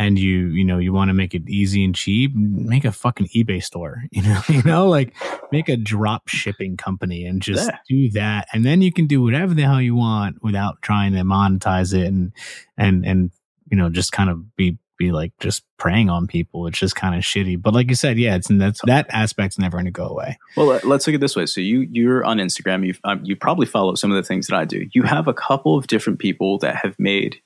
and 0.00 0.18
you 0.18 0.46
you 0.46 0.64
know 0.64 0.78
you 0.78 0.94
want 0.94 1.10
to 1.10 1.14
make 1.14 1.34
it 1.34 1.46
easy 1.46 1.84
and 1.84 1.94
cheap 1.94 2.34
make 2.34 2.86
a 2.86 2.90
fucking 2.90 3.28
ebay 3.36 3.62
store 3.62 4.02
you 4.10 4.22
know 4.22 4.40
you 4.48 4.62
know 4.62 4.88
like 4.88 5.14
make 5.52 5.68
a 5.68 5.76
drop 5.76 6.28
shipping 6.28 6.76
company 6.76 7.24
and 7.24 7.42
just 7.42 7.68
yeah. 7.68 7.78
do 7.88 8.10
that. 8.10 8.48
And 8.52 8.64
then 8.64 8.82
you 8.82 8.92
can 8.92 9.06
do 9.06 9.22
whatever 9.22 9.54
the 9.54 9.62
hell 9.62 9.80
you 9.80 9.94
want 9.94 10.42
without 10.42 10.80
trying 10.82 11.12
to 11.12 11.20
monetize 11.20 11.94
it 11.94 12.06
and 12.06 12.32
and 12.76 13.04
and 13.04 13.30
you 13.70 13.76
know 13.76 13.90
just 13.90 14.12
kind 14.12 14.30
of 14.30 14.56
be 14.56 14.78
be 14.96 15.12
like 15.12 15.32
just 15.40 15.64
preying 15.78 16.10
on 16.10 16.26
people 16.26 16.66
it's 16.66 16.78
just 16.78 16.94
kind 16.94 17.14
of 17.14 17.22
shitty. 17.22 17.60
But 17.60 17.74
like 17.74 17.88
you 17.88 17.94
said 17.94 18.18
yeah 18.18 18.36
it's 18.36 18.48
that's 18.48 18.80
that 18.84 19.06
aspect's 19.10 19.58
never 19.58 19.76
going 19.76 19.86
to 19.86 19.90
go 19.90 20.06
away. 20.06 20.38
Well 20.56 20.80
let's 20.84 21.06
look 21.06 21.14
at 21.14 21.20
this 21.20 21.36
way. 21.36 21.46
So 21.46 21.60
you 21.60 21.86
you're 21.90 22.24
on 22.24 22.38
instagram. 22.38 22.86
You 22.86 22.94
um, 23.04 23.20
you 23.24 23.36
probably 23.36 23.66
follow 23.66 23.94
some 23.94 24.10
of 24.10 24.16
the 24.16 24.22
things 24.26 24.46
that 24.48 24.56
i 24.56 24.64
do. 24.64 24.86
You 24.92 25.02
have 25.02 25.28
a 25.28 25.34
couple 25.34 25.76
of 25.76 25.86
different 25.86 26.18
people 26.18 26.58
that 26.58 26.76
have 26.76 26.98
made 26.98 27.40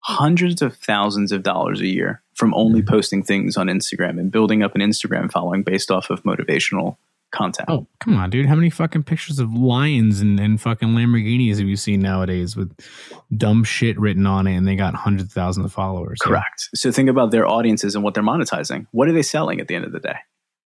hundreds 0.00 0.62
of 0.62 0.76
thousands 0.76 1.32
of 1.32 1.42
dollars 1.42 1.80
a 1.80 1.86
year 1.86 2.22
from 2.34 2.54
only 2.54 2.82
posting 2.82 3.22
things 3.22 3.56
on 3.56 3.66
Instagram 3.66 4.18
and 4.20 4.30
building 4.30 4.62
up 4.62 4.74
an 4.74 4.80
Instagram 4.80 5.30
following 5.30 5.62
based 5.62 5.90
off 5.90 6.10
of 6.10 6.22
motivational 6.22 6.96
content. 7.30 7.68
Oh, 7.70 7.86
come 8.00 8.16
on, 8.16 8.30
dude. 8.30 8.46
How 8.46 8.54
many 8.54 8.70
fucking 8.70 9.02
pictures 9.02 9.38
of 9.38 9.52
lions 9.52 10.20
and, 10.20 10.38
and 10.40 10.60
fucking 10.60 10.88
Lamborghinis 10.88 11.58
have 11.58 11.68
you 11.68 11.76
seen 11.76 12.00
nowadays 12.00 12.56
with 12.56 12.72
dumb 13.36 13.64
shit 13.64 13.98
written 13.98 14.26
on 14.26 14.46
it 14.46 14.56
and 14.56 14.66
they 14.66 14.76
got 14.76 14.94
hundreds 14.94 15.30
of 15.30 15.32
thousands 15.32 15.66
of 15.66 15.72
followers? 15.72 16.18
Correct. 16.22 16.70
So 16.74 16.90
think 16.90 17.08
about 17.08 17.30
their 17.30 17.46
audiences 17.46 17.94
and 17.94 18.02
what 18.02 18.14
they're 18.14 18.22
monetizing. 18.22 18.86
What 18.92 19.08
are 19.08 19.12
they 19.12 19.22
selling 19.22 19.60
at 19.60 19.68
the 19.68 19.74
end 19.74 19.84
of 19.84 19.92
the 19.92 20.00
day? 20.00 20.16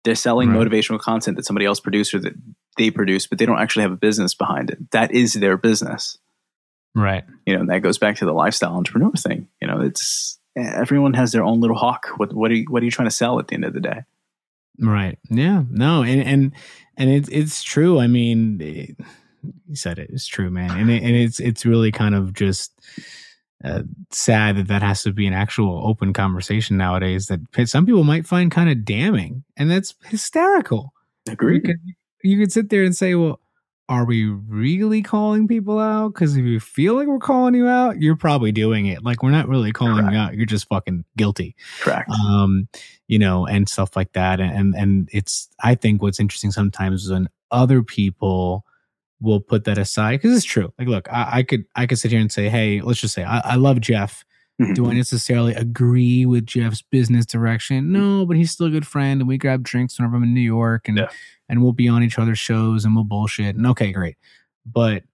They're 0.04 0.14
selling 0.14 0.50
right. 0.50 0.66
motivational 0.66 1.00
content 1.00 1.36
that 1.36 1.44
somebody 1.44 1.66
else 1.66 1.80
produced 1.80 2.14
or 2.14 2.20
that 2.20 2.34
they 2.78 2.90
produce, 2.90 3.26
but 3.26 3.38
they 3.38 3.46
don't 3.46 3.58
actually 3.58 3.82
have 3.82 3.92
a 3.92 3.96
business 3.96 4.34
behind 4.34 4.70
it. 4.70 4.90
That 4.92 5.10
is 5.10 5.34
their 5.34 5.56
business. 5.56 6.18
Right. 6.94 7.24
You 7.46 7.54
know, 7.54 7.60
and 7.60 7.70
that 7.70 7.82
goes 7.82 7.98
back 7.98 8.16
to 8.16 8.24
the 8.24 8.32
lifestyle 8.32 8.74
entrepreneur 8.74 9.12
thing. 9.12 9.48
You 9.60 9.68
know, 9.68 9.80
it's 9.80 10.38
everyone 10.56 11.14
has 11.14 11.32
their 11.32 11.44
own 11.44 11.60
little 11.60 11.76
hawk. 11.76 12.08
What 12.16 12.32
what 12.34 12.50
are 12.50 12.54
you 12.54 12.66
what 12.68 12.82
are 12.82 12.84
you 12.84 12.90
trying 12.90 13.08
to 13.08 13.14
sell 13.14 13.38
at 13.38 13.48
the 13.48 13.54
end 13.54 13.64
of 13.64 13.74
the 13.74 13.80
day? 13.80 14.02
Right. 14.80 15.18
Yeah. 15.30 15.64
No. 15.70 16.02
And 16.02 16.22
and 16.22 16.52
and 16.96 17.10
it's 17.10 17.28
it's 17.28 17.62
true. 17.62 18.00
I 18.00 18.06
mean, 18.06 18.60
it, 18.60 18.96
you 19.68 19.76
said 19.76 19.98
it. 19.98 20.10
It's 20.10 20.26
true, 20.26 20.50
man. 20.50 20.70
And 20.70 20.90
it, 20.90 21.02
and 21.02 21.14
it's 21.14 21.40
it's 21.40 21.64
really 21.64 21.92
kind 21.92 22.14
of 22.14 22.32
just. 22.32 22.72
Uh, 23.64 23.82
sad 24.12 24.56
that 24.56 24.68
that 24.68 24.82
has 24.82 25.02
to 25.02 25.10
be 25.10 25.26
an 25.26 25.32
actual 25.32 25.84
open 25.84 26.12
conversation 26.12 26.76
nowadays 26.76 27.26
that 27.26 27.40
some 27.68 27.84
people 27.84 28.04
might 28.04 28.24
find 28.24 28.52
kind 28.52 28.70
of 28.70 28.84
damning 28.84 29.42
and 29.56 29.68
that's 29.68 29.96
hysterical. 30.04 30.92
Agree. 31.28 31.56
You 31.56 31.62
could, 31.62 31.80
you 32.22 32.38
could 32.38 32.52
sit 32.52 32.70
there 32.70 32.84
and 32.84 32.94
say, 32.94 33.16
well, 33.16 33.40
are 33.88 34.04
we 34.04 34.26
really 34.26 35.02
calling 35.02 35.48
people 35.48 35.78
out? 35.78 36.12
Because 36.12 36.36
if 36.36 36.44
you 36.44 36.60
feel 36.60 36.94
like 36.94 37.06
we're 37.06 37.18
calling 37.18 37.54
you 37.54 37.66
out, 37.66 38.00
you're 38.00 38.16
probably 38.16 38.52
doing 38.52 38.86
it. 38.86 39.02
Like 39.02 39.22
we're 39.22 39.30
not 39.30 39.48
really 39.48 39.72
calling 39.72 39.96
Correct. 39.96 40.12
you 40.12 40.18
out. 40.18 40.34
You're 40.34 40.46
just 40.46 40.68
fucking 40.68 41.04
guilty. 41.16 41.56
Correct. 41.80 42.10
Um, 42.10 42.68
you 43.06 43.18
know, 43.18 43.46
and 43.46 43.68
stuff 43.68 43.96
like 43.96 44.12
that. 44.12 44.40
And 44.40 44.74
and 44.74 45.08
it's 45.12 45.48
I 45.62 45.74
think 45.74 46.02
what's 46.02 46.20
interesting 46.20 46.50
sometimes 46.50 47.04
is 47.04 47.10
when 47.10 47.28
other 47.50 47.82
people 47.82 48.66
will 49.20 49.40
put 49.40 49.64
that 49.64 49.78
aside 49.78 50.20
because 50.20 50.36
it's 50.36 50.44
true. 50.44 50.72
Like, 50.78 50.88
look, 50.88 51.12
I, 51.12 51.38
I, 51.38 51.42
could 51.42 51.64
I 51.74 51.86
could 51.86 51.98
sit 51.98 52.10
here 52.10 52.20
and 52.20 52.30
say, 52.30 52.48
hey, 52.48 52.80
let's 52.80 53.00
just 53.00 53.14
say 53.14 53.24
I, 53.24 53.40
I 53.40 53.54
love 53.56 53.80
Jeff. 53.80 54.24
Mm-hmm. 54.60 54.72
Do 54.72 54.90
I 54.90 54.92
necessarily 54.94 55.54
agree 55.54 56.26
with 56.26 56.46
Jeff's 56.46 56.82
business 56.82 57.26
direction? 57.26 57.92
No, 57.92 58.26
but 58.26 58.36
he's 58.36 58.50
still 58.50 58.66
a 58.66 58.70
good 58.70 58.86
friend, 58.86 59.20
and 59.20 59.28
we 59.28 59.38
grab 59.38 59.62
drinks 59.62 59.98
whenever 59.98 60.16
I'm 60.16 60.24
in 60.24 60.34
New 60.34 60.40
York, 60.40 60.88
and 60.88 60.98
yeah 60.98 61.08
and 61.48 61.62
we'll 61.62 61.72
be 61.72 61.88
on 61.88 62.02
each 62.02 62.18
other's 62.18 62.38
shows 62.38 62.84
and 62.84 62.94
we'll 62.94 63.04
bullshit. 63.04 63.56
And 63.56 63.66
okay, 63.68 63.92
great. 63.92 64.16
But 64.66 65.04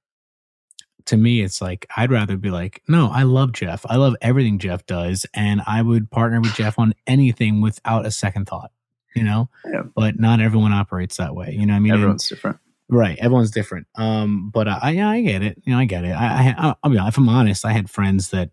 to 1.07 1.17
me, 1.17 1.43
it's 1.43 1.61
like, 1.61 1.87
I'd 1.97 2.11
rather 2.11 2.37
be 2.37 2.51
like, 2.51 2.83
no, 2.89 3.11
I 3.11 3.23
love 3.23 3.53
Jeff. 3.53 3.85
I 3.89 3.97
love 3.97 4.17
everything 4.21 4.59
Jeff 4.59 4.85
does. 4.87 5.27
And 5.35 5.63
I 5.67 5.83
would 5.83 6.11
partner 6.11 6.41
with 6.41 6.55
Jeff 6.55 6.79
on 6.79 6.95
anything 7.07 7.61
without 7.61 8.07
a 8.07 8.11
second 8.11 8.47
thought, 8.47 8.73
you 9.15 9.23
know? 9.23 9.49
Yeah. 9.71 9.83
But 9.95 10.19
not 10.19 10.41
everyone 10.41 10.73
operates 10.73 11.19
that 11.19 11.35
way. 11.35 11.53
You 11.53 11.67
know 11.67 11.75
I 11.75 11.79
mean? 11.79 11.93
Everyone's 11.93 12.29
and, 12.31 12.37
different. 12.37 12.59
Right. 12.89 13.19
Everyone's 13.19 13.51
different. 13.51 13.87
Um, 13.95 14.51
but 14.51 14.67
I, 14.67 14.91
yeah, 14.91 15.09
I 15.09 15.21
get 15.23 15.43
it. 15.43 15.63
You 15.65 15.73
know, 15.73 15.79
I 15.79 15.85
get 15.85 16.05
it. 16.05 16.13
I, 16.13 16.55
I, 16.57 16.75
I'll 16.83 16.91
be 16.91 16.99
honest, 16.99 17.15
if 17.15 17.19
I'm 17.19 17.29
honest, 17.29 17.65
I 17.65 17.73
had 17.73 17.89
friends 17.89 18.31
that, 18.31 18.51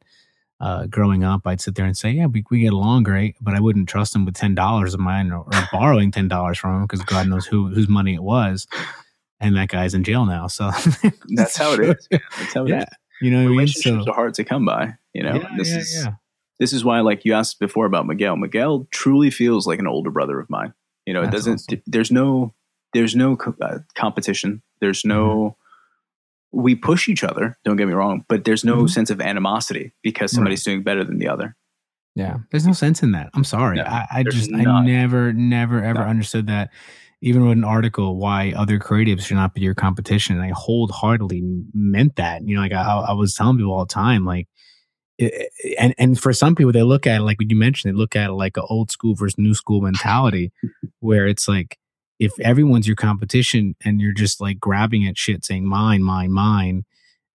uh, 0.62 0.86
growing 0.86 1.24
up, 1.24 1.48
I'd 1.48 1.60
sit 1.60 1.74
there 1.74 1.86
and 1.86 1.98
say, 1.98 2.12
"Yeah, 2.12 2.28
we, 2.28 2.46
we 2.52 2.60
get 2.60 2.72
along 2.72 3.02
great," 3.04 3.36
but 3.42 3.56
I 3.56 3.60
wouldn't 3.60 3.90
trust 3.90 4.16
him 4.16 4.26
with 4.26 4.36
ten 4.36 4.54
dollars 4.54 4.94
of 4.94 5.00
mine 5.00 5.32
or, 5.32 5.40
or 5.40 5.68
borrowing 5.72 6.12
ten 6.12 6.28
dollars 6.28 6.60
from 6.60 6.76
him 6.76 6.82
because 6.84 7.04
God 7.04 7.28
knows 7.28 7.48
who 7.48 7.68
whose 7.68 7.90
money 7.90 8.14
it 8.14 8.22
was, 8.22 8.68
and 9.40 9.56
that 9.56 9.70
guy's 9.70 9.96
in 9.96 10.04
jail 10.04 10.28
now. 10.28 10.46
So 10.46 10.70
that's 11.30 11.58
how 11.58 11.74
it 11.74 11.80
is. 11.80 12.08
That's 12.12 12.54
how 12.54 12.66
it 12.66 12.70
yeah. 12.70 12.82
Is. 12.84 12.88
You 13.22 13.32
know, 13.32 13.48
relationships 13.48 13.88
I 13.88 13.92
mean? 13.98 14.06
so, 14.06 14.12
are 14.12 14.16
hard 14.16 14.34
to 14.36 14.44
come 14.44 14.66
by. 14.66 14.94
You 15.14 15.24
know, 15.24 15.36
yeah, 15.36 15.50
this 15.58 15.72
yeah, 15.72 15.78
is 15.80 16.04
yeah. 16.06 16.12
this 16.60 16.74
is 16.74 16.86
why, 16.86 17.00
like 17.00 17.26
you 17.26 17.34
asked 17.34 17.60
before 17.60 17.88
about 17.88 18.06
Miguel. 18.06 18.38
Miguel 18.38 18.88
truly 18.92 19.32
feels 19.32 19.66
like 19.66 19.80
an 19.80 19.88
older 19.88 20.12
brother 20.12 20.40
of 20.40 20.48
mine. 20.48 20.76
You 21.08 21.16
know, 21.16 21.24
it 21.24 21.32
doesn't. 21.32 21.62
Awesome. 21.70 21.82
There's 21.88 22.12
no. 22.12 22.54
There's 22.94 23.16
no 23.16 23.36
uh, 23.62 23.80
competition. 23.96 24.62
There's 24.80 25.04
no. 25.04 25.26
Mm-hmm 25.26 25.61
we 26.52 26.76
push 26.76 27.08
each 27.08 27.24
other 27.24 27.58
don't 27.64 27.78
get 27.78 27.88
me 27.88 27.94
wrong 27.94 28.26
but 28.28 28.44
there's 28.44 28.64
no 28.64 28.78
mm-hmm. 28.78 28.88
sense 28.88 29.10
of 29.10 29.22
animosity 29.22 29.92
because 30.04 30.32
somebody's 30.32 30.66
right. 30.66 30.74
doing 30.74 30.84
better 30.84 31.04
than 31.04 31.18
the 31.18 31.28
other 31.28 31.56
yeah 32.16 32.38
there's 32.52 32.68
no 32.68 32.74
sense 32.74 33.02
in 33.04 33.12
that 33.12 33.30
i'm 33.34 33.44
sorry 33.44 33.78
no, 33.78 33.84
i, 33.84 34.06
I 34.12 34.24
just 34.24 34.52
not. 34.52 34.84
i 34.84 34.86
never 34.86 35.34
never 35.34 35.84
ever 35.84 36.00
no. 36.00 36.06
understood 36.06 36.48
that 36.48 36.70
even 37.22 37.44
with 37.44 37.54
an 37.54 37.64
article 37.64 38.18
why 38.18 38.54
other 38.56 38.80
creatives 38.80 39.22
should 39.22 39.38
not 39.38 39.54
be 39.54 39.62
your 39.62 39.76
competition 39.76 40.36
and 40.36 40.44
i 40.44 40.52
wholeheartedly 40.54 41.42
meant 41.74 42.16
that 42.18 42.42
you 42.46 42.56
know 42.56 42.62
like 42.62 42.74
i, 42.74 42.82
I 42.82 43.14
was 43.14 43.34
telling 43.34 43.58
people 43.58 43.74
all 43.74 43.86
the 43.86 43.94
time 43.94 44.26
like 44.26 44.48
and 45.78 45.94
and 45.98 46.20
for 46.20 46.34
some 46.34 46.56
people 46.56 46.72
they 46.72 46.84
look 46.84 47.06
at 47.06 47.22
it 47.22 47.24
like 47.24 47.38
you 47.40 47.56
mentioned 47.56 47.94
they 47.94 47.98
look 47.98 48.16
at 48.16 48.30
it 48.30 48.34
like 48.34 48.58
an 48.58 48.64
old 48.70 48.92
school 48.92 49.16
versus 49.16 49.38
new 49.38 49.54
school 49.54 49.82
mentality 49.82 50.52
where 51.00 51.28
it's 51.28 51.48
like 51.48 51.78
if 52.22 52.40
everyone's 52.40 52.86
your 52.86 52.96
competition 52.96 53.76
and 53.84 54.00
you're 54.00 54.14
just 54.14 54.40
like 54.40 54.60
grabbing 54.60 55.08
at 55.08 55.18
shit 55.18 55.44
saying 55.44 55.66
mine, 55.66 56.04
mine, 56.04 56.32
mine, 56.32 56.84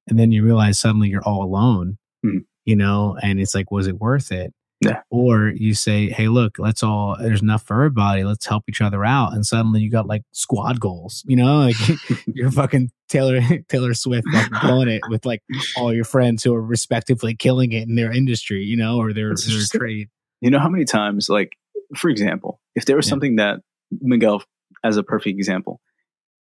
and 0.07 0.16
then 0.16 0.30
you 0.30 0.45
realize 0.45 0.78
suddenly 0.78 1.09
you're 1.09 1.24
all 1.24 1.43
alone, 1.43 1.99
mm. 2.24 2.45
you 2.64 2.76
know, 2.76 3.18
and 3.20 3.41
it's 3.41 3.53
like, 3.53 3.72
was 3.72 3.89
it 3.89 3.99
worth 3.99 4.30
it? 4.30 4.55
Yeah. 4.80 5.01
Or 5.11 5.49
you 5.49 5.74
say, 5.74 6.11
hey, 6.11 6.28
look, 6.28 6.61
let's 6.61 6.84
all, 6.84 7.16
there's 7.18 7.43
enough 7.43 7.64
for 7.64 7.74
everybody. 7.74 8.22
Let's 8.22 8.47
help 8.47 8.62
each 8.68 8.80
other 8.80 9.05
out. 9.05 9.32
And 9.32 9.45
suddenly 9.45 9.80
you 9.80 9.91
got 9.91 10.07
like 10.07 10.22
squad 10.30 10.78
goals, 10.78 11.24
you 11.26 11.34
know, 11.34 11.62
like 11.62 11.74
you're 12.28 12.53
fucking 12.53 12.93
Taylor, 13.09 13.41
Taylor 13.68 13.93
Swift 13.93 14.28
like 14.32 14.51
blowing 14.62 14.89
it 14.89 15.03
with 15.09 15.26
like 15.26 15.43
all 15.76 15.93
your 15.93 16.05
friends 16.05 16.45
who 16.45 16.55
are 16.55 16.62
respectively 16.62 17.34
killing 17.34 17.72
it 17.72 17.89
in 17.89 17.97
their 17.97 18.12
industry, 18.12 18.62
you 18.62 18.76
know, 18.76 18.99
or 18.99 19.12
their, 19.12 19.34
their 19.34 19.62
trade. 19.72 20.11
You 20.41 20.53
know 20.53 20.61
how 20.61 20.68
many 20.68 20.84
times, 20.84 21.28
like, 21.28 21.57
for 21.97 22.09
example, 22.09 22.61
if 22.76 22.84
there 22.84 22.95
was 22.95 23.07
yeah. 23.07 23.11
something 23.11 23.37
that 23.37 23.62
Miguel 23.91 24.45
as 24.87 24.97
a 24.97 25.03
perfect 25.03 25.37
example. 25.39 25.80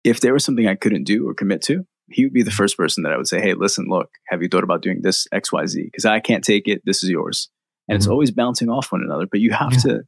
If 0.04 0.20
there 0.20 0.32
was 0.32 0.44
something 0.44 0.66
I 0.66 0.74
couldn't 0.76 1.04
do 1.04 1.28
or 1.28 1.34
commit 1.34 1.62
to, 1.62 1.84
he 2.08 2.24
would 2.24 2.32
be 2.32 2.42
the 2.44 2.50
first 2.52 2.76
person 2.76 3.02
that 3.02 3.12
I 3.12 3.16
would 3.16 3.26
say, 3.26 3.40
Hey, 3.40 3.54
listen, 3.54 3.86
look, 3.88 4.08
have 4.28 4.40
you 4.42 4.48
thought 4.48 4.62
about 4.64 4.82
doing 4.82 5.00
this 5.02 5.26
XYZ? 5.34 5.84
Because 5.84 6.04
I 6.04 6.20
can't 6.20 6.44
take 6.44 6.68
it. 6.68 6.82
This 6.84 7.02
is 7.02 7.10
yours. 7.10 7.48
and 7.88 7.94
it's 7.94 8.08
Mhm. 8.08 8.10
always 8.10 8.32
bouncing 8.32 8.68
off 8.68 8.90
one 8.90 9.00
another. 9.04 9.26
But 9.30 9.38
you 9.40 9.52
have 9.52 9.72
Yeah. 9.74 9.78
to 9.78 10.02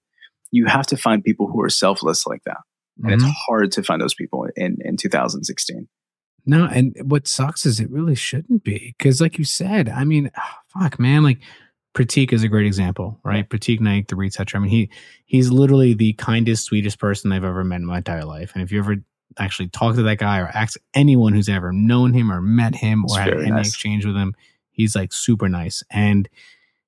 you 0.50 0.66
have 0.66 0.86
to 0.88 0.96
find 0.96 1.22
people 1.22 1.46
who 1.46 1.60
are 1.62 1.68
selfless 1.68 2.26
like 2.26 2.42
that, 2.44 2.56
and 3.04 3.12
it's 3.12 3.22
Mhm. 3.22 3.32
hard 3.46 3.70
to 3.72 3.82
find 3.84 4.00
those 4.02 4.14
people 4.14 4.48
in 4.56 4.78
in 4.80 4.96
2016. 4.96 5.86
No, 6.46 6.64
and 6.64 6.96
what 7.02 7.28
sucks 7.28 7.64
is 7.66 7.78
it 7.78 7.88
really 7.90 8.14
shouldn't 8.16 8.64
be 8.64 8.94
because, 8.98 9.20
like 9.20 9.38
you 9.38 9.44
said, 9.44 9.88
I 9.88 10.02
mean, 10.04 10.30
fuck, 10.72 10.98
man, 10.98 11.22
like 11.22 11.38
Pratik 11.98 12.32
is 12.32 12.44
a 12.44 12.48
great 12.48 12.66
example, 12.66 13.18
right? 13.24 13.48
Pratik 13.48 13.80
Naik, 13.80 14.06
the 14.06 14.14
retoucher. 14.14 14.56
I 14.56 14.60
mean, 14.60 14.70
he 14.70 14.88
he's 15.26 15.50
literally 15.50 15.94
the 15.94 16.12
kindest, 16.12 16.64
sweetest 16.64 17.00
person 17.00 17.32
I've 17.32 17.42
ever 17.42 17.64
met 17.64 17.76
in 17.80 17.86
my 17.86 17.98
entire 17.98 18.24
life. 18.24 18.52
And 18.54 18.62
if 18.62 18.70
you 18.70 18.78
ever 18.78 18.96
actually 19.36 19.68
talk 19.68 19.96
to 19.96 20.02
that 20.02 20.18
guy 20.18 20.38
or 20.38 20.46
ask 20.46 20.78
anyone 20.94 21.32
who's 21.32 21.48
ever 21.48 21.72
known 21.72 22.12
him 22.14 22.30
or 22.30 22.40
met 22.40 22.76
him 22.76 23.02
It's 23.04 23.16
or 23.16 23.20
had 23.20 23.32
any 23.32 23.50
nice. 23.50 23.68
exchange 23.68 24.06
with 24.06 24.14
him, 24.14 24.34
he's 24.70 24.94
like 24.94 25.12
super 25.12 25.48
nice. 25.48 25.82
And 25.90 26.28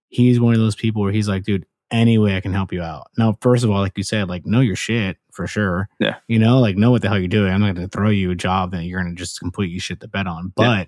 he's 0.09 0.39
one 0.39 0.55
of 0.55 0.61
those 0.61 0.77
people 0.77 1.03
where 1.03 1.13
he's 1.13 1.29
like, 1.29 1.43
dude, 1.43 1.67
any 1.91 2.17
way 2.17 2.37
I 2.37 2.41
can 2.41 2.53
help 2.53 2.73
you 2.73 2.83
out. 2.83 3.11
Now, 3.19 3.37
first 3.41 3.65
of 3.65 3.71
all, 3.71 3.81
like 3.81 3.99
you 3.99 4.05
said, 4.05 4.29
like 4.29 4.47
know 4.47 4.61
your 4.61 4.77
shit 4.77 5.17
for 5.33 5.49
sure. 5.49 5.89
Yeah. 5.99 6.17
You 6.29 6.39
know, 6.39 6.61
like 6.61 6.77
know 6.77 6.93
what 6.93 7.03
the 7.03 7.09
hell 7.09 7.19
you're 7.19 7.27
doing. 7.27 7.53
I'm 7.53 7.61
not 7.61 7.75
going 7.75 7.89
to 7.89 7.97
throw 7.97 8.11
you 8.11 8.31
a 8.31 8.37
job 8.37 8.71
that 8.71 8.85
you're 8.85 9.03
going 9.03 9.13
to 9.15 9.19
just 9.19 9.41
completely 9.41 9.81
shit 9.81 9.99
the 9.99 10.07
bed 10.09 10.29
on. 10.29 10.53
But 10.55 10.63
Yeah. 10.63 10.85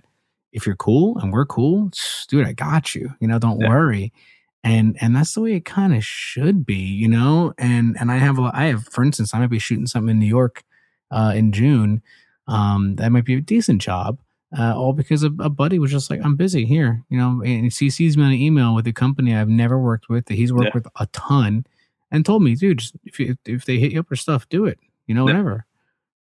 If 0.53 0.67
you're 0.67 0.77
cool 0.77 1.19
and 1.19 1.33
we're 1.33 1.47
cool, 1.47 1.91
dude, 2.29 2.47
I 2.47 2.53
got 2.53 2.95
you. 2.95 3.15
You 3.21 3.29
know, 3.29 3.39
don't 3.39 3.61
Yeah. 3.61 3.69
worry. 3.69 4.13
And 4.65 4.97
and 5.01 5.17
that's 5.17 5.35
the 5.35 5.41
way 5.41 5.55
it 5.55 5.65
kind 5.65 5.93
of 5.95 6.05
should 6.05 6.65
be, 6.65 6.77
you 6.77 7.09
know. 7.09 7.53
And 7.59 7.97
and 7.99 8.13
I 8.13 8.19
have 8.19 8.39
a, 8.39 8.51
I 8.55 8.67
have, 8.67 8.85
for 8.87 9.03
instance, 9.03 9.35
I 9.35 9.41
might 9.41 9.51
be 9.51 9.59
shooting 9.59 9.87
something 9.87 10.11
in 10.11 10.19
New 10.21 10.27
York 10.27 10.63
uh, 11.11 11.33
in 11.35 11.51
June. 11.53 12.01
Um, 12.47 12.97
that 12.97 13.11
might 13.11 13.25
be 13.25 13.35
a 13.35 13.41
decent 13.41 13.83
job. 13.83 14.19
Uh, 14.57 14.75
all 14.77 14.93
because 14.93 15.23
a, 15.25 15.31
a 15.41 15.49
buddy 15.49 15.79
was 15.79 15.91
just 15.91 16.11
like, 16.11 16.21
I'm 16.23 16.37
busy 16.37 16.67
here, 16.67 17.03
you 17.09 17.17
know, 17.17 17.43
and 17.43 17.73
he 17.73 17.89
sees 17.91 18.17
me 18.19 18.23
on 18.23 18.33
an 18.33 18.39
email 18.39 18.75
with 18.75 18.87
a 18.87 18.93
company 18.93 19.35
I've 19.35 19.49
never 19.49 19.79
worked 19.81 20.11
with 20.11 20.27
that 20.27 20.35
he's 20.35 20.53
worked 20.53 20.67
Yeah. 20.67 20.71
with 20.75 20.87
a 21.01 21.07
ton 21.07 21.65
and 22.11 22.27
told 22.27 22.43
me, 22.43 22.55
dude, 22.55 22.79
just 22.81 22.95
if, 23.05 23.19
you, 23.19 23.35
if 23.47 23.65
they 23.65 23.79
hit 23.79 23.93
you 23.93 24.01
up 24.01 24.09
for 24.09 24.17
stuff, 24.17 24.47
do 24.51 24.67
it, 24.67 24.79
you 25.07 25.15
know, 25.15 25.27
Yeah. 25.27 25.33
whatever. 25.39 25.67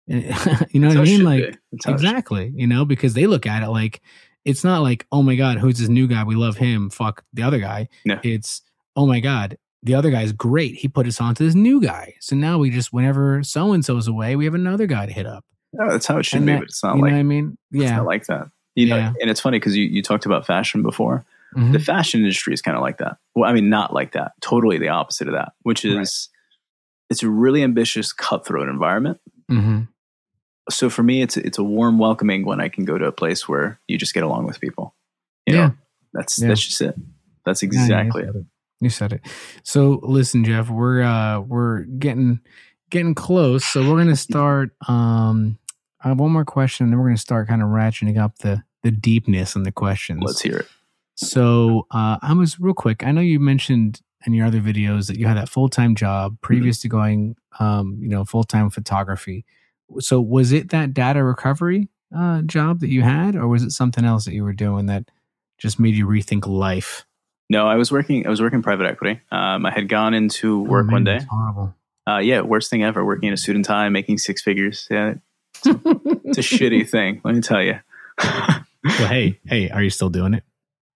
You 0.71 0.79
know 0.79 0.87
That's 0.89 0.99
what 0.99 1.07
I 1.07 1.11
mean? 1.11 1.23
Like, 1.23 1.39
be. 1.43 1.57
That's 1.71 1.85
how 1.85 1.93
it 1.93 1.99
should- 1.99 2.05
exactly, 2.05 2.51
you 2.55 2.67
know, 2.67 2.85
because 2.85 3.13
they 3.13 3.27
look 3.27 3.45
at 3.45 3.63
it 3.63 3.69
like 3.69 4.01
it's 4.45 4.63
not 4.63 4.81
like, 4.81 5.05
oh 5.11 5.21
my 5.21 5.35
God, 5.35 5.57
who's 5.57 5.77
this 5.77 5.89
new 5.89 6.07
guy? 6.07 6.23
We 6.23 6.35
love 6.35 6.55
him. 6.57 6.89
Fuck 6.89 7.23
the 7.33 7.43
other 7.43 7.59
guy. 7.59 7.89
Yeah. 8.05 8.21
It's, 8.23 8.61
oh 8.95 9.05
my 9.05 9.19
God, 9.19 9.57
the 9.83 9.93
other 9.95 10.09
guy's 10.09 10.31
great. 10.31 10.75
He 10.75 10.87
put 10.87 11.05
us 11.05 11.19
on 11.19 11.35
to 11.35 11.43
this 11.43 11.53
new 11.53 11.81
guy. 11.81 12.13
So 12.21 12.35
now 12.37 12.57
we 12.57 12.69
just, 12.69 12.93
whenever 12.93 13.43
so 13.43 13.73
and 13.73 13.83
so's 13.83 14.07
away, 14.07 14.37
we 14.37 14.45
have 14.45 14.53
another 14.53 14.85
guy 14.87 15.05
to 15.05 15.11
hit 15.11 15.25
up. 15.25 15.43
No, 15.73 15.89
that's 15.89 16.05
how 16.05 16.17
it 16.17 16.25
should 16.25 16.37
And 16.37 16.45
be, 16.45 16.51
that- 16.53 16.59
but 16.59 16.67
it's 16.69 16.81
not 16.81 16.95
you 16.95 17.01
like 17.01 17.11
know 17.11 17.17
what 17.17 17.19
I 17.19 17.23
mean? 17.23 17.57
it's 17.73 17.83
Yeah. 17.83 17.97
not 17.97 18.05
like 18.05 18.25
that. 18.27 18.49
You 18.75 18.87
know, 18.87 18.95
Yeah. 18.95 19.13
and 19.19 19.29
it's 19.29 19.41
funny 19.41 19.59
because 19.59 19.75
you, 19.75 19.83
you 19.83 20.01
talked 20.01 20.25
about 20.25 20.45
fashion 20.45 20.81
before. 20.81 21.25
Mhm. 21.57 21.73
The 21.73 21.79
fashion 21.79 22.21
industry 22.21 22.53
is 22.53 22.61
kind 22.61 22.77
of 22.77 22.81
like 22.83 22.99
that. 22.99 23.17
Well, 23.35 23.49
I 23.49 23.53
mean, 23.53 23.69
not 23.69 23.93
like 23.93 24.13
that. 24.13 24.31
Totally 24.39 24.77
the 24.77 24.87
opposite 24.89 25.27
of 25.27 25.33
that, 25.33 25.51
which 25.63 25.83
is 25.83 25.95
Right. 25.95 26.07
it's 27.09 27.21
a 27.23 27.29
really 27.29 27.63
ambitious, 27.63 28.13
cutthroat 28.13 28.69
environment. 28.69 29.19
Mhm. 29.51 29.87
So 30.69 30.89
for 30.89 31.03
me, 31.03 31.21
it's 31.21 31.37
it's 31.37 31.57
a 31.57 31.63
warm 31.63 31.97
welcoming 31.97 32.45
when 32.45 32.59
I 32.59 32.69
can 32.69 32.85
go 32.85 32.97
to 32.97 33.05
a 33.05 33.11
place 33.11 33.47
where 33.47 33.79
you 33.87 33.97
just 33.97 34.13
get 34.13 34.23
along 34.23 34.45
with 34.45 34.59
people. 34.59 34.95
You 35.45 35.53
know, 35.53 35.59
Yeah. 35.59 35.69
that's 36.13 36.39
Yeah. 36.41 36.47
that's 36.49 36.65
just 36.65 36.81
it. 36.81 36.95
That's 37.45 37.63
Yeah, 37.63 37.69
you 37.71 37.79
exactly 37.79 38.23
said 38.23 38.35
it. 38.35 38.45
You 38.79 38.89
said 38.89 39.13
it. 39.13 39.21
So 39.63 39.99
listen, 40.03 40.43
Jeff, 40.43 40.69
we're 40.69 41.01
uh 41.01 41.39
we're 41.39 41.83
getting 41.83 42.41
getting 42.89 43.15
close. 43.15 43.65
So 43.65 43.81
we're 43.89 43.97
gonna 43.97 44.15
start 44.29 44.71
um 44.87 45.57
I 46.03 46.09
have 46.09 46.19
one 46.19 46.31
more 46.31 46.45
question, 46.45 46.83
and 46.85 46.93
then 46.93 46.99
we're 46.99 47.07
gonna 47.07 47.17
start 47.17 47.47
kind 47.47 47.61
of 47.61 47.69
ratcheting 47.69 48.17
up 48.17 48.37
the 48.39 48.63
the 48.83 48.91
deepness 48.91 49.55
in 49.55 49.63
the 49.63 49.71
questions. 49.71 50.21
Let's 50.23 50.41
hear 50.41 50.57
it. 50.57 50.67
So 51.15 51.87
uh, 51.89 52.17
I 52.21 52.33
was 52.33 52.59
real 52.59 52.75
quick. 52.75 53.03
I 53.03 53.11
know 53.11 53.21
you 53.21 53.39
mentioned 53.39 54.01
in 54.25 54.33
your 54.33 54.45
other 54.45 54.61
videos 54.61 55.07
that 55.07 55.17
you 55.17 55.25
had 55.25 55.37
that 55.37 55.49
full 55.49 55.67
time 55.69 55.95
job 55.95 56.37
previous 56.41 56.79
to 56.81 56.87
going, 56.87 57.35
um, 57.59 57.97
you 57.99 58.07
know, 58.09 58.23
full 58.23 58.43
time 58.43 58.69
photography. 58.69 59.43
So 59.99 60.19
was 60.21 60.51
it 60.51 60.69
that 60.69 60.93
data 60.93 61.23
recovery 61.23 61.89
uh, 62.15 62.41
job 62.43 62.79
that 62.81 62.89
you 62.89 63.01
had, 63.01 63.35
or 63.35 63.47
was 63.47 63.63
it 63.63 63.71
something 63.71 64.03
else 64.05 64.25
that 64.25 64.33
you 64.33 64.43
were 64.43 64.53
doing 64.53 64.85
that 64.87 65.09
just 65.57 65.79
made 65.79 65.95
you 65.95 66.05
rethink 66.07 66.45
life? 66.47 67.05
No, 67.49 67.65
I 67.67 67.75
was 67.75 67.91
working. 67.91 68.25
I 68.27 68.29
was 68.29 68.41
working 68.41 68.61
private 68.61 68.85
equity. 68.87 69.21
Um, 69.31 69.65
I 69.65 69.71
had 69.71 69.87
gone 69.89 70.13
into 70.13 70.59
Oh, 70.59 70.69
work 70.69 70.85
man, 70.87 70.93
one 70.93 71.03
day. 71.05 71.19
horrible. 71.29 71.73
Uh, 72.07 72.17
yeah, 72.19 72.41
worst 72.41 72.69
thing 72.69 72.83
ever. 72.83 73.03
Working 73.05 73.27
in 73.27 73.33
a 73.33 73.37
suit 73.37 73.55
and 73.55 73.63
tie, 73.65 73.87
making 73.89 74.17
six 74.17 74.41
figures. 74.41 74.87
Yeah, 74.91 75.15
it's 75.65 76.37
a 76.37 76.41
shitty 76.41 76.89
thing. 76.89 77.21
Let 77.23 77.35
me 77.35 77.41
tell 77.41 77.61
you. 77.63 77.79
well, 78.23 79.07
hey, 79.07 79.39
hey, 79.45 79.69
are 79.69 79.81
you 79.83 79.89
still 79.89 80.09
doing 80.09 80.33
it? 80.33 80.43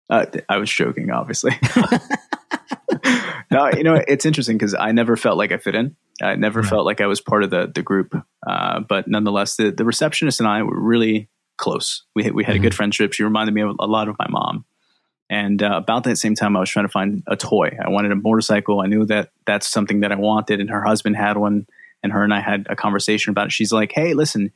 Uh, 0.08 0.26
I 0.48 0.56
was 0.58 0.70
joking, 0.70 1.10
obviously. 1.10 1.52
no, 3.50 3.70
you 3.76 3.82
know 3.82 4.00
it's 4.06 4.24
interesting 4.26 4.56
because 4.56 4.74
I 4.74 4.92
never 4.92 5.16
felt 5.16 5.36
like 5.38 5.52
I 5.52 5.58
fit 5.58 5.74
in. 5.74 5.96
I 6.22 6.34
never 6.36 6.60
Right. 6.60 6.68
felt 6.68 6.84
like 6.86 7.00
I 7.00 7.06
was 7.06 7.20
part 7.20 7.42
of 7.44 7.50
the 7.50 7.70
the 7.74 7.82
group. 7.82 8.14
Uh, 8.46 8.80
but 8.80 9.08
nonetheless, 9.08 9.56
the 9.56 9.70
the 9.70 9.84
receptionist 9.84 10.40
and 10.40 10.48
I 10.48 10.62
were 10.62 10.80
really 10.80 11.28
close. 11.56 12.04
We 12.14 12.24
had, 12.24 12.34
we 12.34 12.44
had 12.44 12.56
a 12.56 12.58
good 12.58 12.74
friendship. 12.74 13.12
She 13.12 13.22
reminded 13.22 13.54
me 13.54 13.62
of 13.62 13.76
a 13.80 13.86
lot 13.86 14.08
of 14.08 14.16
my 14.18 14.26
mom. 14.28 14.64
And 15.28 15.62
uh, 15.62 15.74
about 15.76 16.04
that 16.04 16.16
same 16.16 16.34
time, 16.34 16.56
I 16.56 16.60
was 16.60 16.70
trying 16.70 16.86
to 16.86 16.90
find 16.92 17.22
a 17.28 17.36
toy. 17.36 17.76
I 17.84 17.90
wanted 17.90 18.10
a 18.12 18.16
motorcycle. 18.16 18.80
I 18.80 18.86
knew 18.86 19.04
that 19.06 19.30
that's 19.46 19.68
something 19.68 20.00
that 20.00 20.10
I 20.10 20.16
wanted, 20.16 20.58
and 20.60 20.70
her 20.70 20.82
husband 20.82 21.16
had 21.16 21.36
one. 21.36 21.66
And 22.02 22.12
her 22.12 22.24
and 22.24 22.32
I 22.32 22.40
had 22.40 22.66
a 22.70 22.74
conversation 22.76 23.30
about 23.30 23.46
it. 23.48 23.52
She's 23.52 23.72
like, 23.72 23.92
"Hey, 23.94 24.14
listen, 24.14 24.50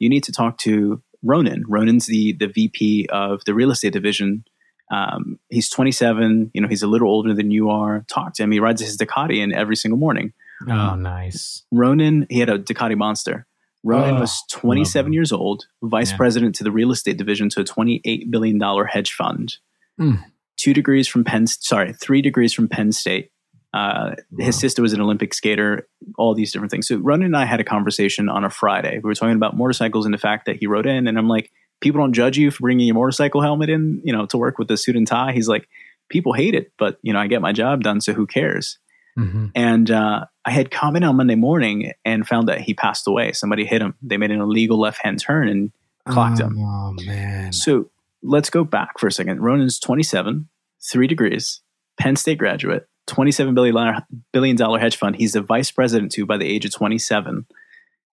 you 0.00 0.08
need 0.08 0.24
to 0.24 0.32
talk 0.32 0.58
to 0.58 1.00
Ronan. 1.22 1.64
Ronan's 1.68 2.06
the 2.06 2.32
the 2.32 2.48
VP 2.48 3.06
of 3.10 3.44
the 3.44 3.54
real 3.54 3.70
estate 3.70 3.92
division 3.92 4.44
um, 4.90 5.38
he's 5.50 5.68
27. 5.70 6.50
You 6.54 6.60
know, 6.60 6.68
he's 6.68 6.82
a 6.82 6.86
little 6.86 7.08
older 7.08 7.34
than 7.34 7.50
you 7.50 7.70
are. 7.70 8.04
Talk 8.08 8.34
to 8.34 8.42
him. 8.42 8.50
He 8.52 8.60
rides 8.60 8.80
his 8.80 8.96
Ducati 8.96 9.42
in 9.42 9.52
every 9.52 9.76
single 9.76 9.98
morning. 9.98 10.32
Oh, 10.68 10.94
nice. 10.94 11.64
Ronan, 11.70 12.26
he 12.30 12.40
had 12.40 12.48
a 12.50 12.58
Ducati 12.58 12.96
Monster. 12.96 13.46
Ronan 13.84 14.16
Oh, 14.16 14.20
was 14.20 14.42
27 14.50 15.12
years 15.12 15.30
old, 15.30 15.66
vice 15.82 16.10
Yeah. 16.10 16.16
president 16.16 16.56
to 16.56 16.64
the 16.64 16.72
real 16.72 16.90
estate 16.90 17.16
division 17.16 17.48
to 17.50 17.60
a 17.60 17.64
28 17.64 18.30
billion 18.30 18.58
dollar 18.58 18.84
hedge 18.86 19.12
fund. 19.12 19.56
Mm. 20.00 20.24
Two 20.56 20.74
degrees 20.74 21.06
from 21.06 21.22
Penn. 21.22 21.46
Sorry, 21.46 21.92
three 21.92 22.20
degrees 22.20 22.52
from 22.52 22.66
Penn 22.68 22.90
State. 22.90 23.30
Uh, 23.72 24.16
his 24.38 24.58
sister 24.58 24.82
was 24.82 24.92
an 24.94 25.00
Olympic 25.00 25.32
skater. 25.32 25.86
All 26.16 26.34
these 26.34 26.50
different 26.52 26.70
things. 26.72 26.88
So 26.88 26.96
Ronan 26.96 27.26
and 27.26 27.36
I 27.36 27.44
had 27.44 27.60
a 27.60 27.64
conversation 27.64 28.28
on 28.28 28.42
a 28.44 28.50
Friday. 28.50 28.94
We 28.96 29.06
were 29.08 29.14
talking 29.14 29.36
about 29.36 29.56
motorcycles 29.56 30.06
and 30.06 30.12
the 30.14 30.18
fact 30.18 30.46
that 30.46 30.56
he 30.56 30.66
rode 30.66 30.86
in, 30.86 31.06
and 31.06 31.16
I'm 31.18 31.28
like, 31.28 31.52
people 31.80 32.00
don't 32.00 32.12
judge 32.12 32.36
you 32.38 32.50
for 32.50 32.62
bringing 32.62 32.86
your 32.86 32.94
motorcycle 32.94 33.40
helmet 33.40 33.70
in, 33.70 34.00
you 34.04 34.12
know, 34.12 34.26
to 34.26 34.38
work 34.38 34.58
with 34.58 34.70
a 34.70 34.76
suit 34.76 34.96
and 34.96 35.06
tie. 35.06 35.32
He's 35.32 35.48
like, 35.48 35.68
people 36.08 36.32
hate 36.32 36.54
it, 36.54 36.72
but 36.78 36.98
you 37.02 37.12
know, 37.12 37.18
I 37.18 37.26
get 37.26 37.42
my 37.42 37.52
job 37.52 37.82
done, 37.82 38.00
so 38.00 38.12
who 38.12 38.26
cares? 38.26 38.78
Mhm. 39.18 39.50
And 39.54 39.90
uh, 39.90 40.26
I 40.44 40.50
had 40.50 40.70
come 40.70 40.94
in 40.96 41.02
on 41.04 41.16
Monday 41.16 41.34
morning 41.34 41.92
and 42.04 42.26
found 42.26 42.48
that 42.48 42.60
he 42.60 42.72
passed 42.72 43.06
away. 43.08 43.32
Somebody 43.32 43.64
hit 43.64 43.82
him. 43.82 43.94
They 44.00 44.16
made 44.16 44.30
an 44.30 44.40
illegal 44.40 44.78
left 44.78 45.02
hand 45.02 45.20
turn 45.20 45.48
and 45.48 45.72
clocked 46.06 46.38
him. 46.40 46.56
Oh 46.58 46.94
man. 47.04 47.52
So 47.52 47.90
let's 48.22 48.48
go 48.48 48.64
back 48.64 48.98
for 48.98 49.08
a 49.08 49.12
second. 49.12 49.40
Ronan's 49.40 49.78
27, 49.80 50.48
three 50.80 51.06
degrees, 51.08 51.60
Penn 51.98 52.16
State 52.16 52.38
graduate, 52.38 52.88
$27 53.08 53.54
billion, 53.54 54.02
billion 54.32 54.56
dollar 54.56 54.78
hedge 54.78 54.96
fund. 54.96 55.16
He's 55.16 55.32
the 55.32 55.42
vice 55.42 55.70
president 55.70 56.12
too 56.12 56.24
by 56.24 56.36
the 56.36 56.46
age 56.46 56.64
of 56.64 56.72
27. 56.72 57.44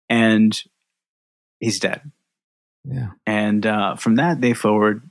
And 0.08 0.62
he's 1.58 1.80
dead. 1.80 2.10
Yeah. 2.84 3.10
And 3.26 3.64
uh, 3.66 3.96
from 3.96 4.16
that 4.16 4.40
day 4.40 4.54
forward, 4.54 5.02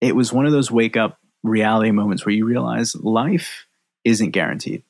it 0.00 0.16
was 0.16 0.32
one 0.32 0.46
of 0.46 0.52
those 0.52 0.70
wake 0.70 0.96
up 0.96 1.18
reality 1.42 1.90
moments 1.90 2.24
where 2.26 2.34
you 2.34 2.44
realize 2.44 2.94
life 2.96 3.66
isn't 4.04 4.30
guaranteed. 4.30 4.82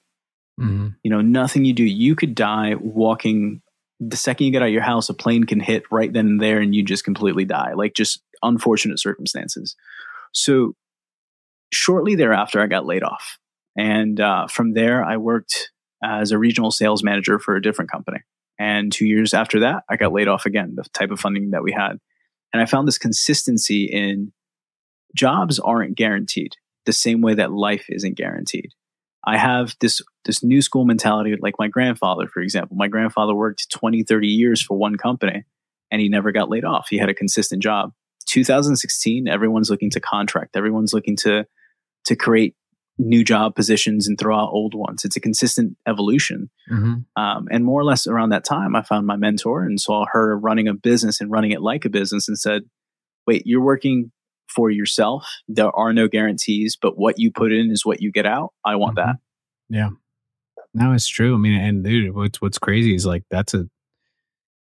hmm 0.59 0.88
You 1.03 1.11
know, 1.11 1.20
nothing 1.20 1.64
you 1.64 1.72
do, 1.72 1.84
you 1.84 2.14
could 2.14 2.34
die 2.34 2.74
walking. 2.74 3.62
The 4.01 4.16
second 4.16 4.47
you 4.47 4.53
get 4.53 4.62
out 4.62 4.68
of 4.68 4.74
your 4.74 4.82
house, 4.82 5.09
a 5.09 5.14
plane 5.14 5.45
can 5.45 5.61
hit 5.61 5.84
right 5.90 6.12
then 6.12 6.26
and 6.26 6.40
there, 6.40 6.61
and 6.61 6.74
you 6.74 6.82
just 6.82 7.05
completely 7.05 7.45
die. 7.45 7.74
Like 7.74 7.95
just 7.95 8.22
unfortunate 8.43 8.99
circumstances. 8.99 9.76
So, 10.32 10.74
shortly 11.72 12.14
thereafter, 12.14 12.61
I 12.61 12.66
got 12.66 12.86
laid 12.86 13.03
off. 13.03 13.38
And 13.76 14.20
uh, 14.20 14.49
from 14.49 14.74
there, 14.74 15.05
I 15.05 15.18
worked 15.18 15.70
as 16.03 16.32
a 16.32 16.38
regional 16.38 16.70
sales 16.70 17.03
manager 17.03 17.38
for 17.38 17.55
a 17.55 17.62
different 17.62 17.90
company. 17.90 18.18
And 18.62 18.92
two 18.92 19.06
years 19.06 19.34
after 19.34 19.58
that, 19.60 19.82
I 19.90 19.96
got 19.96 20.12
laid 20.12 20.28
off 20.28 20.46
again, 20.46 20.74
the 20.76 20.84
type 20.94 21.10
of 21.10 21.18
funding 21.18 21.50
that 21.50 21.64
we 21.64 21.72
had. 21.72 21.98
And 22.52 22.62
I 22.62 22.66
found 22.66 22.86
this 22.86 22.96
consistency 22.96 23.86
in 23.86 24.32
jobs 25.16 25.58
aren't 25.58 25.96
guaranteed 25.96 26.54
the 26.86 26.92
same 26.92 27.22
way 27.22 27.34
that 27.34 27.50
life 27.50 27.86
isn't 27.88 28.16
guaranteed. 28.16 28.70
I 29.26 29.36
have 29.36 29.74
this 29.80 30.00
this 30.24 30.44
new 30.44 30.62
school 30.62 30.84
mentality 30.84 31.34
like 31.40 31.54
my 31.58 31.66
grandfather 31.66 32.28
for 32.28 32.40
example. 32.40 32.76
My 32.76 32.86
grandfather 32.86 33.34
worked 33.34 33.68
20 33.72 34.04
30 34.04 34.28
years 34.28 34.62
for 34.62 34.78
one 34.78 34.94
company 34.96 35.42
and 35.90 36.00
he 36.00 36.08
never 36.08 36.30
got 36.30 36.48
laid 36.48 36.64
off. 36.64 36.86
He 36.88 36.98
had 36.98 37.08
a 37.08 37.14
consistent 37.14 37.64
job. 37.64 37.90
2016 38.28 39.26
everyone's 39.26 39.70
looking 39.70 39.90
to 39.90 40.00
contract. 40.00 40.56
Everyone's 40.56 40.92
looking 40.92 41.16
to 41.16 41.46
to 42.04 42.14
create 42.14 42.54
new 42.99 43.24
job 43.24 43.55
positions 43.55 44.07
and 44.07 44.18
throw 44.18 44.36
out 44.36 44.51
old 44.53 44.74
ones. 44.74 45.05
It's 45.05 45.16
a 45.16 45.20
consistent 45.20 45.76
evolution. 45.86 46.51
hmm 46.68 46.95
Um, 47.16 47.49
and 47.51 47.64
more 47.64 47.80
or 47.80 47.84
less 47.84 48.07
around 48.07 48.30
that 48.30 48.45
time, 48.45 48.76
I 48.76 48.82
found 48.82 49.07
my 49.07 49.16
mentor 49.16 49.64
and 49.64 49.80
saw 49.80 50.05
her 50.12 50.38
running 50.38 50.68
a 50.68 50.74
business 50.74 51.20
and 51.20 51.30
running 51.30 51.53
it 51.53 51.62
like 51.62 51.84
a 51.84 51.90
business 51.90 52.28
and 52.28 52.38
said, 52.38 52.62
wait, 53.26 53.43
you're 53.47 53.62
working 53.62 54.12
for 54.55 54.70
yourself. 54.70 55.26
There 55.49 55.74
are 55.74 55.93
no 55.93 56.09
guarantees, 56.09 56.76
but 56.80 56.99
what 56.99 57.18
you 57.18 57.30
put 57.32 57.53
in 57.53 57.70
is 57.70 57.86
what 57.86 58.03
you 58.03 58.12
get 58.12 58.26
out. 58.26 58.53
I 58.64 58.76
want 58.76 58.97
mm-hmm. 58.97 59.11
that. 59.11 59.16
Yeah. 59.68 59.90
No, 60.74 60.93
it's 60.93 61.07
true. 61.07 61.34
I 61.34 61.38
mean, 61.38 61.61
and 61.61 61.84
dude, 61.84 62.14
what's 62.14 62.40
what's 62.40 62.59
crazy 62.59 62.95
is 62.95 63.05
like 63.05 63.24
that's 63.30 63.53
a 63.53 63.68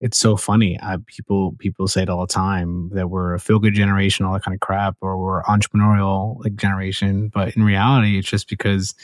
it's 0.01 0.19
so 0.19 0.37
funny. 0.37 0.79
I, 0.83 0.99
people 1.07 1.53
people 1.59 1.89
say 1.89 2.03
it 2.03 2.11
all 2.11 2.27
the 2.27 2.33
time 2.33 2.91
that 2.91 3.09
we're 3.09 3.35
a 3.35 3.41
feel 3.41 3.59
good 3.59 3.75
generation, 3.75 4.27
all 4.27 4.35
that 4.35 4.43
kind 4.43 4.55
of 4.55 4.61
crap, 4.61 4.97
or 5.01 5.19
we're 5.19 5.43
entrepreneurial 5.45 6.43
like 6.45 6.57
generation. 6.57 7.29
But 7.29 7.57
in 7.57 7.63
reality, 7.63 8.19
it's 8.19 8.29
just 8.29 8.49
because 8.49 8.95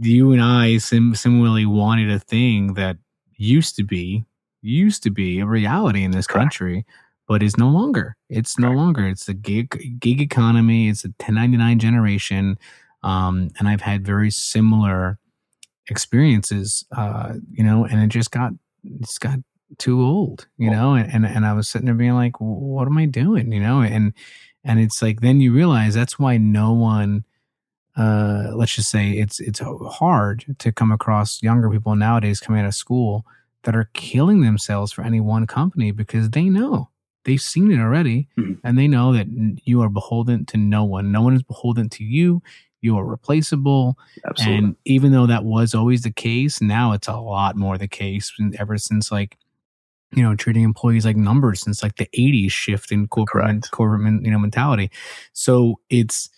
you 0.00 0.32
and 0.32 0.42
I 0.42 0.78
sim- 0.78 1.14
similarly 1.14 1.66
wanted 1.66 2.10
a 2.10 2.18
thing 2.18 2.74
that 2.74 2.96
used 3.36 3.76
to 3.76 3.84
be 3.84 4.24
used 4.62 5.02
to 5.04 5.10
be 5.10 5.40
a 5.40 5.46
reality 5.46 6.04
in 6.04 6.10
this 6.10 6.26
country, 6.26 6.84
but 7.26 7.42
is 7.42 7.56
no 7.56 7.68
longer. 7.68 8.16
It's 8.28 8.58
no 8.58 8.72
longer. 8.72 9.06
It's 9.06 9.28
a 9.28 9.34
gig 9.34 10.00
gig 10.00 10.20
economy. 10.20 10.88
It's 10.88 11.04
a 11.04 11.08
1099 11.08 11.78
generation, 11.78 12.58
um, 13.02 13.50
and 13.58 13.68
I've 13.68 13.80
had 13.80 14.04
very 14.04 14.30
similar 14.30 15.18
experiences. 15.88 16.84
Uh, 16.96 17.34
you 17.52 17.62
know, 17.62 17.84
and 17.84 18.02
it 18.02 18.08
just 18.08 18.32
got 18.32 18.52
it's 18.84 19.18
got 19.18 19.38
too 19.78 20.02
old, 20.02 20.46
you 20.56 20.70
know, 20.70 20.94
and, 20.94 21.12
and, 21.12 21.26
and 21.26 21.46
I 21.46 21.52
was 21.52 21.68
sitting 21.68 21.86
there 21.86 21.94
being 21.94 22.14
like, 22.14 22.36
what 22.38 22.86
am 22.86 22.98
I 22.98 23.06
doing? 23.06 23.52
You 23.52 23.60
know, 23.60 23.82
and, 23.82 24.12
and 24.64 24.80
it's 24.80 25.00
like, 25.00 25.20
then 25.20 25.40
you 25.40 25.52
realize 25.52 25.94
that's 25.94 26.18
why 26.18 26.36
no 26.36 26.72
one, 26.72 27.24
uh, 27.96 28.50
let's 28.54 28.74
just 28.74 28.90
say 28.90 29.12
it's, 29.12 29.40
it's 29.40 29.60
hard 29.60 30.56
to 30.58 30.72
come 30.72 30.92
across 30.92 31.42
younger 31.42 31.70
people 31.70 31.94
nowadays 31.96 32.40
coming 32.40 32.62
out 32.62 32.68
of 32.68 32.74
school 32.74 33.24
that 33.64 33.76
are 33.76 33.90
killing 33.92 34.40
themselves 34.40 34.92
for 34.92 35.02
any 35.02 35.20
one 35.20 35.46
company 35.46 35.90
because 35.90 36.30
they 36.30 36.44
know 36.44 36.88
they've 37.24 37.40
seen 37.40 37.70
it 37.70 37.80
already 37.80 38.28
mm-hmm. 38.38 38.54
and 38.64 38.78
they 38.78 38.88
know 38.88 39.12
that 39.12 39.26
you 39.64 39.82
are 39.82 39.88
beholden 39.88 40.46
to 40.46 40.56
no 40.56 40.84
one. 40.84 41.12
No 41.12 41.22
one 41.22 41.34
is 41.34 41.42
beholden 41.42 41.88
to 41.90 42.04
you. 42.04 42.42
You 42.80 42.96
are 42.96 43.04
replaceable. 43.04 43.98
Absolutely. 44.26 44.58
And 44.58 44.76
even 44.86 45.12
though 45.12 45.26
that 45.26 45.44
was 45.44 45.74
always 45.74 46.02
the 46.02 46.10
case, 46.10 46.62
now 46.62 46.92
it's 46.92 47.08
a 47.08 47.16
lot 47.16 47.56
more 47.56 47.76
the 47.76 47.88
case 47.88 48.32
ever 48.58 48.78
since 48.78 49.12
like 49.12 49.36
you 50.12 50.22
know, 50.22 50.34
treating 50.34 50.64
employees 50.64 51.04
like 51.04 51.16
numbers 51.16 51.60
since 51.60 51.82
like 51.82 51.96
the 51.96 52.08
80s 52.16 52.50
shift 52.50 52.92
in 52.92 53.06
corporate 53.08 53.70
corporate 53.70 54.24
you 54.24 54.30
know 54.30 54.38
mentality. 54.38 54.90
So 55.32 55.80
it's 55.88 56.30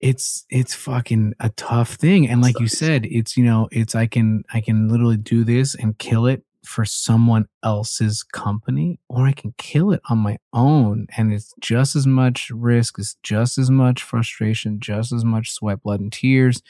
it's 0.00 0.46
it's 0.48 0.74
fucking 0.74 1.34
a 1.40 1.50
tough 1.50 1.94
thing. 1.94 2.28
And 2.28 2.40
like 2.40 2.58
you 2.58 2.68
said 2.68 3.06
it's 3.06 3.36
you 3.36 3.44
know 3.44 3.68
it's 3.70 3.94
i 3.94 4.06
can 4.06 4.44
i 4.52 4.60
can 4.60 4.88
literally 4.88 5.18
do 5.18 5.44
this 5.44 5.74
and 5.74 5.98
kill 5.98 6.26
it 6.26 6.42
for 6.64 6.84
someone 6.84 7.46
else's 7.62 8.22
company 8.22 8.98
or 9.08 9.26
i 9.26 9.32
can 9.32 9.54
kill 9.58 9.92
it 9.92 10.00
on 10.08 10.18
my 10.18 10.38
own. 10.52 11.06
And 11.16 11.32
it's 11.32 11.52
just 11.60 11.96
as 11.96 12.06
much 12.06 12.50
risk 12.50 12.98
it's 12.98 13.16
just 13.22 13.58
as 13.58 13.70
much 13.70 14.02
frustration 14.02 14.80
just 14.80 15.12
as 15.12 15.24
much 15.24 15.50
sweat 15.52 15.82
blood 15.82 16.00
and 16.00 16.12
tears. 16.12 16.62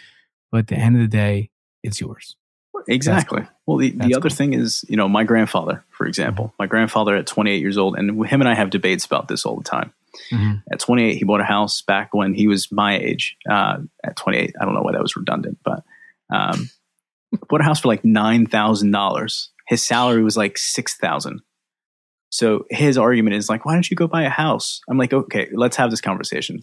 But 0.50 0.58
at 0.58 0.66
the 0.68 0.76
end 0.76 0.96
of 0.96 1.02
the 1.02 1.08
day 1.08 1.50
it's 1.84 2.00
yours 2.00 2.36
Exactly. 2.88 3.42
Well, 3.66 3.78
the, 3.78 3.90
the 3.90 4.14
other 4.14 4.28
cool. 4.28 4.36
thing 4.36 4.54
is, 4.54 4.84
you 4.88 4.96
know, 4.96 5.08
my 5.08 5.24
grandfather, 5.24 5.84
for 5.90 6.06
example, 6.06 6.46
mm-hmm. 6.46 6.56
my 6.58 6.66
grandfather 6.66 7.16
at 7.16 7.26
28 7.26 7.60
years 7.60 7.76
old, 7.76 7.96
and 7.96 8.26
him 8.26 8.40
and 8.40 8.48
I 8.48 8.54
have 8.54 8.70
debates 8.70 9.04
about 9.04 9.28
this 9.28 9.44
all 9.44 9.56
the 9.56 9.64
time. 9.64 9.92
Mm-hmm. 10.32 10.72
At 10.72 10.80
28, 10.80 11.16
he 11.16 11.24
bought 11.24 11.40
a 11.40 11.44
house 11.44 11.82
back 11.82 12.14
when 12.14 12.34
he 12.34 12.46
was 12.46 12.72
my 12.72 12.98
age. 12.98 13.36
Uh, 13.48 13.78
at 14.04 14.16
28, 14.16 14.54
I 14.60 14.64
don't 14.64 14.74
know 14.74 14.82
why 14.82 14.92
that 14.92 15.02
was 15.02 15.16
redundant, 15.16 15.58
but 15.64 15.84
um, 16.32 16.70
bought 17.48 17.60
a 17.60 17.64
house 17.64 17.80
for 17.80 17.88
like 17.88 18.04
nine 18.04 18.46
thousand 18.46 18.90
dollars. 18.90 19.50
His 19.68 19.82
salary 19.82 20.22
was 20.22 20.36
like 20.36 20.58
six 20.58 20.96
thousand. 20.96 21.42
So 22.30 22.64
his 22.70 22.96
argument 22.96 23.34
is 23.34 23.48
like, 23.48 23.64
why 23.64 23.74
don't 23.74 23.90
you 23.90 23.96
go 23.96 24.06
buy 24.06 24.22
a 24.22 24.30
house? 24.30 24.80
I'm 24.88 24.96
like, 24.96 25.12
okay, 25.12 25.48
let's 25.52 25.76
have 25.76 25.90
this 25.90 26.00
conversation. 26.00 26.62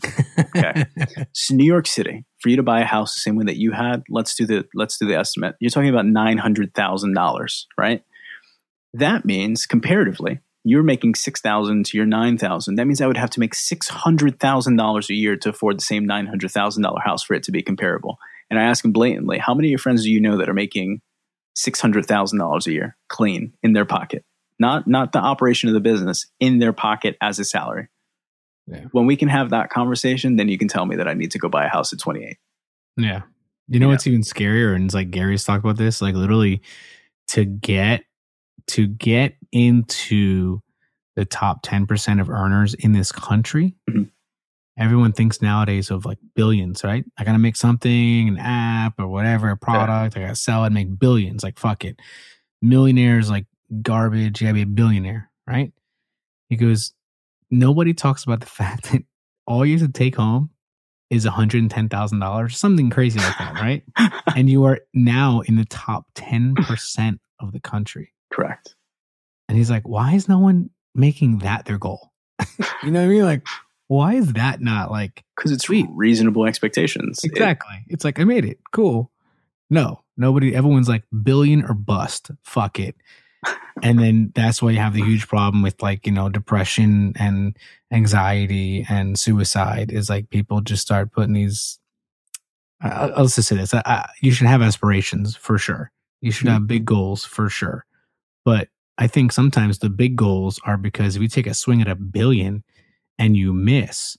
Okay. 0.55 0.85
so 1.33 1.53
New 1.53 1.65
York 1.65 1.87
City, 1.87 2.25
for 2.39 2.49
you 2.49 2.55
to 2.55 2.63
buy 2.63 2.79
a 2.79 2.85
house 2.85 3.13
the 3.13 3.19
same 3.19 3.35
way 3.35 3.45
that 3.45 3.57
you 3.57 3.73
had, 3.73 4.03
let's 4.09 4.33
do 4.33 4.45
the 4.45 4.65
let's 4.73 4.97
do 4.97 5.05
the 5.05 5.15
estimate. 5.15 5.55
You're 5.59 5.69
talking 5.69 5.89
about 5.89 6.05
nine 6.05 6.37
hundred 6.37 6.73
thousand 6.73 7.13
dollars, 7.13 7.67
right? 7.77 8.01
That 8.93 9.25
means 9.25 9.65
comparatively, 9.65 10.39
you're 10.63 10.83
making 10.83 11.15
six 11.15 11.41
thousand 11.41 11.85
to 11.87 11.97
your 11.97 12.05
nine 12.05 12.37
thousand. 12.37 12.75
That 12.75 12.87
means 12.87 13.01
I 13.01 13.07
would 13.07 13.17
have 13.17 13.29
to 13.31 13.39
make 13.41 13.53
six 13.53 13.89
hundred 13.89 14.39
thousand 14.39 14.77
dollars 14.77 15.09
a 15.09 15.15
year 15.15 15.35
to 15.35 15.49
afford 15.49 15.77
the 15.77 15.83
same 15.83 16.05
nine 16.05 16.27
hundred 16.27 16.51
thousand 16.51 16.83
dollar 16.83 17.01
house 17.01 17.23
for 17.23 17.33
it 17.33 17.43
to 17.43 17.51
be 17.51 17.61
comparable. 17.61 18.17
And 18.49 18.57
I 18.57 18.63
ask 18.63 18.85
him 18.85 18.93
blatantly, 18.93 19.37
how 19.37 19.53
many 19.53 19.67
of 19.67 19.71
your 19.71 19.79
friends 19.79 20.03
do 20.03 20.11
you 20.11 20.21
know 20.21 20.37
that 20.37 20.47
are 20.47 20.53
making 20.53 21.01
six 21.55 21.81
hundred 21.81 22.05
thousand 22.05 22.39
dollars 22.39 22.67
a 22.67 22.71
year 22.71 22.97
clean 23.09 23.53
in 23.61 23.73
their 23.73 23.85
pocket? 23.85 24.23
Not 24.59 24.87
not 24.87 25.11
the 25.11 25.19
operation 25.19 25.69
of 25.69 25.73
the 25.73 25.79
business 25.79 26.25
in 26.39 26.59
their 26.59 26.73
pocket 26.73 27.17
as 27.21 27.39
a 27.39 27.45
salary. 27.45 27.87
Yeah. 28.67 28.85
When 28.91 29.05
we 29.05 29.15
can 29.15 29.29
have 29.29 29.51
that 29.51 29.69
conversation, 29.69 30.35
then 30.35 30.49
you 30.49 30.57
can 30.57 30.67
tell 30.67 30.85
me 30.85 30.97
that 30.97 31.07
I 31.07 31.13
need 31.13 31.31
to 31.31 31.39
go 31.39 31.47
buy 31.47 31.65
a 31.65 31.69
house 31.69 31.93
at 31.93 31.99
28. 31.99 32.37
Yeah. 32.97 33.21
You 33.69 33.79
know 33.79 33.87
yeah. 33.87 33.93
what's 33.93 34.07
even 34.07 34.21
scarier 34.21 34.75
and 34.75 34.85
it's 34.85 34.93
like 34.93 35.11
Gary's 35.11 35.43
talked 35.43 35.63
about 35.63 35.77
this 35.77 36.01
like 36.01 36.15
literally 36.15 36.61
to 37.29 37.45
get 37.45 38.03
to 38.67 38.87
get 38.87 39.35
into 39.51 40.61
the 41.15 41.25
top 41.25 41.65
10% 41.65 42.21
of 42.21 42.29
earners 42.29 42.73
in 42.75 42.91
this 42.91 43.11
country. 43.11 43.75
Mm-hmm. 43.89 44.03
Everyone 44.77 45.11
thinks 45.11 45.41
nowadays 45.41 45.89
of 45.89 46.05
like 46.05 46.19
billions, 46.35 46.83
right? 46.83 47.03
I 47.17 47.23
got 47.23 47.31
to 47.31 47.39
make 47.39 47.55
something, 47.55 48.27
an 48.27 48.37
app 48.37 48.99
or 48.99 49.07
whatever, 49.07 49.49
a 49.49 49.57
product. 49.57 50.15
Yeah. 50.15 50.21
I 50.21 50.25
got 50.27 50.35
to 50.35 50.39
sell 50.39 50.65
it, 50.65 50.71
make 50.71 50.99
billions. 50.99 51.43
Like, 51.43 51.57
fuck 51.57 51.83
it. 51.83 51.99
Millionaires, 52.61 53.31
like 53.31 53.45
garbage. 53.81 54.41
You 54.41 54.47
gotta 54.47 54.55
be 54.55 54.61
a 54.61 54.65
billionaire, 54.65 55.29
right? 55.47 55.71
He 56.49 56.55
goes, 56.55 56.93
nobody 57.49 57.93
talks 57.93 58.23
about 58.23 58.39
the 58.39 58.45
fact 58.47 58.91
that 58.91 59.03
all 59.45 59.65
you 59.65 59.77
have 59.77 59.87
to 59.87 59.93
take 59.93 60.15
home 60.15 60.49
is 61.09 61.25
$110,000, 61.25 62.51
something 62.53 62.89
crazy 62.89 63.19
like 63.19 63.37
that, 63.37 63.53
right? 63.55 63.83
and 64.35 64.49
you 64.49 64.65
are 64.65 64.79
now 64.93 65.41
in 65.41 65.55
the 65.55 65.65
top 65.65 66.05
10% 66.15 67.19
of 67.39 67.53
the 67.53 67.59
country. 67.61 68.11
Correct. 68.33 68.75
And 69.47 69.57
he's 69.57 69.69
like, 69.69 69.87
why 69.87 70.15
is 70.15 70.27
no 70.27 70.39
one 70.39 70.69
making 70.93 71.39
that 71.39 71.65
their 71.65 71.77
goal? 71.77 72.11
you 72.83 72.91
know 72.91 72.99
what 72.99 73.05
I 73.05 73.07
mean? 73.07 73.23
Like, 73.23 73.47
why 73.87 74.15
is 74.15 74.33
that 74.33 74.61
not 74.61 74.91
like 74.91 75.23
because 75.35 75.51
it's 75.51 75.65
sweet. 75.65 75.87
reasonable 75.91 76.45
expectations 76.45 77.21
exactly 77.23 77.75
it, 77.87 77.93
it's 77.93 78.03
like 78.03 78.19
i 78.19 78.23
made 78.23 78.45
it 78.45 78.59
cool 78.71 79.11
no 79.69 80.03
nobody 80.17 80.55
everyone's 80.55 80.89
like 80.89 81.03
billion 81.23 81.63
or 81.63 81.73
bust 81.73 82.31
fuck 82.43 82.79
it 82.79 82.95
and 83.83 83.99
then 83.99 84.31
that's 84.35 84.61
why 84.61 84.71
you 84.71 84.79
have 84.79 84.93
the 84.93 85.03
huge 85.03 85.27
problem 85.27 85.61
with 85.61 85.81
like 85.81 86.05
you 86.05 86.11
know 86.11 86.29
depression 86.29 87.13
and 87.17 87.55
anxiety 87.91 88.85
and 88.89 89.19
suicide 89.19 89.91
is 89.91 90.09
like 90.09 90.29
people 90.29 90.61
just 90.61 90.81
start 90.81 91.11
putting 91.11 91.33
these 91.33 91.79
uh, 92.83 93.11
let's 93.17 93.35
just 93.35 93.47
say 93.47 93.55
this 93.55 93.73
you 94.21 94.31
should 94.31 94.47
have 94.47 94.61
aspirations 94.61 95.35
for 95.35 95.57
sure. 95.57 95.91
You 96.21 96.31
should 96.31 96.47
have 96.47 96.67
big 96.67 96.85
goals 96.85 97.25
for 97.25 97.49
sure. 97.49 97.85
But 98.45 98.69
i 98.99 99.05
think 99.05 99.31
sometimes 99.31 99.79
the 99.79 99.89
big 99.89 100.15
goals 100.15 100.59
are 100.65 100.77
because 100.77 101.15
if 101.15 101.21
you 101.21 101.27
take 101.27 101.47
a 101.47 101.53
swing 101.53 101.81
at 101.81 101.87
a 101.87 101.95
billion 101.95 102.63
and 103.19 103.37
you 103.37 103.53
miss 103.53 104.17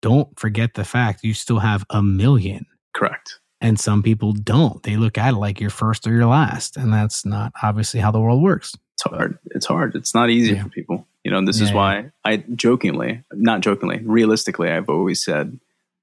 don't 0.00 0.38
forget 0.38 0.74
the 0.74 0.84
fact 0.84 1.24
you 1.24 1.34
still 1.34 1.58
have 1.58 1.84
a 1.90 2.02
million. 2.02 2.64
Correct 2.94 3.40
and 3.60 3.78
some 3.78 4.02
people 4.02 4.32
don't. 4.32 4.82
They 4.82 4.96
look 4.96 5.18
at 5.18 5.34
it 5.34 5.36
like 5.36 5.60
you're 5.60 5.70
first 5.70 6.06
or 6.06 6.12
you're 6.12 6.26
last. 6.26 6.76
And 6.76 6.92
that's 6.92 7.24
not 7.24 7.52
obviously 7.62 8.00
how 8.00 8.10
the 8.10 8.20
world 8.20 8.42
works. 8.42 8.76
It's 8.94 9.02
hard. 9.02 9.38
It's 9.46 9.66
hard. 9.66 9.94
It's 9.94 10.14
not 10.14 10.30
easy 10.30 10.54
yeah. 10.54 10.62
for 10.62 10.68
people. 10.68 11.06
You 11.24 11.30
know, 11.32 11.44
this 11.44 11.60
yeah, 11.60 11.66
is 11.66 11.72
why 11.72 11.98
yeah. 11.98 12.08
I 12.24 12.36
jokingly, 12.54 13.24
not 13.32 13.60
jokingly, 13.60 14.00
realistically, 14.04 14.70
I've 14.70 14.88
always 14.88 15.22
said 15.22 15.58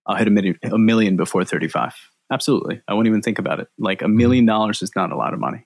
I'll 0.06 0.16
hit 0.16 0.28
a 0.28 0.32
million, 0.32 0.60
a 0.64 0.78
million 0.78 1.18
before 1.18 1.44
35. 1.44 1.94
Absolutely. 2.32 2.82
I 2.88 2.94
won't 2.94 3.08
even 3.08 3.22
think 3.22 3.40
about 3.40 3.60
it. 3.60 3.68
Like 3.78 4.02
a 4.02 4.08
million 4.08 4.44
mm-hmm. 4.44 4.50
dollars 4.50 4.82
is 4.82 4.96
not 4.96 5.12
a 5.12 5.16
lot 5.16 5.34
of 5.34 5.40
money. 5.40 5.66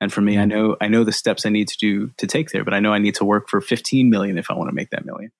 And 0.00 0.12
for 0.12 0.20
me, 0.20 0.38
I 0.38 0.44
know 0.44 0.76
I 0.80 0.88
know 0.88 1.04
the 1.04 1.12
steps 1.12 1.46
I 1.46 1.48
need 1.48 1.68
to 1.68 1.78
do 1.78 2.10
to 2.18 2.26
take 2.26 2.50
there, 2.50 2.64
but 2.64 2.74
I 2.74 2.80
know 2.80 2.92
I 2.92 2.98
need 2.98 3.14
to 3.16 3.24
work 3.24 3.48
for 3.48 3.62
15 3.62 4.10
million 4.10 4.36
if 4.36 4.50
I 4.50 4.54
want 4.54 4.68
to 4.68 4.74
make 4.74 4.90
that 4.90 5.06
million. 5.06 5.32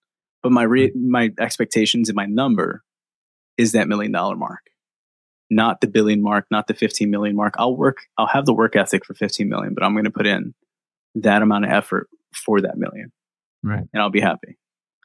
But 0.42 0.52
my 0.52 0.62
re- 0.62 0.92
my 0.94 1.30
expectations 1.38 2.08
and 2.08 2.16
my 2.16 2.24
number 2.24 2.82
is 3.58 3.72
that 3.72 3.86
million 3.86 4.12
dollar 4.12 4.34
mark 4.34 4.60
not 5.50 5.80
the 5.80 5.86
billion 5.86 6.22
mark, 6.22 6.46
not 6.50 6.66
the 6.66 6.74
15 6.74 7.10
million 7.10 7.36
mark. 7.36 7.54
I'll 7.58 7.76
work, 7.76 7.98
I'll 8.18 8.26
have 8.26 8.46
the 8.46 8.54
work 8.54 8.76
ethic 8.76 9.04
for 9.04 9.14
15 9.14 9.48
million, 9.48 9.74
but 9.74 9.84
I'm 9.84 9.94
going 9.94 10.04
to 10.04 10.10
put 10.10 10.26
in 10.26 10.54
that 11.16 11.42
amount 11.42 11.64
of 11.64 11.70
effort 11.70 12.08
for 12.34 12.60
that 12.60 12.76
million. 12.76 13.12
Right. 13.62 13.84
And 13.92 14.02
I'll 14.02 14.10
be 14.10 14.20
happy. 14.20 14.58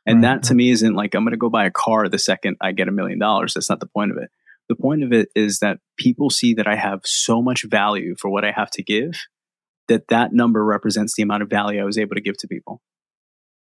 And 0.06 0.24
right. 0.24 0.36
that 0.36 0.44
to 0.48 0.56
me 0.56 0.72
isn't 0.72 0.96
like 0.96 1.14
I'm 1.14 1.24
going 1.24 1.32
to 1.32 1.38
go 1.38 1.50
buy 1.50 1.66
a 1.66 1.72
car 1.72 2.10
the 2.10 2.18
second 2.18 2.58
I 2.60 2.72
get 2.72 2.88
a 2.88 2.92
million 2.92 3.20
dollars. 3.20 3.54
That's 3.54 3.70
not 3.70 3.80
the 3.80 3.88
point 3.88 4.12
of 4.12 4.18
it. 4.18 4.30
The 4.70 4.76
point 4.76 5.04
of 5.04 5.12
it 5.12 5.30
is 5.36 5.60
that 5.60 5.80
people 5.98 6.30
see 6.30 6.54
that 6.56 6.68
I 6.68 6.76
have 6.76 7.02
so 7.04 7.42
much 7.42 7.64
value 7.64 8.16
for 8.18 8.30
what 8.30 8.46
I 8.46 8.52
have 8.52 8.72
to 8.72 8.84
give 8.84 9.14
that 9.88 10.08
that 10.08 10.32
number 10.34 10.64
represents 10.64 11.16
the 11.16 11.24
amount 11.24 11.44
of 11.44 11.50
value 11.50 11.82
I 11.82 11.86
was 11.86 11.98
able 11.98 12.16
to 12.16 12.22
give 12.22 12.38
to 12.38 12.48
people. 12.48 12.82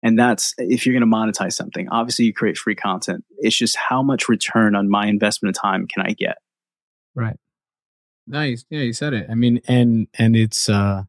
And 0.03 0.17
that's 0.17 0.53
if 0.57 0.86
you're 0.86 0.97
going 0.97 1.09
to 1.09 1.15
monetize 1.15 1.53
something, 1.53 1.88
obviously 1.89 2.26
you 2.26 2.34
create 2.34 2.57
free 2.57 2.76
content. 2.76 3.24
It's 3.38 3.57
just 3.57 3.76
how 3.76 4.01
much 4.01 4.30
return 4.30 4.76
on 4.76 4.89
my 4.89 5.07
investment 5.07 5.55
of 5.55 5.61
time 5.61 5.88
can 5.88 6.03
I 6.05 6.13
get? 6.13 6.38
Right. 7.16 7.38
Nice. 8.28 8.66
Yeah, 8.70 8.82
you 8.82 8.93
said 8.93 9.14
it. 9.14 9.28
I 9.30 9.36
mean, 9.36 9.62
and 9.68 10.07
and 10.18 10.36
it's 10.36 10.70
uh 10.70 11.03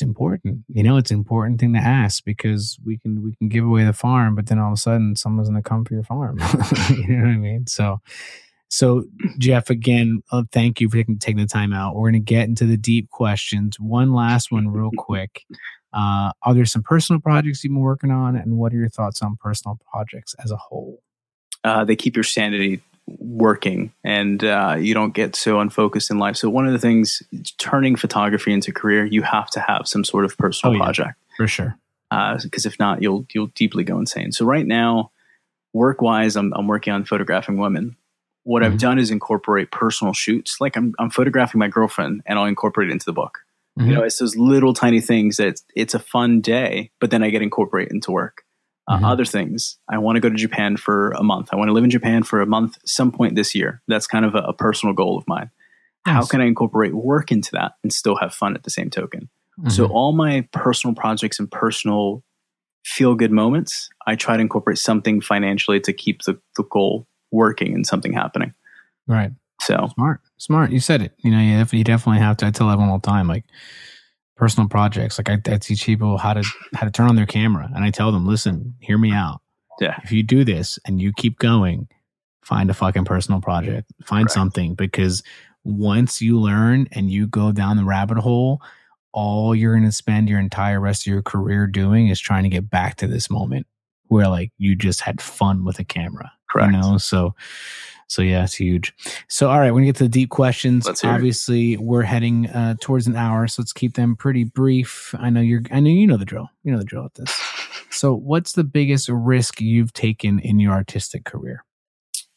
it's 0.00 0.02
important. 0.02 0.64
You 0.68 0.82
know, 0.82 0.96
it's 0.96 1.10
an 1.10 1.18
important 1.18 1.60
thing 1.60 1.74
to 1.74 1.78
ask 1.78 2.24
because 2.24 2.78
we 2.84 2.96
can 2.98 3.22
we 3.22 3.34
can 3.36 3.48
give 3.48 3.64
away 3.64 3.84
the 3.84 3.92
farm, 3.92 4.34
but 4.34 4.46
then 4.46 4.58
all 4.58 4.68
of 4.68 4.74
a 4.74 4.80
sudden 4.80 5.14
someone's 5.14 5.50
going 5.50 5.62
to 5.62 5.68
come 5.68 5.84
for 5.84 5.94
your 5.94 6.02
farm. 6.02 6.38
you 6.90 7.16
know 7.16 7.24
what 7.24 7.34
I 7.34 7.36
mean? 7.36 7.66
So, 7.66 8.00
so 8.68 9.04
Jeff, 9.38 9.68
again, 9.68 10.22
uh, 10.32 10.44
thank 10.52 10.80
you 10.80 10.88
for 10.88 10.96
taking, 10.96 11.18
taking 11.18 11.40
the 11.40 11.46
time 11.46 11.74
out. 11.74 11.96
We're 11.96 12.10
going 12.10 12.24
to 12.24 12.32
get 12.32 12.48
into 12.48 12.64
the 12.64 12.78
deep 12.78 13.10
questions. 13.10 13.78
One 13.78 14.14
last 14.14 14.50
one, 14.50 14.68
real 14.68 14.90
quick. 14.96 15.42
Uh, 15.92 16.32
are 16.42 16.54
there 16.54 16.64
some 16.64 16.82
personal 16.82 17.20
projects 17.20 17.62
you've 17.62 17.72
been 17.72 17.80
working 17.80 18.10
on, 18.10 18.36
and 18.36 18.56
what 18.56 18.72
are 18.72 18.76
your 18.76 18.88
thoughts 18.88 19.20
on 19.22 19.36
personal 19.36 19.78
projects 19.92 20.34
as 20.42 20.50
a 20.50 20.56
whole? 20.56 21.02
Uh, 21.62 21.84
they 21.84 21.96
keep 21.96 22.16
your 22.16 22.24
sanity 22.24 22.80
working 23.18 23.92
and 24.04 24.44
uh, 24.44 24.76
you 24.78 24.94
don't 24.94 25.14
get 25.14 25.36
so 25.36 25.60
unfocused 25.60 26.10
in 26.10 26.18
life. 26.18 26.36
So 26.36 26.48
one 26.48 26.66
of 26.66 26.72
the 26.72 26.78
things 26.78 27.22
turning 27.58 27.96
photography 27.96 28.52
into 28.52 28.72
career, 28.72 29.04
you 29.04 29.22
have 29.22 29.50
to 29.50 29.60
have 29.60 29.86
some 29.86 30.04
sort 30.04 30.24
of 30.24 30.36
personal 30.36 30.74
oh, 30.74 30.78
yeah, 30.78 30.84
project 30.84 31.18
for 31.36 31.46
sure. 31.46 31.76
Because 32.10 32.66
uh, 32.66 32.68
if 32.68 32.78
not, 32.78 33.02
you'll 33.02 33.26
you'll 33.32 33.48
deeply 33.48 33.84
go 33.84 33.98
insane. 33.98 34.32
So 34.32 34.44
right 34.44 34.66
now, 34.66 35.12
work 35.72 36.02
wise, 36.02 36.36
I'm 36.36 36.52
I'm 36.54 36.66
working 36.66 36.92
on 36.92 37.04
photographing 37.04 37.56
women. 37.58 37.96
What 38.42 38.62
mm-hmm. 38.62 38.72
I've 38.72 38.78
done 38.80 38.98
is 38.98 39.10
incorporate 39.10 39.70
personal 39.70 40.12
shoots. 40.12 40.60
Like 40.60 40.76
I'm 40.76 40.94
I'm 40.98 41.10
photographing 41.10 41.58
my 41.58 41.68
girlfriend, 41.68 42.22
and 42.26 42.38
I'll 42.38 42.46
incorporate 42.46 42.88
it 42.88 42.92
into 42.92 43.06
the 43.06 43.12
book. 43.12 43.38
Mm-hmm. 43.78 43.90
You 43.90 43.96
know, 43.96 44.02
it's 44.02 44.18
those 44.18 44.36
little 44.36 44.74
tiny 44.74 45.00
things 45.00 45.36
that 45.36 45.48
it's, 45.48 45.64
it's 45.76 45.94
a 45.94 46.00
fun 46.00 46.40
day, 46.40 46.90
but 46.98 47.10
then 47.10 47.22
I 47.22 47.30
get 47.30 47.42
incorporate 47.42 47.90
into 47.90 48.10
work 48.10 48.44
uh, 48.90 48.96
mm-hmm. 48.96 49.04
other 49.04 49.24
things. 49.24 49.78
I 49.88 49.98
want 49.98 50.16
to 50.16 50.20
go 50.20 50.28
to 50.28 50.34
Japan 50.34 50.76
for 50.76 51.12
a 51.12 51.22
month. 51.22 51.50
I 51.52 51.56
want 51.56 51.68
to 51.68 51.72
live 51.72 51.84
in 51.84 51.90
Japan 51.90 52.24
for 52.24 52.40
a 52.40 52.46
month 52.46 52.76
some 52.84 53.12
point 53.12 53.36
this 53.36 53.54
year. 53.54 53.80
That's 53.86 54.08
kind 54.08 54.24
of 54.24 54.34
a, 54.34 54.38
a 54.38 54.52
personal 54.52 54.94
goal 54.94 55.16
of 55.16 55.24
mine. 55.28 55.50
Nice. 56.06 56.14
How 56.14 56.26
can 56.26 56.40
I 56.40 56.46
incorporate 56.46 56.92
work 56.92 57.30
into 57.30 57.52
that 57.52 57.72
and 57.84 57.92
still 57.92 58.16
have 58.16 58.34
fun 58.34 58.56
at 58.56 58.64
the 58.64 58.70
same 58.70 58.90
token? 58.90 59.28
Mm-hmm. 59.60 59.70
So 59.70 59.86
all 59.86 60.12
my 60.12 60.48
personal 60.52 60.94
projects 60.96 61.38
and 61.38 61.48
personal 61.48 62.24
feel 62.84 63.14
good 63.14 63.30
moments, 63.30 63.90
I 64.08 64.16
try 64.16 64.36
to 64.36 64.40
incorporate 64.40 64.78
something 64.78 65.20
financially 65.20 65.78
to 65.80 65.92
keep 65.92 66.22
the, 66.22 66.40
the 66.56 66.64
goal 66.64 67.06
working 67.30 67.74
and 67.74 67.86
something 67.86 68.12
happening. 68.12 68.54
Right. 69.06 69.30
So 69.60 69.88
smart, 69.94 70.20
smart. 70.38 70.72
You 70.72 70.80
said 70.80 71.02
it. 71.02 71.12
You 71.18 71.30
know, 71.30 71.38
you, 71.38 71.78
you 71.78 71.84
definitely 71.84 72.22
have 72.22 72.38
to. 72.38 72.46
I 72.46 72.50
tell 72.50 72.70
everyone 72.70 72.90
all 72.90 72.98
the 72.98 73.06
time, 73.06 73.28
like 73.28 73.44
personal 74.40 74.70
projects. 74.70 75.18
Like 75.18 75.28
I, 75.28 75.52
I 75.52 75.58
teach 75.58 75.84
people 75.84 76.16
how 76.16 76.32
to 76.32 76.42
how 76.74 76.86
to 76.86 76.90
turn 76.90 77.08
on 77.08 77.14
their 77.14 77.26
camera, 77.26 77.70
and 77.74 77.84
I 77.84 77.90
tell 77.90 78.10
them, 78.10 78.26
listen, 78.26 78.74
hear 78.80 78.96
me 78.96 79.12
out. 79.12 79.42
Yeah. 79.80 79.98
If 80.02 80.10
you 80.10 80.22
do 80.22 80.44
this 80.44 80.78
and 80.86 81.00
you 81.00 81.12
keep 81.14 81.38
going, 81.38 81.88
find 82.42 82.70
a 82.70 82.74
fucking 82.74 83.04
personal 83.04 83.42
project. 83.42 83.92
Find 84.02 84.24
right. 84.24 84.30
something 84.30 84.74
because 84.74 85.22
once 85.62 86.22
you 86.22 86.40
learn 86.40 86.88
and 86.92 87.10
you 87.10 87.26
go 87.26 87.52
down 87.52 87.76
the 87.76 87.84
rabbit 87.84 88.16
hole, 88.16 88.62
all 89.12 89.54
you're 89.54 89.74
going 89.74 89.84
to 89.84 89.92
spend 89.92 90.28
your 90.28 90.40
entire 90.40 90.80
rest 90.80 91.02
of 91.02 91.12
your 91.12 91.22
career 91.22 91.66
doing 91.66 92.08
is 92.08 92.18
trying 92.18 92.44
to 92.44 92.48
get 92.48 92.70
back 92.70 92.96
to 92.96 93.06
this 93.06 93.30
moment 93.30 93.66
where 94.08 94.28
like 94.28 94.52
you 94.56 94.74
just 94.74 95.00
had 95.00 95.20
fun 95.20 95.64
with 95.64 95.78
a 95.78 95.84
camera. 95.84 96.32
Correct. 96.50 96.72
You 96.72 96.80
know, 96.80 96.96
so 96.98 97.34
so 98.10 98.22
yeah, 98.22 98.42
it's 98.42 98.54
huge. 98.54 98.92
So 99.28 99.48
all 99.48 99.60
right, 99.60 99.70
when 99.70 99.82
we 99.82 99.86
get 99.86 99.94
to 99.96 100.04
the 100.04 100.08
deep 100.08 100.30
questions, 100.30 100.88
obviously 101.04 101.74
it. 101.74 101.80
we're 101.80 102.02
heading 102.02 102.48
uh, 102.48 102.74
towards 102.80 103.06
an 103.06 103.14
hour, 103.14 103.46
so 103.46 103.62
let's 103.62 103.72
keep 103.72 103.94
them 103.94 104.16
pretty 104.16 104.42
brief. 104.42 105.14
I 105.16 105.30
know 105.30 105.40
you're, 105.40 105.62
I 105.70 105.78
know 105.78 105.90
you 105.90 106.08
know 106.08 106.16
the 106.16 106.24
drill. 106.24 106.50
You 106.64 106.72
know 106.72 106.78
the 106.78 106.84
drill 106.84 107.04
at 107.04 107.14
this. 107.14 107.32
So, 107.92 108.14
what's 108.14 108.52
the 108.52 108.62
biggest 108.62 109.08
risk 109.08 109.60
you've 109.60 109.92
taken 109.92 110.38
in 110.38 110.60
your 110.60 110.72
artistic 110.72 111.24
career? 111.24 111.64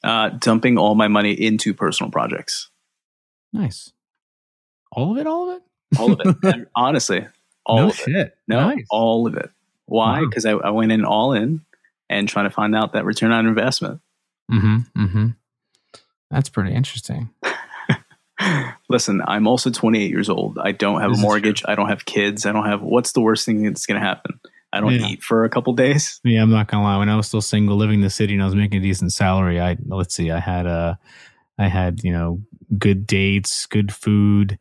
Uh, 0.03 0.29
dumping 0.29 0.79
all 0.79 0.95
my 0.95 1.07
money 1.07 1.31
into 1.31 1.75
personal 1.75 2.11
projects. 2.11 2.71
Nice. 3.53 3.93
All 4.91 5.11
of 5.11 5.19
it. 5.19 5.27
All 5.27 5.51
of 5.51 5.57
it. 5.57 5.99
All 5.99 6.11
of 6.11 6.21
it. 6.43 6.67
honestly, 6.75 7.27
all 7.67 7.77
no 7.77 7.87
of 7.89 7.95
shit. 7.95 8.15
it. 8.15 8.37
No, 8.47 8.61
nice. 8.61 8.83
all 8.89 9.27
of 9.27 9.37
it. 9.37 9.51
Why? 9.85 10.21
Because 10.21 10.43
wow. 10.43 10.59
I, 10.63 10.69
I 10.69 10.71
went 10.71 10.91
in 10.91 11.05
all 11.05 11.33
in 11.33 11.61
and 12.09 12.27
trying 12.27 12.45
to 12.45 12.51
find 12.51 12.75
out 12.75 12.93
that 12.93 13.05
return 13.05 13.31
on 13.31 13.45
investment. 13.45 14.01
Mm-hmm. 14.51 15.03
Mm-hmm. 15.03 15.27
That's 16.33 16.49
pretty 16.49 16.73
interesting. 16.73 17.29
Listen, 18.89 19.21
I'm 19.25 19.47
also 19.47 19.69
28 19.69 20.09
years 20.09 20.29
old. 20.29 20.57
I 20.57 20.71
don't 20.71 20.99
have 20.99 21.11
this 21.11 21.19
a 21.19 21.21
mortgage. 21.21 21.63
I 21.67 21.75
don't 21.75 21.89
have 21.89 22.05
kids. 22.05 22.45
I 22.45 22.51
don't 22.51 22.65
have. 22.65 22.81
What's 22.81 23.11
the 23.11 23.21
worst 23.21 23.45
thing 23.45 23.63
that's 23.63 23.85
going 23.85 24.01
to 24.01 24.05
happen? 24.05 24.39
I 24.73 24.81
don't 24.81 24.93
yeah. 24.93 25.07
eat 25.07 25.21
for 25.21 25.45
a 25.45 25.49
couple 25.49 25.73
days. 25.73 26.19
Yeah, 26.23 26.41
I'm 26.41 26.49
not 26.49 26.67
gonna 26.67 26.83
lie. 26.83 26.97
When 26.97 27.07
I 27.07 27.15
was 27.15 27.27
still 27.27 27.41
single, 27.41 27.77
living 27.77 27.97
in 27.97 28.01
the 28.01 28.09
city, 28.09 28.33
and 28.33 28.41
I 28.41 28.45
was 28.45 28.55
making 28.55 28.79
a 28.79 28.81
decent 28.81 29.13
salary, 29.13 29.61
I 29.61 29.77
let's 29.85 30.15
see, 30.15 30.31
I 30.31 30.39
had 30.39 30.65
a, 30.65 30.69
uh, 30.69 30.95
I 31.59 31.67
had 31.67 32.03
you 32.03 32.11
know 32.11 32.41
good 32.75 33.05
dates, 33.05 33.67
good 33.67 33.93
food. 33.93 34.57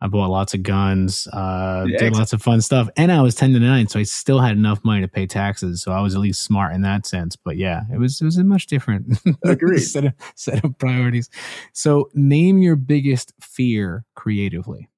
I 0.00 0.06
bought 0.06 0.30
lots 0.30 0.54
of 0.54 0.62
guns, 0.62 1.26
uh, 1.26 1.84
yeah, 1.86 1.98
did 1.98 2.14
lots 2.14 2.32
of 2.32 2.42
fun 2.42 2.60
stuff, 2.60 2.88
and 2.96 3.12
I 3.12 3.20
was 3.20 3.34
ten 3.34 3.52
to 3.52 3.60
nine, 3.60 3.86
so 3.86 3.98
I 3.98 4.04
still 4.04 4.40
had 4.40 4.56
enough 4.56 4.82
money 4.84 5.02
to 5.02 5.08
pay 5.08 5.26
taxes. 5.26 5.82
So 5.82 5.92
I 5.92 6.00
was 6.00 6.14
at 6.14 6.20
least 6.20 6.42
smart 6.42 6.74
in 6.74 6.82
that 6.82 7.06
sense. 7.06 7.36
But 7.36 7.56
yeah, 7.56 7.82
it 7.92 7.98
was 7.98 8.20
it 8.20 8.24
was 8.24 8.38
a 8.38 8.44
much 8.44 8.66
different 8.66 9.18
set 9.78 10.04
of 10.04 10.14
set 10.34 10.64
of 10.64 10.78
priorities. 10.78 11.28
So 11.72 12.10
name 12.14 12.58
your 12.62 12.76
biggest 12.76 13.34
fear 13.40 14.04
creatively. 14.14 14.88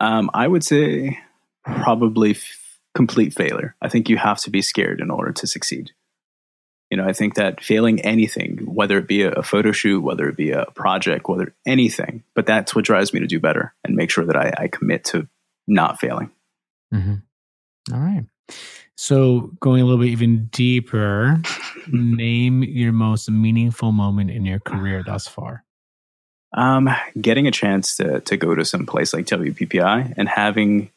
Um, 0.00 0.30
I 0.34 0.48
would 0.48 0.64
say 0.64 1.18
probably 1.64 2.32
f- 2.32 2.78
complete 2.94 3.34
failure. 3.34 3.74
I 3.82 3.88
think 3.88 4.08
you 4.08 4.16
have 4.16 4.38
to 4.40 4.50
be 4.50 4.62
scared 4.62 5.00
in 5.00 5.10
order 5.10 5.32
to 5.32 5.46
succeed. 5.46 5.92
You 6.96 7.02
know, 7.02 7.08
I 7.10 7.12
think 7.12 7.34
that 7.34 7.62
failing 7.62 8.00
anything, 8.00 8.56
whether 8.64 8.96
it 8.96 9.06
be 9.06 9.20
a, 9.20 9.30
a 9.32 9.42
photo 9.42 9.70
shoot, 9.70 10.00
whether 10.00 10.30
it 10.30 10.34
be 10.34 10.52
a 10.52 10.64
project, 10.74 11.28
whether 11.28 11.54
anything, 11.66 12.22
but 12.34 12.46
that's 12.46 12.74
what 12.74 12.86
drives 12.86 13.12
me 13.12 13.20
to 13.20 13.26
do 13.26 13.38
better 13.38 13.74
and 13.84 13.94
make 13.94 14.10
sure 14.10 14.24
that 14.24 14.34
I, 14.34 14.50
I 14.56 14.68
commit 14.68 15.04
to 15.04 15.28
not 15.66 16.00
failing. 16.00 16.30
Mm-hmm. 16.94 17.92
All 17.92 18.00
right. 18.00 18.24
So, 18.96 19.50
going 19.60 19.82
a 19.82 19.84
little 19.84 20.02
bit 20.02 20.08
even 20.08 20.46
deeper, 20.46 21.38
name 21.92 22.62
your 22.62 22.92
most 22.92 23.30
meaningful 23.30 23.92
moment 23.92 24.30
in 24.30 24.46
your 24.46 24.60
career 24.60 25.02
thus 25.04 25.28
far. 25.28 25.64
Um, 26.54 26.88
getting 27.20 27.46
a 27.46 27.50
chance 27.50 27.98
to 27.98 28.20
to 28.20 28.38
go 28.38 28.54
to 28.54 28.64
some 28.64 28.86
place 28.86 29.12
like 29.12 29.26
WPPI 29.26 30.14
and 30.16 30.30
having 30.30 30.88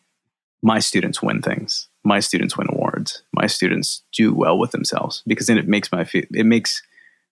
my 0.62 0.80
students 0.80 1.22
win 1.22 1.41
things 1.41 1.88
my 2.04 2.20
students 2.20 2.58
win 2.58 2.68
awards, 2.70 3.24
my 3.34 3.47
students 3.47 4.04
do 4.14 4.34
well 4.34 4.58
with 4.58 4.72
themselves 4.72 5.24
because 5.28 5.47
then 5.47 5.58
it 5.58 5.68
makes 5.68 5.91
my 5.91 6.08
it 6.14 6.45
makes 6.45 6.82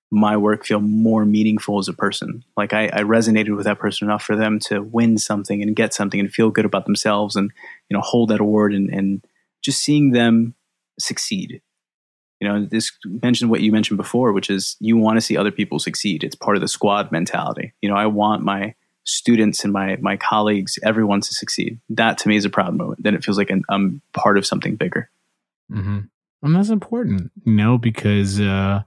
my 0.09 0.37
work 0.37 0.65
feel 0.65 0.79
more 0.79 1.25
meaningful 1.25 1.79
as 1.79 1.87
a 1.87 1.93
person. 1.93 2.43
Like 2.55 2.73
I, 2.73 2.85
I, 2.87 3.01
resonated 3.01 3.55
with 3.55 3.65
that 3.65 3.79
person 3.79 4.07
enough 4.07 4.23
for 4.23 4.37
them 4.37 4.57
to 4.59 4.81
win 4.81 5.17
something 5.17 5.61
and 5.61 5.75
get 5.75 5.93
something 5.93 6.17
and 6.17 6.31
feel 6.31 6.49
good 6.49 6.63
about 6.63 6.85
themselves 6.85 7.35
and 7.35 7.51
you 7.89 7.95
know 7.95 8.01
hold 8.01 8.29
that 8.29 8.39
award 8.39 8.73
and, 8.73 8.89
and 8.89 9.25
just 9.61 9.83
seeing 9.83 10.11
them 10.11 10.55
succeed. 10.99 11.61
You 12.39 12.47
know, 12.47 12.65
this 12.65 12.91
mentioned 13.05 13.49
what 13.49 13.61
you 13.61 13.71
mentioned 13.71 13.97
before, 13.97 14.31
which 14.31 14.49
is 14.49 14.77
you 14.79 14.95
want 14.95 15.17
to 15.17 15.21
see 15.21 15.35
other 15.35 15.51
people 15.51 15.79
succeed. 15.79 16.23
It's 16.23 16.35
part 16.35 16.55
of 16.55 16.61
the 16.61 16.67
squad 16.67 17.11
mentality. 17.11 17.73
You 17.81 17.89
know, 17.89 17.95
I 17.95 18.05
want 18.05 18.43
my 18.43 18.75
students 19.07 19.63
and 19.63 19.73
my 19.73 19.95
my 20.01 20.17
colleagues, 20.17 20.77
everyone 20.83 21.21
to 21.21 21.33
succeed. 21.33 21.79
That 21.89 22.17
to 22.19 22.29
me 22.29 22.35
is 22.35 22.45
a 22.45 22.49
proud 22.49 22.75
moment. 22.75 23.01
Then 23.01 23.15
it 23.15 23.23
feels 23.23 23.37
like 23.37 23.49
an, 23.49 23.63
I'm 23.69 24.01
part 24.13 24.37
of 24.37 24.45
something 24.45 24.75
bigger. 24.75 25.09
Mm-hmm. 25.71 25.99
And 26.43 26.55
that's 26.55 26.69
important, 26.69 27.31
you 27.43 27.53
know, 27.53 27.77
because 27.77 28.39
uh, 28.39 28.83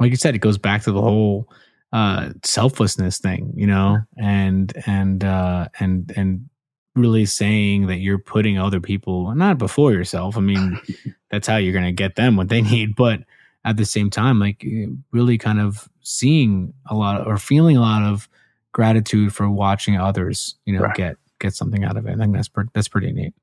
like 0.00 0.10
you 0.10 0.16
said, 0.16 0.34
it 0.34 0.40
goes 0.40 0.58
back 0.58 0.82
to 0.82 0.92
the 0.92 1.00
whole 1.00 1.48
uh, 1.92 2.30
selflessness 2.42 3.18
thing, 3.18 3.52
you 3.54 3.66
know, 3.66 3.98
and 4.16 4.72
and 4.86 5.22
uh, 5.24 5.68
and 5.78 6.12
and 6.16 6.48
really 6.96 7.26
saying 7.26 7.86
that 7.86 7.98
you're 7.98 8.18
putting 8.18 8.58
other 8.58 8.80
people 8.80 9.32
not 9.34 9.58
before 9.58 9.92
yourself. 9.92 10.36
I 10.36 10.40
mean, 10.40 10.80
that's 11.30 11.46
how 11.46 11.56
you're 11.56 11.72
going 11.72 11.84
to 11.84 11.92
get 11.92 12.16
them 12.16 12.36
what 12.36 12.48
they 12.48 12.62
need, 12.62 12.96
but 12.96 13.20
at 13.64 13.76
the 13.76 13.84
same 13.84 14.10
time, 14.10 14.40
like 14.40 14.66
really 15.12 15.38
kind 15.38 15.60
of 15.60 15.88
seeing 16.00 16.72
a 16.86 16.94
lot 16.94 17.20
of, 17.20 17.26
or 17.26 17.36
feeling 17.36 17.76
a 17.76 17.80
lot 17.80 18.02
of 18.02 18.28
gratitude 18.72 19.34
for 19.34 19.48
watching 19.50 19.96
others, 19.96 20.56
you 20.64 20.74
know, 20.74 20.84
right. 20.84 20.94
get 20.94 21.16
get 21.40 21.54
something 21.54 21.84
out 21.84 21.96
of 21.96 22.06
it. 22.06 22.12
I 22.12 22.16
think 22.16 22.34
that's 22.34 22.48
pre- 22.48 22.68
that's 22.72 22.88
pretty 22.88 23.12
neat. 23.12 23.34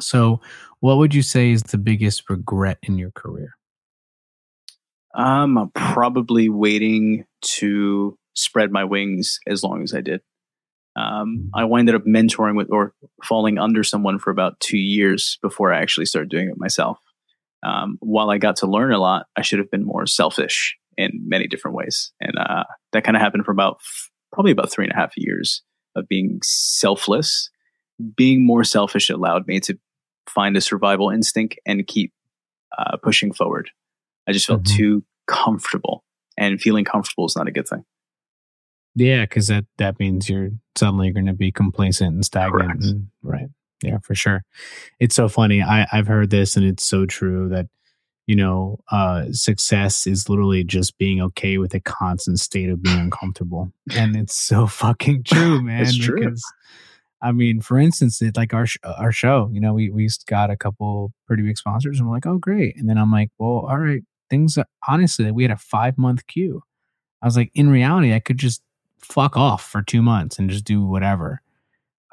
So, 0.00 0.40
what 0.80 0.98
would 0.98 1.14
you 1.14 1.22
say 1.22 1.50
is 1.50 1.62
the 1.62 1.78
biggest 1.78 2.30
regret 2.30 2.78
in 2.82 2.98
your 2.98 3.10
career? 3.10 3.56
Um, 5.14 5.58
I'm 5.58 5.70
probably 5.70 6.48
waiting 6.48 7.24
to 7.42 8.16
spread 8.34 8.70
my 8.70 8.84
wings 8.84 9.40
as 9.46 9.64
long 9.64 9.82
as 9.82 9.94
I 9.94 10.00
did. 10.00 10.20
Um, 10.96 11.50
I 11.54 11.62
ended 11.64 11.94
up 11.94 12.04
mentoring 12.04 12.56
with 12.56 12.70
or 12.70 12.92
falling 13.24 13.58
under 13.58 13.84
someone 13.84 14.18
for 14.18 14.30
about 14.30 14.58
two 14.60 14.78
years 14.78 15.38
before 15.42 15.72
I 15.72 15.80
actually 15.80 16.06
started 16.06 16.28
doing 16.28 16.48
it 16.48 16.58
myself. 16.58 16.98
Um, 17.64 17.98
while 18.00 18.30
I 18.30 18.38
got 18.38 18.56
to 18.56 18.66
learn 18.66 18.92
a 18.92 18.98
lot, 18.98 19.26
I 19.36 19.42
should 19.42 19.58
have 19.58 19.70
been 19.70 19.84
more 19.84 20.06
selfish 20.06 20.76
in 20.96 21.10
many 21.26 21.46
different 21.46 21.76
ways, 21.76 22.12
and 22.20 22.36
uh, 22.38 22.64
that 22.92 23.04
kind 23.04 23.16
of 23.16 23.20
happened 23.20 23.44
for 23.44 23.52
about 23.52 23.78
probably 24.32 24.52
about 24.52 24.70
three 24.70 24.84
and 24.84 24.92
a 24.92 24.96
half 24.96 25.12
years 25.16 25.62
of 25.96 26.08
being 26.08 26.40
selfless. 26.42 27.50
Being 28.16 28.46
more 28.46 28.64
selfish 28.64 29.10
allowed 29.10 29.46
me 29.46 29.60
to 29.60 29.78
find 30.28 30.56
a 30.56 30.60
survival 30.60 31.10
instinct 31.10 31.58
and 31.66 31.86
keep 31.86 32.12
uh, 32.76 32.96
pushing 33.02 33.32
forward. 33.32 33.70
I 34.28 34.32
just 34.32 34.46
felt 34.46 34.62
mm-hmm. 34.62 34.76
too 34.76 35.04
comfortable, 35.26 36.04
and 36.36 36.60
feeling 36.60 36.84
comfortable 36.84 37.26
is 37.26 37.34
not 37.34 37.48
a 37.48 37.52
good 37.52 37.66
thing. 37.66 37.84
Yeah, 38.94 39.22
because 39.22 39.48
that 39.48 39.64
that 39.78 39.98
means 39.98 40.28
you're 40.28 40.50
suddenly 40.76 41.10
going 41.10 41.26
to 41.26 41.32
be 41.32 41.50
complacent 41.50 42.14
and 42.14 42.24
stagnant, 42.24 42.84
and, 42.84 43.08
right? 43.22 43.48
Yeah, 43.82 43.98
for 44.02 44.14
sure. 44.14 44.44
It's 44.98 45.14
so 45.14 45.28
funny. 45.28 45.62
I, 45.62 45.86
I've 45.92 46.08
heard 46.08 46.30
this 46.30 46.56
and 46.56 46.66
it's 46.66 46.84
so 46.84 47.06
true 47.06 47.48
that, 47.50 47.66
you 48.28 48.36
know, 48.36 48.78
uh, 48.92 49.24
success 49.32 50.06
is 50.06 50.28
literally 50.28 50.62
just 50.62 50.98
being 50.98 51.18
okay 51.18 51.56
with 51.56 51.72
a 51.72 51.80
constant 51.80 52.38
state 52.38 52.68
of 52.68 52.82
being 52.82 52.98
uncomfortable. 52.98 53.72
And 53.96 54.14
it's 54.14 54.34
so 54.34 54.66
fucking 54.66 55.22
true, 55.22 55.62
man. 55.64 55.80
it's 55.80 55.96
true. 55.96 56.20
Because, 56.20 56.44
I 57.22 57.32
mean, 57.32 57.62
for 57.62 57.78
instance, 57.78 58.20
it, 58.20 58.36
like 58.36 58.52
our 58.52 58.66
sh- 58.66 58.76
our 58.84 59.12
show, 59.12 59.48
you 59.50 59.62
know, 59.62 59.72
we 59.72 59.88
we 59.88 60.10
got 60.26 60.50
a 60.50 60.58
couple 60.58 61.14
pretty 61.26 61.42
big 61.42 61.56
sponsors, 61.56 61.98
and 61.98 62.06
we're 62.06 62.16
like, 62.16 62.26
oh, 62.26 62.36
great. 62.36 62.76
And 62.76 62.86
then 62.86 62.98
I'm 62.98 63.10
like, 63.10 63.30
well, 63.38 63.66
all 63.66 63.78
right, 63.78 64.02
things. 64.28 64.58
Honestly, 64.86 65.30
we 65.30 65.44
had 65.44 65.50
a 65.50 65.56
five 65.56 65.96
month 65.96 66.26
queue. 66.26 66.62
I 67.22 67.26
was 67.26 67.36
like, 67.36 67.50
in 67.54 67.70
reality, 67.70 68.12
I 68.12 68.20
could 68.20 68.36
just 68.36 68.62
fuck 68.98 69.38
off 69.38 69.64
for 69.64 69.80
two 69.80 70.02
months 70.02 70.38
and 70.38 70.50
just 70.50 70.64
do 70.64 70.84
whatever. 70.84 71.40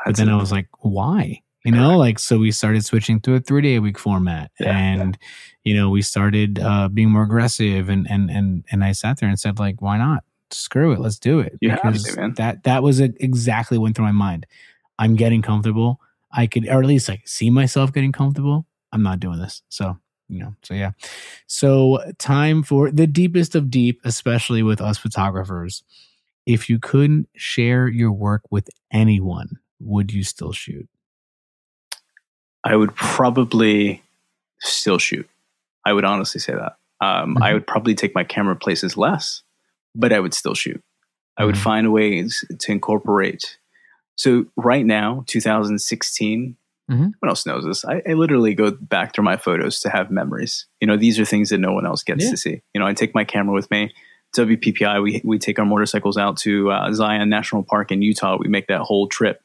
But 0.05 0.15
then 0.15 0.29
I 0.29 0.37
was 0.37 0.51
like, 0.53 0.67
why? 0.79 1.41
You 1.65 1.71
know, 1.71 1.97
like 1.97 2.19
so 2.19 2.37
we 2.37 2.51
started 2.51 2.85
switching 2.85 3.19
to 3.21 3.33
a 3.33 3.39
three 3.39 3.61
day 3.61 3.75
a 3.75 3.81
week 3.81 3.97
format, 3.97 4.51
Yeah, 4.59 4.77
and 4.77 5.17
you 5.63 5.75
know 5.75 5.89
we 5.89 6.03
started 6.03 6.59
uh, 6.59 6.89
being 6.89 7.09
more 7.09 7.23
aggressive, 7.23 7.89
and 7.89 8.05
and 8.09 8.29
and 8.29 8.63
and 8.71 8.83
I 8.83 8.91
sat 8.91 9.19
there 9.19 9.27
and 9.27 9.39
said 9.39 9.57
like, 9.57 9.81
why 9.81 9.97
not? 9.97 10.23
Screw 10.51 10.91
it, 10.91 10.99
let's 10.99 11.17
do 11.17 11.39
it. 11.39 11.57
You 11.61 11.71
have 11.71 11.95
to, 12.03 12.33
that 12.37 12.63
that 12.63 12.83
was 12.83 12.99
exactly 12.99 13.79
went 13.79 13.95
through 13.95 14.05
my 14.05 14.11
mind. 14.11 14.45
I'm 14.99 15.15
getting 15.15 15.41
comfortable. 15.41 15.99
I 16.31 16.47
could, 16.47 16.67
or 16.67 16.81
at 16.81 16.85
least 16.85 17.09
like 17.09 17.27
see 17.27 17.49
myself 17.49 17.91
getting 17.91 18.11
comfortable. 18.11 18.67
I'm 18.91 19.01
not 19.01 19.19
doing 19.19 19.39
this. 19.39 19.63
So 19.69 19.97
you 20.29 20.39
know, 20.39 20.55
so 20.63 20.73
yeah. 20.75 20.91
So 21.47 21.99
time 22.19 22.61
for 22.63 22.91
the 22.91 23.07
deepest 23.07 23.55
of 23.55 23.71
deep, 23.71 24.01
especially 24.03 24.63
with 24.63 24.81
us 24.81 24.97
photographers. 24.97 25.83
If 26.45 26.69
you 26.69 26.77
couldn't 26.77 27.27
share 27.35 27.87
your 27.87 28.11
work 28.11 28.43
with 28.51 28.69
anyone, 28.91 29.57
would 29.79 30.13
you 30.13 30.23
still 30.23 30.51
shoot? 30.51 30.87
I 32.65 32.75
would 32.75 32.95
probably 32.95 34.01
still 34.59 34.97
shoot. 34.97 35.29
I 35.85 35.93
would 35.93 36.03
honestly 36.03 36.41
say 36.41 36.53
that. 36.53 36.75
Um, 36.99 37.37
I 37.41 37.51
Mhm. 37.51 37.53
would 37.53 37.67
probably 37.67 37.93
take 37.95 38.15
my 38.15 38.23
camera 38.23 38.55
places 38.55 38.97
less, 38.97 39.43
but 39.93 40.11
I 40.11 40.19
would 40.19 40.33
still 40.33 40.55
shoot. 40.55 40.81
I 41.37 41.45
would 41.45 41.55
Mhm. 41.55 41.63
find 41.63 41.93
ways 41.93 42.43
to 42.59 42.71
incorporate. 42.71 43.57
So 44.15 44.45
right 44.57 44.85
now, 44.85 45.23
2016. 45.27 46.55
Mhm. 46.89 47.13
What 47.19 47.29
else 47.29 47.45
knows 47.45 47.65
this? 47.65 47.83
I, 47.85 48.01
I 48.07 48.13
literally 48.13 48.53
go 48.53 48.71
back 48.71 49.13
through 49.13 49.23
my 49.25 49.37
photos 49.37 49.79
to 49.81 49.89
have 49.89 50.11
memories. 50.11 50.65
You 50.81 50.87
know, 50.87 50.97
these 50.97 51.19
are 51.19 51.25
things 51.25 51.49
that 51.49 51.57
no 51.57 51.73
one 51.73 51.85
else 51.85 52.03
gets 52.03 52.23
Yeah. 52.25 52.31
to 52.31 52.37
see. 52.37 52.61
You 52.73 52.79
know, 52.79 52.85
I 52.87 52.93
take 52.93 53.13
my 53.15 53.23
camera 53.23 53.53
with 53.53 53.69
me. 53.71 53.91
WPPI, 54.35 54.99
we 55.01 55.21
we 55.23 55.39
take 55.39 55.57
our 55.59 55.65
motorcycles 55.65 56.17
out 56.17 56.37
to 56.37 56.69
uh, 56.71 56.91
Zion 56.93 57.29
National 57.29 57.63
Park 57.63 57.91
in 57.91 58.01
Utah. 58.01 58.37
We 58.39 58.47
make 58.49 58.67
that 58.67 58.81
whole 58.81 59.07
trip. 59.07 59.41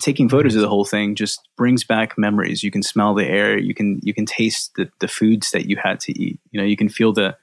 Taking 0.00 0.28
photos 0.28 0.54
of 0.54 0.62
the 0.62 0.68
whole 0.68 0.84
thing 0.84 1.14
just 1.14 1.40
brings 1.56 1.84
back 1.84 2.16
memories. 2.16 2.62
You 2.62 2.70
can 2.70 2.82
smell 2.82 3.14
the 3.14 3.26
air. 3.26 3.58
You 3.58 3.74
can 3.74 4.00
you 4.02 4.14
can 4.14 4.26
taste 4.26 4.72
the, 4.76 4.88
the 5.00 5.08
foods 5.08 5.50
that 5.50 5.66
you 5.66 5.76
had 5.76 6.00
to 6.00 6.18
eat. 6.18 6.40
You 6.50 6.60
know, 6.60 6.66
you 6.66 6.76
can 6.76 6.88
feel 6.88 7.12
the 7.12 7.36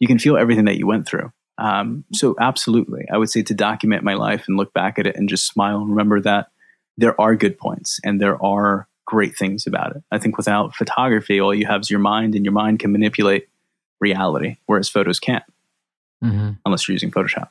you 0.00 0.08
can 0.08 0.18
feel 0.18 0.36
everything 0.36 0.64
that 0.64 0.78
you 0.78 0.86
went 0.86 1.06
through. 1.06 1.32
Um, 1.58 2.04
so 2.12 2.34
absolutely, 2.40 3.04
I 3.12 3.18
would 3.18 3.30
say 3.30 3.42
to 3.42 3.54
document 3.54 4.02
my 4.04 4.14
life 4.14 4.44
and 4.48 4.56
look 4.56 4.72
back 4.72 4.98
at 4.98 5.06
it 5.06 5.16
and 5.16 5.28
just 5.28 5.46
smile 5.46 5.78
and 5.78 5.90
remember 5.90 6.20
that 6.22 6.48
there 6.96 7.18
are 7.20 7.36
good 7.36 7.58
points 7.58 8.00
and 8.02 8.20
there 8.20 8.42
are 8.42 8.88
great 9.04 9.36
things 9.36 9.66
about 9.66 9.94
it. 9.94 10.02
I 10.10 10.18
think 10.18 10.36
without 10.38 10.74
photography, 10.74 11.40
all 11.40 11.54
you 11.54 11.66
have 11.66 11.82
is 11.82 11.90
your 11.90 12.00
mind, 12.00 12.34
and 12.34 12.44
your 12.44 12.52
mind 12.52 12.78
can 12.80 12.90
manipulate 12.90 13.48
reality, 14.00 14.56
whereas 14.66 14.88
photos 14.88 15.20
can't, 15.20 15.44
Mm-hmm. 16.24 16.52
unless 16.64 16.88
you're 16.88 16.94
using 16.94 17.10
Photoshop. 17.10 17.48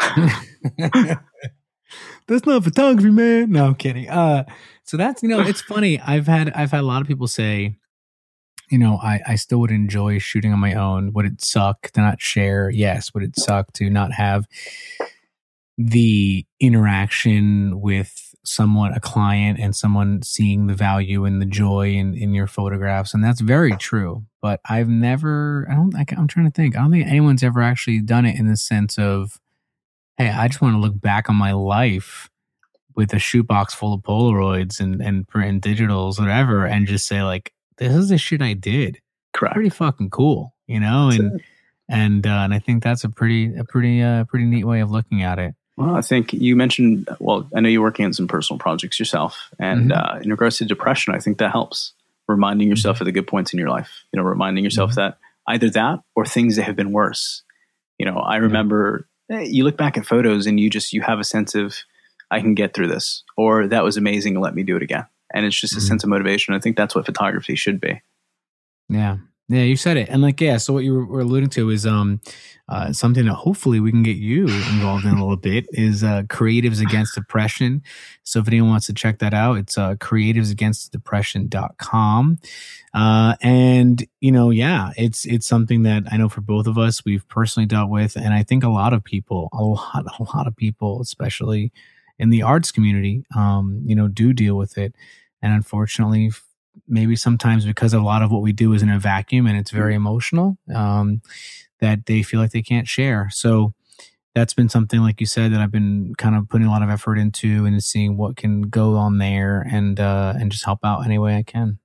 that's 2.26 2.46
not 2.46 2.64
photography, 2.64 3.10
man. 3.10 3.52
No, 3.52 3.66
I'm 3.66 3.74
kidding. 3.74 4.08
Uh, 4.08 4.44
so 4.84 4.96
that's 4.96 5.22
you 5.22 5.28
know, 5.28 5.40
it's 5.40 5.60
funny. 5.68 6.00
I've 6.00 6.26
had 6.26 6.50
I've 6.52 6.70
had 6.70 6.80
a 6.80 6.86
lot 6.86 7.02
of 7.02 7.08
people 7.08 7.28
say, 7.28 7.76
you 8.70 8.78
know, 8.78 8.98
I 9.02 9.20
I 9.26 9.34
still 9.36 9.60
would 9.60 9.70
enjoy 9.70 10.18
shooting 10.18 10.52
on 10.52 10.58
my 10.58 10.74
own. 10.74 11.12
Would 11.12 11.26
it 11.26 11.42
suck 11.42 11.90
to 11.92 12.00
not 12.00 12.20
share? 12.20 12.70
Yes. 12.70 13.12
Would 13.14 13.22
it 13.22 13.36
suck 13.36 13.72
to 13.74 13.90
not 13.90 14.12
have 14.12 14.46
the 15.76 16.44
interaction 16.58 17.80
with 17.80 18.34
someone, 18.44 18.92
a 18.92 19.00
client, 19.00 19.60
and 19.60 19.76
someone 19.76 20.22
seeing 20.22 20.66
the 20.66 20.74
value 20.74 21.24
and 21.24 21.40
the 21.40 21.46
joy 21.46 21.92
in 21.92 22.14
in 22.14 22.34
your 22.34 22.46
photographs? 22.46 23.14
And 23.14 23.22
that's 23.22 23.40
very 23.40 23.76
true. 23.76 24.24
But 24.40 24.60
I've 24.68 24.88
never. 24.88 25.66
I 25.70 25.74
don't. 25.74 25.94
I, 25.94 26.04
I'm 26.16 26.28
trying 26.28 26.46
to 26.46 26.52
think. 26.52 26.76
I 26.76 26.80
don't 26.80 26.90
think 26.90 27.06
anyone's 27.06 27.42
ever 27.42 27.60
actually 27.60 28.00
done 28.00 28.26
it 28.26 28.38
in 28.38 28.48
the 28.48 28.56
sense 28.56 28.98
of 28.98 29.38
hey, 30.18 30.28
I 30.28 30.48
just 30.48 30.60
want 30.60 30.74
to 30.74 30.80
look 30.80 31.00
back 31.00 31.30
on 31.30 31.36
my 31.36 31.52
life 31.52 32.28
with 32.94 33.14
a 33.14 33.18
shoebox 33.18 33.72
full 33.74 33.94
of 33.94 34.02
Polaroids 34.02 34.80
and 34.80 35.00
and 35.00 35.26
print 35.26 35.64
digitals, 35.64 36.18
whatever, 36.18 36.66
and 36.66 36.86
just 36.86 37.06
say 37.06 37.22
like, 37.22 37.52
this 37.78 37.94
is 37.94 38.08
the 38.10 38.18
shit 38.18 38.42
I 38.42 38.52
did. 38.52 38.98
Correct. 39.32 39.54
Pretty 39.54 39.70
fucking 39.70 40.10
cool, 40.10 40.54
you 40.66 40.80
know. 40.80 41.08
That's 41.10 41.20
and 41.20 41.40
it. 41.40 41.46
and 41.88 42.26
uh, 42.26 42.30
and 42.30 42.52
I 42.52 42.58
think 42.58 42.82
that's 42.82 43.04
a 43.04 43.08
pretty 43.08 43.54
a 43.56 43.64
pretty 43.64 44.02
uh 44.02 44.24
pretty 44.24 44.44
neat 44.46 44.64
way 44.64 44.80
of 44.80 44.90
looking 44.90 45.22
at 45.22 45.38
it. 45.38 45.54
Well, 45.76 45.94
I 45.94 46.00
think 46.00 46.32
you 46.32 46.56
mentioned, 46.56 47.08
well, 47.20 47.48
I 47.54 47.60
know 47.60 47.68
you're 47.68 47.82
working 47.82 48.04
on 48.04 48.12
some 48.12 48.26
personal 48.26 48.58
projects 48.58 48.98
yourself. 48.98 49.48
And 49.60 49.92
Mhm. 49.92 49.96
uh, 49.96 50.18
in 50.18 50.30
regards 50.30 50.56
to 50.58 50.64
depression, 50.64 51.14
I 51.14 51.20
think 51.20 51.38
that 51.38 51.52
helps. 51.52 51.92
Reminding 52.26 52.68
yourself 52.68 53.00
of 53.00 53.04
the 53.04 53.12
good 53.12 53.28
points 53.28 53.52
in 53.52 53.60
your 53.60 53.70
life, 53.70 54.02
you 54.12 54.16
know, 54.20 54.24
reminding 54.26 54.64
yourself 54.64 54.90
Mhm. 54.90 54.94
that 54.96 55.18
either 55.46 55.70
that 55.70 56.00
or 56.16 56.26
things 56.26 56.56
that 56.56 56.64
have 56.64 56.74
been 56.76 56.90
worse. 56.90 57.42
You 57.96 58.06
know, 58.06 58.18
I 58.18 58.36
remember 58.36 59.07
you 59.28 59.64
look 59.64 59.76
back 59.76 59.96
at 59.98 60.06
photos 60.06 60.46
and 60.46 60.58
you 60.58 60.70
just, 60.70 60.92
you 60.92 61.02
have 61.02 61.18
a 61.20 61.24
sense 61.24 61.54
of, 61.54 61.74
I 62.30 62.40
can 62.40 62.54
get 62.54 62.74
through 62.74 62.88
this, 62.88 63.22
or 63.36 63.66
that 63.68 63.84
was 63.84 63.96
amazing, 63.96 64.38
let 64.40 64.54
me 64.54 64.62
do 64.62 64.76
it 64.76 64.82
again. 64.82 65.06
And 65.34 65.44
it's 65.46 65.58
just 65.58 65.74
a 65.74 65.78
Mhm. 65.78 65.82
sense 65.88 66.04
of 66.04 66.10
motivation. 66.10 66.54
I 66.54 66.58
think 66.60 66.76
that's 66.76 66.94
what 66.94 67.06
photography 67.06 67.54
should 67.54 67.80
be. 67.80 68.00
Yeah. 68.88 69.18
Yeah, 69.48 69.62
you 69.62 69.76
said 69.76 69.96
it. 69.96 70.10
And 70.10 70.20
like, 70.20 70.40
yeah, 70.42 70.58
so 70.58 70.74
what 70.74 70.84
you 70.84 71.06
were 71.06 71.20
alluding 71.20 71.48
to 71.50 71.70
is 71.70 71.86
um 71.86 72.20
uh, 72.68 72.92
something 72.92 73.24
that 73.24 73.32
hopefully 73.32 73.80
we 73.80 73.90
can 73.90 74.02
get 74.02 74.18
you 74.18 74.42
involved 74.42 75.06
in 75.06 75.12
a 75.12 75.20
little 75.20 75.38
bit 75.38 75.64
is 75.70 76.04
uh, 76.04 76.20
Creatives 76.24 76.82
Against 76.82 77.14
Depression. 77.14 77.82
So 78.24 78.40
if 78.40 78.48
anyone 78.48 78.68
wants 78.68 78.84
to 78.88 78.92
check 78.92 79.20
that 79.20 79.32
out, 79.32 79.56
it's 79.56 79.78
uh, 79.78 79.94
creativesagainstdepression.com. 79.94 82.38
Uh, 82.92 83.36
and, 83.40 84.06
you 84.20 84.30
know, 84.32 84.50
yeah, 84.50 84.90
it's 84.98 85.24
it's 85.24 85.46
something 85.46 85.84
that 85.84 86.02
I 86.12 86.18
know 86.18 86.28
for 86.28 86.42
both 86.42 86.66
of 86.66 86.76
us, 86.76 87.02
we've 87.06 87.26
personally 87.28 87.66
dealt 87.66 87.88
with. 87.90 88.16
And 88.16 88.34
I 88.34 88.42
think 88.42 88.64
a 88.64 88.68
lot 88.68 88.92
of 88.92 89.02
people, 89.02 89.48
a 89.54 89.62
lot, 89.62 90.04
a 90.18 90.22
lot 90.36 90.46
of 90.46 90.54
people, 90.54 91.00
especially 91.00 91.72
in 92.18 92.28
the 92.30 92.42
arts 92.42 92.70
community, 92.70 93.24
um, 93.34 93.80
you 93.86 93.96
know, 93.96 94.08
do 94.08 94.34
deal 94.34 94.56
with 94.56 94.76
it. 94.76 94.94
And 95.40 95.54
unfortunately, 95.54 96.32
maybe 96.86 97.16
sometimes 97.16 97.64
because 97.64 97.92
a 97.94 98.00
lot 98.00 98.22
of 98.22 98.30
what 98.30 98.42
we 98.42 98.52
do 98.52 98.72
is 98.72 98.82
in 98.82 98.90
a 98.90 98.98
vacuum 98.98 99.46
and 99.46 99.56
it's 99.58 99.70
very 99.70 99.94
emotional 99.94 100.56
um, 100.74 101.20
that 101.80 102.06
they 102.06 102.22
feel 102.22 102.40
like 102.40 102.52
they 102.52 102.62
can't 102.62 102.88
share 102.88 103.28
so 103.30 103.72
that's 104.34 104.54
been 104.54 104.68
something 104.68 105.00
like 105.00 105.20
you 105.20 105.26
said 105.26 105.52
that 105.52 105.60
i've 105.60 105.72
been 105.72 106.14
kind 106.16 106.36
of 106.36 106.48
putting 106.48 106.66
a 106.66 106.70
lot 106.70 106.82
of 106.82 106.90
effort 106.90 107.18
into 107.18 107.64
and 107.64 107.82
seeing 107.82 108.16
what 108.16 108.36
can 108.36 108.62
go 108.62 108.96
on 108.96 109.18
there 109.18 109.66
and 109.70 109.98
uh, 109.98 110.34
and 110.38 110.52
just 110.52 110.64
help 110.64 110.80
out 110.84 111.04
any 111.04 111.18
way 111.18 111.36
i 111.36 111.42
can 111.42 111.78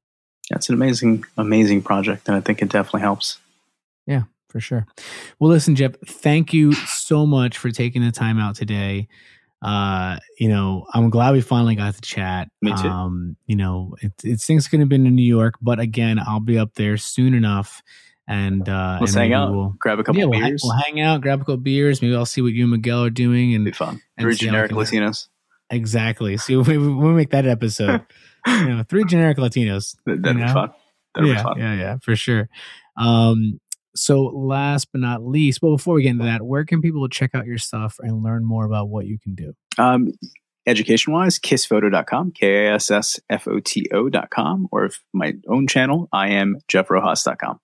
That's 0.49 0.69
an 0.69 0.75
amazing, 0.75 1.23
amazing 1.37 1.81
project. 1.83 2.27
And 2.27 2.35
I 2.35 2.41
think 2.41 2.61
it 2.61 2.69
definitely 2.69 3.01
helps. 3.01 3.39
Yeah, 4.05 4.23
for 4.53 4.59
sure 4.59 4.85
well 5.39 5.49
listen 5.49 5.75
jeff 5.75 5.93
thank 6.05 6.53
you 6.53 6.73
so 6.73 7.25
much 7.25 7.57
for 7.57 7.71
taking 7.71 8.03
the 8.03 8.11
time 8.11 8.37
out 8.37 8.55
today 8.55 9.07
uh 9.63 10.17
you 10.39 10.47
know 10.49 10.85
i'm 10.93 11.09
glad 11.09 11.31
we 11.33 11.41
finally 11.41 11.75
got 11.75 11.93
to 11.95 12.01
chat 12.01 12.49
Me 12.61 12.71
too. 12.75 12.87
um 12.87 13.37
you 13.45 13.55
know 13.55 13.95
it, 14.01 14.11
it 14.23 14.39
things 14.41 14.67
could 14.67 14.79
have 14.79 14.89
been 14.89 15.05
in 15.07 15.15
new 15.15 15.25
york 15.25 15.55
but 15.61 15.79
again 15.79 16.19
i'll 16.19 16.39
be 16.39 16.57
up 16.59 16.73
there 16.75 16.97
soon 16.97 17.33
enough 17.33 17.81
and 18.27 18.67
uh 18.67 18.97
Let's 19.01 19.13
and 19.13 19.21
hang 19.21 19.33
out, 19.33 19.51
we'll- 19.51 19.75
grab 19.79 19.99
a 19.99 20.03
couple 20.03 20.19
yeah, 20.19 20.25
of 20.25 20.31
we'll, 20.31 20.39
beers. 20.41 20.61
we'll 20.63 20.77
hang 20.77 20.99
out 21.01 21.21
grab 21.21 21.39
a 21.39 21.43
couple 21.43 21.57
beers 21.57 22.01
maybe 22.01 22.15
i'll 22.15 22.25
see 22.25 22.41
what 22.41 22.53
you 22.53 22.63
and 22.63 22.71
miguel 22.71 23.03
are 23.03 23.09
doing 23.09 23.51
It'll 23.53 23.63
be 23.63 23.69
and 23.69 23.75
fun. 23.75 24.01
and 24.17 24.25
Three 24.25 24.35
generic 24.35 24.71
Latinos. 24.71 25.27
exactly 25.69 26.37
see 26.37 26.55
we, 26.57 26.77
we, 26.77 27.13
make 27.13 27.31
that 27.31 27.45
episode 27.47 28.05
you 28.47 28.65
know 28.65 28.83
three 28.87 29.05
generic 29.05 29.37
latinos 29.37 29.95
That- 30.05 30.21
That'd 30.21 30.39
you 30.41 30.45
be 30.47 30.51
fun. 30.53 30.71
That'd 31.15 31.29
yeah, 31.29 31.35
be 31.37 31.43
fun. 31.43 31.59
yeah, 31.59 31.73
yeah, 31.75 31.97
for 32.01 32.15
sure. 32.15 32.49
Um, 32.97 33.59
so 33.95 34.23
last 34.23 34.91
but 34.91 35.01
not 35.01 35.25
least, 35.25 35.61
well, 35.61 35.75
before 35.75 35.95
we 35.95 36.03
get 36.03 36.11
into 36.11 36.25
that, 36.25 36.43
where 36.43 36.65
can 36.65 36.81
people 36.81 37.07
check 37.09 37.35
out 37.35 37.45
your 37.45 37.57
stuff 37.57 37.97
and 37.99 38.23
learn 38.23 38.45
more 38.45 38.65
about 38.65 38.89
what 38.89 39.05
you 39.05 39.19
can 39.19 39.35
do? 39.35 39.53
Um, 39.77 40.11
education 40.65 41.13
wise, 41.13 41.39
kassfoto.com, 41.39 42.31
K 42.31 42.65
A 42.67 42.73
S 42.75 42.91
S 42.91 43.19
F 43.29 43.47
O 43.47 43.59
T 43.59 43.87
O.com, 43.93 44.67
or 44.71 44.85
if 44.85 45.03
my 45.13 45.33
own 45.47 45.67
channel, 45.67 46.07
I 46.11 46.29
am 46.29 46.57
jeffrojas.com. 46.71 47.59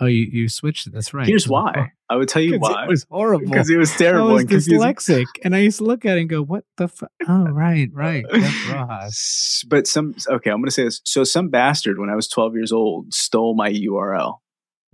Oh, 0.00 0.06
you, 0.06 0.28
you 0.30 0.48
switched 0.48 0.86
it. 0.86 0.92
That's 0.92 1.12
right. 1.12 1.26
Here's 1.26 1.48
why. 1.48 1.92
I 2.08 2.16
would 2.16 2.28
tell 2.28 2.42
you 2.42 2.58
why. 2.58 2.84
It 2.84 2.88
was 2.88 3.04
horrible. 3.10 3.50
Because 3.50 3.68
it 3.68 3.78
was 3.78 3.92
I 3.94 3.96
terrible 3.96 4.34
was 4.34 4.42
and 4.42 4.50
dyslexic, 4.50 5.26
and 5.42 5.56
I 5.56 5.58
used 5.58 5.78
to 5.78 5.84
look 5.84 6.04
at 6.04 6.16
it 6.16 6.20
and 6.20 6.30
go, 6.30 6.42
"What 6.42 6.64
the? 6.76 6.88
Fu- 6.88 7.06
oh, 7.28 7.44
right, 7.48 7.88
right. 7.92 8.24
Jeff 8.32 8.72
Rojas. 8.72 9.64
But 9.66 9.86
some, 9.86 10.14
okay, 10.28 10.50
I'm 10.50 10.58
going 10.58 10.66
to 10.66 10.70
say 10.70 10.84
this. 10.84 11.00
So, 11.04 11.24
some 11.24 11.48
bastard 11.48 11.98
when 11.98 12.10
I 12.10 12.14
was 12.14 12.28
12 12.28 12.54
years 12.54 12.72
old 12.72 13.12
stole 13.12 13.56
my 13.56 13.70
URL. 13.72 14.36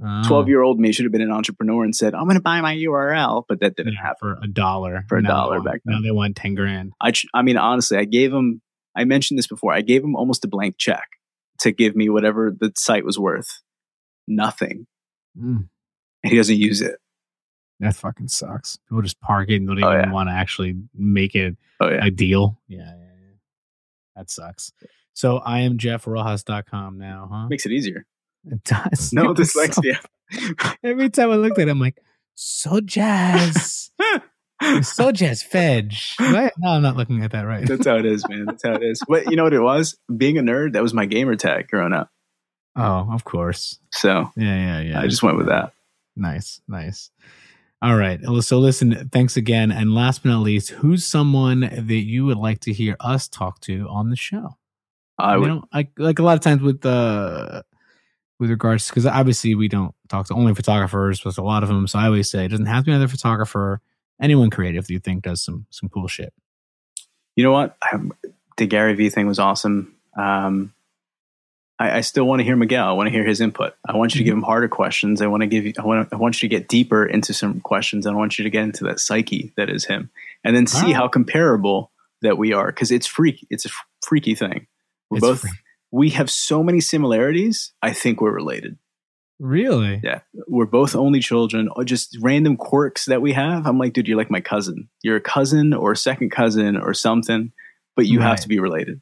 Oh, 0.03 0.23
12 0.27 0.49
year 0.49 0.61
old 0.63 0.81
me 0.81 0.91
should 0.93 1.05
have 1.05 1.13
been 1.13 1.21
an 1.23 1.31
entrepreneur 1.31 1.85
and 1.85 1.95
said, 1.95 2.15
I'm 2.15 2.25
going 2.25 2.35
to 2.37 2.43
buy 2.43 2.61
my 2.61 2.75
URL, 2.75 3.45
but 3.49 3.61
that 3.61 3.77
didn't 3.77 3.93
yeah, 3.95 4.03
happen. 4.03 4.17
for 4.19 4.39
a 4.43 4.49
dollar. 4.49 5.05
For 5.09 5.19
a 5.19 5.23
Now 5.23 5.29
dollar 5.31 5.57
want- 5.59 5.65
back 5.67 5.81
Now 5.85 6.01
they 6.01 6.11
want 6.11 6.35
ten 6.37 6.55
grand. 6.55 6.93
I, 7.01 7.13
ch- 7.13 7.27
I 7.33 7.43
mean, 7.43 7.57
honestly, 7.57 7.97
I 7.97 8.05
gave 8.05 8.33
him 8.33 8.61
I 8.97 9.05
mentioned 9.05 9.39
this 9.39 9.47
before. 9.47 9.73
I 9.73 9.81
gave 9.83 10.03
him 10.03 10.15
almost 10.17 10.45
a 10.45 10.49
blank 10.49 10.77
check 10.79 11.09
to 11.61 11.71
give 11.73 11.95
me 11.97 12.09
whatever 12.09 12.53
the 12.57 12.73
site 12.77 13.05
was 13.05 13.19
worth. 13.19 13.61
Nothing. 14.27 14.87
Mm, 15.39 15.69
And 16.23 16.31
he 16.31 16.37
doesn't 16.37 16.57
use 16.57 16.81
it. 16.81 16.97
that 17.81 17.95
fucking 17.97 18.29
sucks. 18.29 18.79
People 18.89 19.03
just 19.03 19.21
park 19.21 19.49
it 19.51 19.57
and 19.57 19.67
don't 19.69 19.83
Oh, 19.83 19.93
even 19.97 20.09
yeah. 20.09 20.13
want 20.13 20.29
to 20.29 20.33
actually 20.33 20.77
make 20.95 21.35
it 21.35 21.57
Oh 21.81 21.89
yeah. 21.89 22.05
a 22.07 22.11
deal. 22.11 22.61
Yeah, 22.69 22.79
yeah, 22.85 22.93
yeah. 22.97 23.37
That 24.17 24.31
sucks. 24.31 24.73
So 25.13 25.39
I 25.39 25.61
am 25.61 25.77
jeffrojas.com 25.79 26.99
now, 26.99 27.29
huh? 27.31 27.49
Makes 27.49 27.67
it 27.67 27.73
easier. 27.73 28.07
It 28.51 28.65
does. 28.65 29.13
No 29.13 29.31
It 29.31 29.39
was 29.39 29.53
so- 29.53 29.61
dyslexia. 29.61 29.99
every 30.83 31.11
time 31.11 31.31
I 31.31 31.37
looked 31.37 31.59
at 31.59 31.69
it, 31.69 31.71
I'm 31.71 31.79
like, 31.81 31.99
so 32.35 32.81
jazz. 32.81 33.91
so 34.83 35.13
jazz 35.13 35.43
fedge. 35.45 36.15
What? 36.19 36.53
No, 36.59 36.71
I'm 36.71 36.83
not 36.83 36.97
looking 36.97 37.23
at 37.23 37.33
that 37.33 37.43
right. 37.43 37.67
That's 37.67 37.87
how 37.87 37.97
it 37.97 38.07
is, 38.07 38.27
man. 38.29 38.47
That's 38.47 38.63
how 38.65 38.75
it 38.75 38.83
is. 38.83 39.01
But 39.09 39.31
you 39.31 39.37
know 39.37 39.45
what 39.45 39.53
it 39.55 39.61
was? 39.61 39.97
Being 40.17 40.39
a 40.39 40.43
nerd, 40.43 40.73
that 40.73 40.83
was 40.83 40.95
my 40.95 41.07
gamer 41.07 41.37
tag 41.37 41.69
growing 41.69 41.93
up. 41.93 42.11
Oh, 42.77 43.09
of 43.13 43.23
course. 43.25 43.79
So 43.93 44.31
Yeah, 44.37 44.57
yeah, 44.57 44.81
yeah. 44.81 45.01
I 45.01 45.07
just 45.07 45.23
went 45.23 45.37
with 45.37 45.47
that. 45.47 45.73
Nice, 46.17 46.61
nice. 46.67 47.11
All 47.83 47.97
right. 47.97 48.19
So 48.41 48.59
listen, 48.59 49.11
thanks 49.13 49.37
again. 49.37 49.71
And 49.71 49.95
last 49.95 50.23
but 50.23 50.31
not 50.31 50.41
least, 50.41 50.71
who's 50.71 51.05
someone 51.07 51.61
that 51.61 51.95
you 52.05 52.25
would 52.25 52.39
like 52.39 52.61
to 52.61 52.73
hear 52.73 52.97
us 52.99 53.29
talk 53.29 53.61
to 53.63 53.87
on 53.91 54.11
the 54.11 54.17
show? 54.17 54.57
I 55.19 55.35
You 55.35 55.41
would. 55.41 55.49
know, 55.49 55.65
like 55.73 55.91
like 55.99 56.19
a 56.19 56.23
lot 56.23 56.35
of 56.35 56.41
times 56.41 56.63
with 56.63 56.85
uh 56.87 57.63
with 58.39 58.51
regards 58.51 58.89
because 58.89 59.07
obviously 59.07 59.55
we 59.55 59.69
don't 59.69 59.95
talk 60.09 60.27
to 60.29 60.35
only 60.35 60.55
photographers, 60.55 61.21
but 61.23 61.39
a 61.39 61.43
lot 61.43 61.63
of 61.63 61.69
them. 61.69 61.87
So 61.87 61.99
I 61.99 62.07
always 62.07 62.31
say 62.31 62.45
it 62.45 62.49
doesn't 62.49 62.67
have 62.67 62.85
to 62.85 62.87
be 62.87 62.93
another 62.93 63.09
photographer. 63.09 63.81
Anyone 64.21 64.51
creative 64.51 64.87
that 64.87 64.93
you 64.93 65.01
think 65.01 65.23
does 65.25 65.43
some 65.43 65.67
some 65.71 65.89
cool 65.89 66.07
shit. 66.09 66.33
You 67.37 67.45
know 67.45 67.53
what? 67.53 67.77
The 68.57 68.67
Gary 68.67 68.95
Vee 68.95 69.11
thing 69.11 69.27
was 69.27 69.39
awesome. 69.41 69.95
Um, 70.17 70.73
I, 71.79 71.99
I 71.99 72.01
still 72.03 72.25
want 72.25 72.39
to 72.39 72.45
hear 72.45 72.55
Miguel. 72.55 72.87
I 72.89 72.93
want 72.93 73.09
to 73.09 73.11
hear 73.11 73.25
his 73.25 73.41
input. 73.41 73.75
I 73.85 73.97
want 73.97 74.15
you 74.15 74.19
to 74.21 74.25
give 74.25 74.35
him 74.35 74.43
harder 74.43 74.69
questions. 74.69 75.21
I 75.21 75.27
want 75.27 75.41
to 75.41 75.49
give 75.49 75.67
you. 75.67 75.73
I 75.79 75.83
want. 75.85 76.09
I 76.13 76.17
want 76.17 76.41
you 76.43 76.49
to 76.49 76.57
get 76.57 76.69
deeper 76.69 77.05
into 77.05 77.35
some 77.35 77.61
questions. 77.61 78.07
I 78.07 78.13
want 78.13 78.39
you 78.39 78.45
to 78.45 78.51
get 78.51 78.63
into 78.63 78.85
that 78.85 79.01
psyche 79.01 79.53
that 79.57 79.69
is 79.69 79.85
him, 79.85 80.11
and 80.45 80.55
then 80.55 80.67
see 80.69 80.79
Alright. 80.79 80.95
how 80.95 81.09
comparable 81.09 81.91
that 82.23 82.39
we 82.39 82.53
are 82.53 82.67
because 82.67 82.93
it's 82.93 83.07
freaky. 83.09 83.47
It's 83.51 83.67
a 83.67 83.71
freaky 84.07 84.37
thing. 84.37 84.69
We're 85.11 85.19
It's 85.19 85.27
both. 85.27 85.41
free. 85.41 85.51
We 85.95 86.11
have 86.11 86.29
so 86.29 86.65
many 86.65 86.81
similarities. 86.81 87.73
I 87.81 87.93
think 87.93 88.21
we're 88.21 88.35
related. 88.35 88.77
Really? 89.39 90.01
Yeah. 90.03 90.23
We're 90.49 90.67
both 90.67 90.97
only 90.97 91.21
children, 91.21 91.69
or 91.77 91.85
just 91.85 92.19
random 92.21 92.57
quirks 92.57 93.05
that 93.05 93.23
we 93.23 93.33
have. 93.33 93.65
I'm 93.65 93.79
like, 93.79 93.93
dude, 93.93 94.09
you're 94.09 94.17
like 94.17 94.31
my 94.31 94.41
cousin. 94.41 94.89
You're 95.05 95.15
a 95.15 95.21
cousin 95.21 95.73
or 95.73 95.93
a 95.93 95.97
second 95.97 96.31
cousin 96.31 96.77
or 96.77 96.95
something, 96.95 97.53
but 97.95 98.07
you 98.07 98.19
have 98.19 98.41
to 98.41 98.49
be 98.49 98.59
related. 98.59 99.01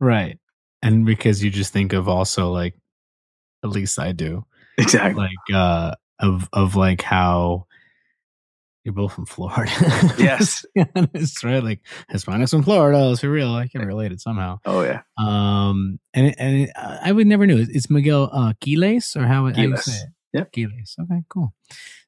Right. 0.00 0.40
And 0.82 1.06
because 1.06 1.44
you 1.44 1.50
just 1.50 1.72
think 1.72 1.92
of 1.92 2.08
also 2.08 2.50
like 2.50 2.74
at 3.62 3.70
least 3.70 4.00
I 4.00 4.10
do. 4.10 4.44
Exactly. 4.78 5.22
Like 5.22 5.54
uh 5.54 5.94
of 6.18 6.48
of 6.52 6.74
like 6.74 7.02
how 7.02 7.66
you're 8.84 8.94
both 8.94 9.12
from 9.12 9.26
Florida. 9.26 9.70
Yes. 10.18 10.64
That's 10.94 11.44
right. 11.44 11.62
Like 11.62 11.80
Hispanics 12.12 12.50
from 12.50 12.62
Florida, 12.62 12.98
let's 12.98 13.20
be 13.22 13.28
real. 13.28 13.54
I 13.54 13.68
can 13.68 13.84
relate 13.86 14.12
it 14.12 14.20
somehow. 14.20 14.58
Oh 14.64 14.82
yeah. 14.82 15.02
Um 15.18 16.00
and 16.14 16.26
it, 16.26 16.34
and 16.38 16.56
it, 16.62 16.70
I 16.76 17.12
would 17.12 17.26
never 17.26 17.46
knew. 17.46 17.64
It's 17.68 17.90
Miguel 17.90 18.30
uh 18.32 18.54
Quiles 18.62 19.16
or 19.16 19.22
how, 19.26 19.52
how 19.52 19.62
you 19.62 19.76
say 19.76 19.92
it? 19.92 20.08
Yep. 20.32 20.52
Quiles. 20.52 20.96
Okay, 21.00 21.22
cool. 21.28 21.52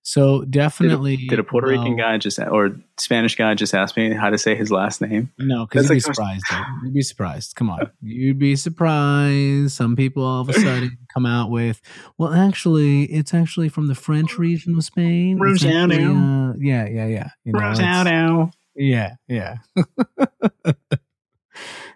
So 0.06 0.44
definitely 0.44 1.16
Did 1.16 1.38
a 1.38 1.44
Puerto 1.44 1.66
Rican 1.66 1.96
well, 1.96 1.96
guy 1.96 2.18
just 2.18 2.38
or 2.38 2.76
Spanish 2.98 3.36
guy 3.36 3.54
just 3.54 3.74
ask 3.74 3.96
me 3.96 4.12
how 4.12 4.28
to 4.28 4.36
say 4.36 4.54
his 4.54 4.70
last 4.70 5.00
name? 5.00 5.32
No, 5.38 5.64
because 5.66 5.84
you'd 5.84 5.88
be 5.88 5.94
like- 5.94 6.02
surprised. 6.02 6.44
You'd 6.82 6.92
be 6.94 7.02
surprised. 7.02 7.54
Come 7.56 7.70
on, 7.70 7.90
you'd 8.02 8.38
be 8.38 8.54
surprised. 8.54 9.72
Some 9.72 9.96
people 9.96 10.22
all 10.22 10.42
of 10.42 10.50
a 10.50 10.52
sudden 10.52 10.98
come 11.14 11.24
out 11.24 11.50
with, 11.50 11.80
"Well, 12.18 12.34
actually, 12.34 13.04
it's 13.04 13.32
actually 13.32 13.70
from 13.70 13.88
the 13.88 13.94
French 13.94 14.38
region 14.38 14.76
of 14.76 14.84
Spain." 14.84 15.38
Rosado. 15.38 16.50
uh, 16.50 16.54
yeah, 16.60 16.86
yeah, 16.86 17.06
yeah. 17.06 17.28
You 17.44 17.52
know, 17.52 17.70
it's- 17.72 18.54
yeah, 18.76 19.14
yeah. 19.26 19.56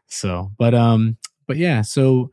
so, 0.06 0.50
but 0.58 0.74
um, 0.74 1.18
but 1.46 1.56
yeah. 1.58 1.82
So, 1.82 2.30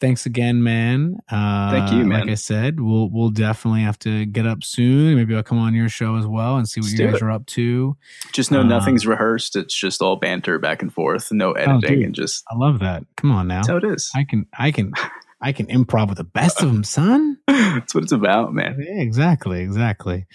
thanks 0.00 0.26
again, 0.26 0.62
man. 0.62 1.18
Uh, 1.30 1.70
Thank 1.70 1.92
you, 1.92 2.04
man. 2.04 2.20
Like 2.22 2.30
I 2.30 2.34
said, 2.34 2.80
we'll 2.80 3.08
we'll 3.10 3.30
definitely 3.30 3.82
have 3.82 3.98
to 4.00 4.26
get 4.26 4.46
up 4.46 4.64
soon. 4.64 5.16
Maybe 5.16 5.34
I'll 5.36 5.42
come 5.42 5.58
on 5.58 5.74
your 5.74 5.88
show 5.88 6.16
as 6.16 6.26
well 6.26 6.56
and 6.56 6.68
see 6.68 6.80
what 6.80 6.86
Let's 6.86 6.98
you 6.98 7.06
guys 7.06 7.16
it. 7.16 7.22
are 7.22 7.30
up 7.30 7.46
to. 7.46 7.96
Just 8.32 8.50
know 8.50 8.60
Uh, 8.60 8.64
nothing's 8.64 9.06
rehearsed. 9.06 9.56
It's 9.56 9.74
just 9.74 10.02
all 10.02 10.16
banter 10.16 10.58
back 10.58 10.82
and 10.82 10.92
forth, 10.92 11.30
no 11.32 11.52
editing, 11.52 12.02
Oh, 12.02 12.06
and 12.06 12.14
just 12.14 12.44
I 12.50 12.56
love 12.56 12.80
that. 12.80 13.04
Come 13.16 13.30
on 13.30 13.46
now. 13.48 13.56
that's 13.56 13.68
how 13.68 13.76
it 13.76 13.84
is. 13.84 14.10
I 14.14 14.24
can 14.24 14.46
I 14.58 14.70
can 14.72 14.92
I 15.42 15.52
can 15.52 15.66
improv 15.66 16.08
with 16.08 16.18
the 16.18 16.24
best 16.24 16.60
of 16.62 16.68
them, 16.72 16.84
son. 16.84 17.38
that's 17.46 17.94
what 17.94 18.04
it's 18.04 18.12
about, 18.12 18.52
man. 18.52 18.76
Yeah, 18.78 19.00
exactly, 19.00 19.60
exactly. 19.62 20.26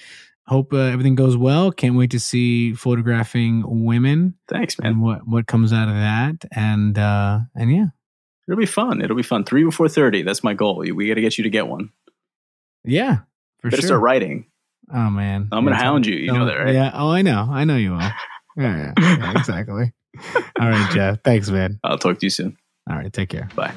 Hope 0.47 0.73
uh, 0.73 0.77
everything 0.77 1.15
goes 1.15 1.35
well. 1.35 1.71
Can't 1.71 1.95
wait 1.95 2.11
to 2.11 2.19
see 2.19 2.73
photographing 2.73 3.63
women 3.85 4.35
Thanks, 4.47 4.77
man. 4.79 4.91
and 4.93 5.01
what 5.01 5.27
what 5.27 5.47
comes 5.47 5.73
out 5.73 5.87
of 5.87 5.95
that. 5.95 6.45
And 6.51 6.97
uh 6.99 7.39
and 7.55 7.71
yeah, 7.75 7.85
It'll 8.47 8.59
be 8.59 8.65
fun. 8.65 9.01
It'll 9.01 9.15
be 9.15 9.23
fun. 9.23 9.43
Three 9.43 9.63
before 9.63 9.89
thirty. 9.89 10.21
That's 10.21 10.43
my 10.43 10.53
goal. 10.53 10.77
We 10.77 11.07
got 11.07 11.15
to 11.15 11.21
get 11.21 11.37
you 11.37 11.43
to 11.43 11.49
get 11.49 11.67
one. 11.67 11.89
yeah, 12.83 13.19
for 13.61 13.69
Better 13.69 13.81
sure. 13.81 13.87
start 13.87 14.01
writing. 14.01 14.45
Oh 14.93 15.09
man, 15.09 15.47
I'm 15.51 15.63
gonna 15.63 15.75
hound 15.75 16.05
you. 16.05 16.15
You 16.15 16.31
know 16.31 16.45
that, 16.45 16.55
right? 16.55 16.73
Yeah. 16.73 16.91
Oh, 16.93 17.09
I 17.09 17.23
know. 17.23 17.47
I 17.49 17.63
know 17.63 17.75
you 17.77 17.91
will. 17.91 18.01
Yeah, 18.57 18.93
yeah, 18.97 19.17
yeah 19.17 19.31
exactly. 19.37 19.91
All 20.61 20.69
right, 20.69 20.89
Jeff. 20.93 21.19
Thanks, 21.25 21.49
man. 21.49 21.77
I'll 21.83 21.97
talk 21.97 22.19
to 22.19 22.25
you 22.25 22.29
soon. 22.29 22.55
All 22.89 22.95
right, 22.95 23.11
take 23.11 23.27
care. 23.27 23.49
Bye. 23.53 23.73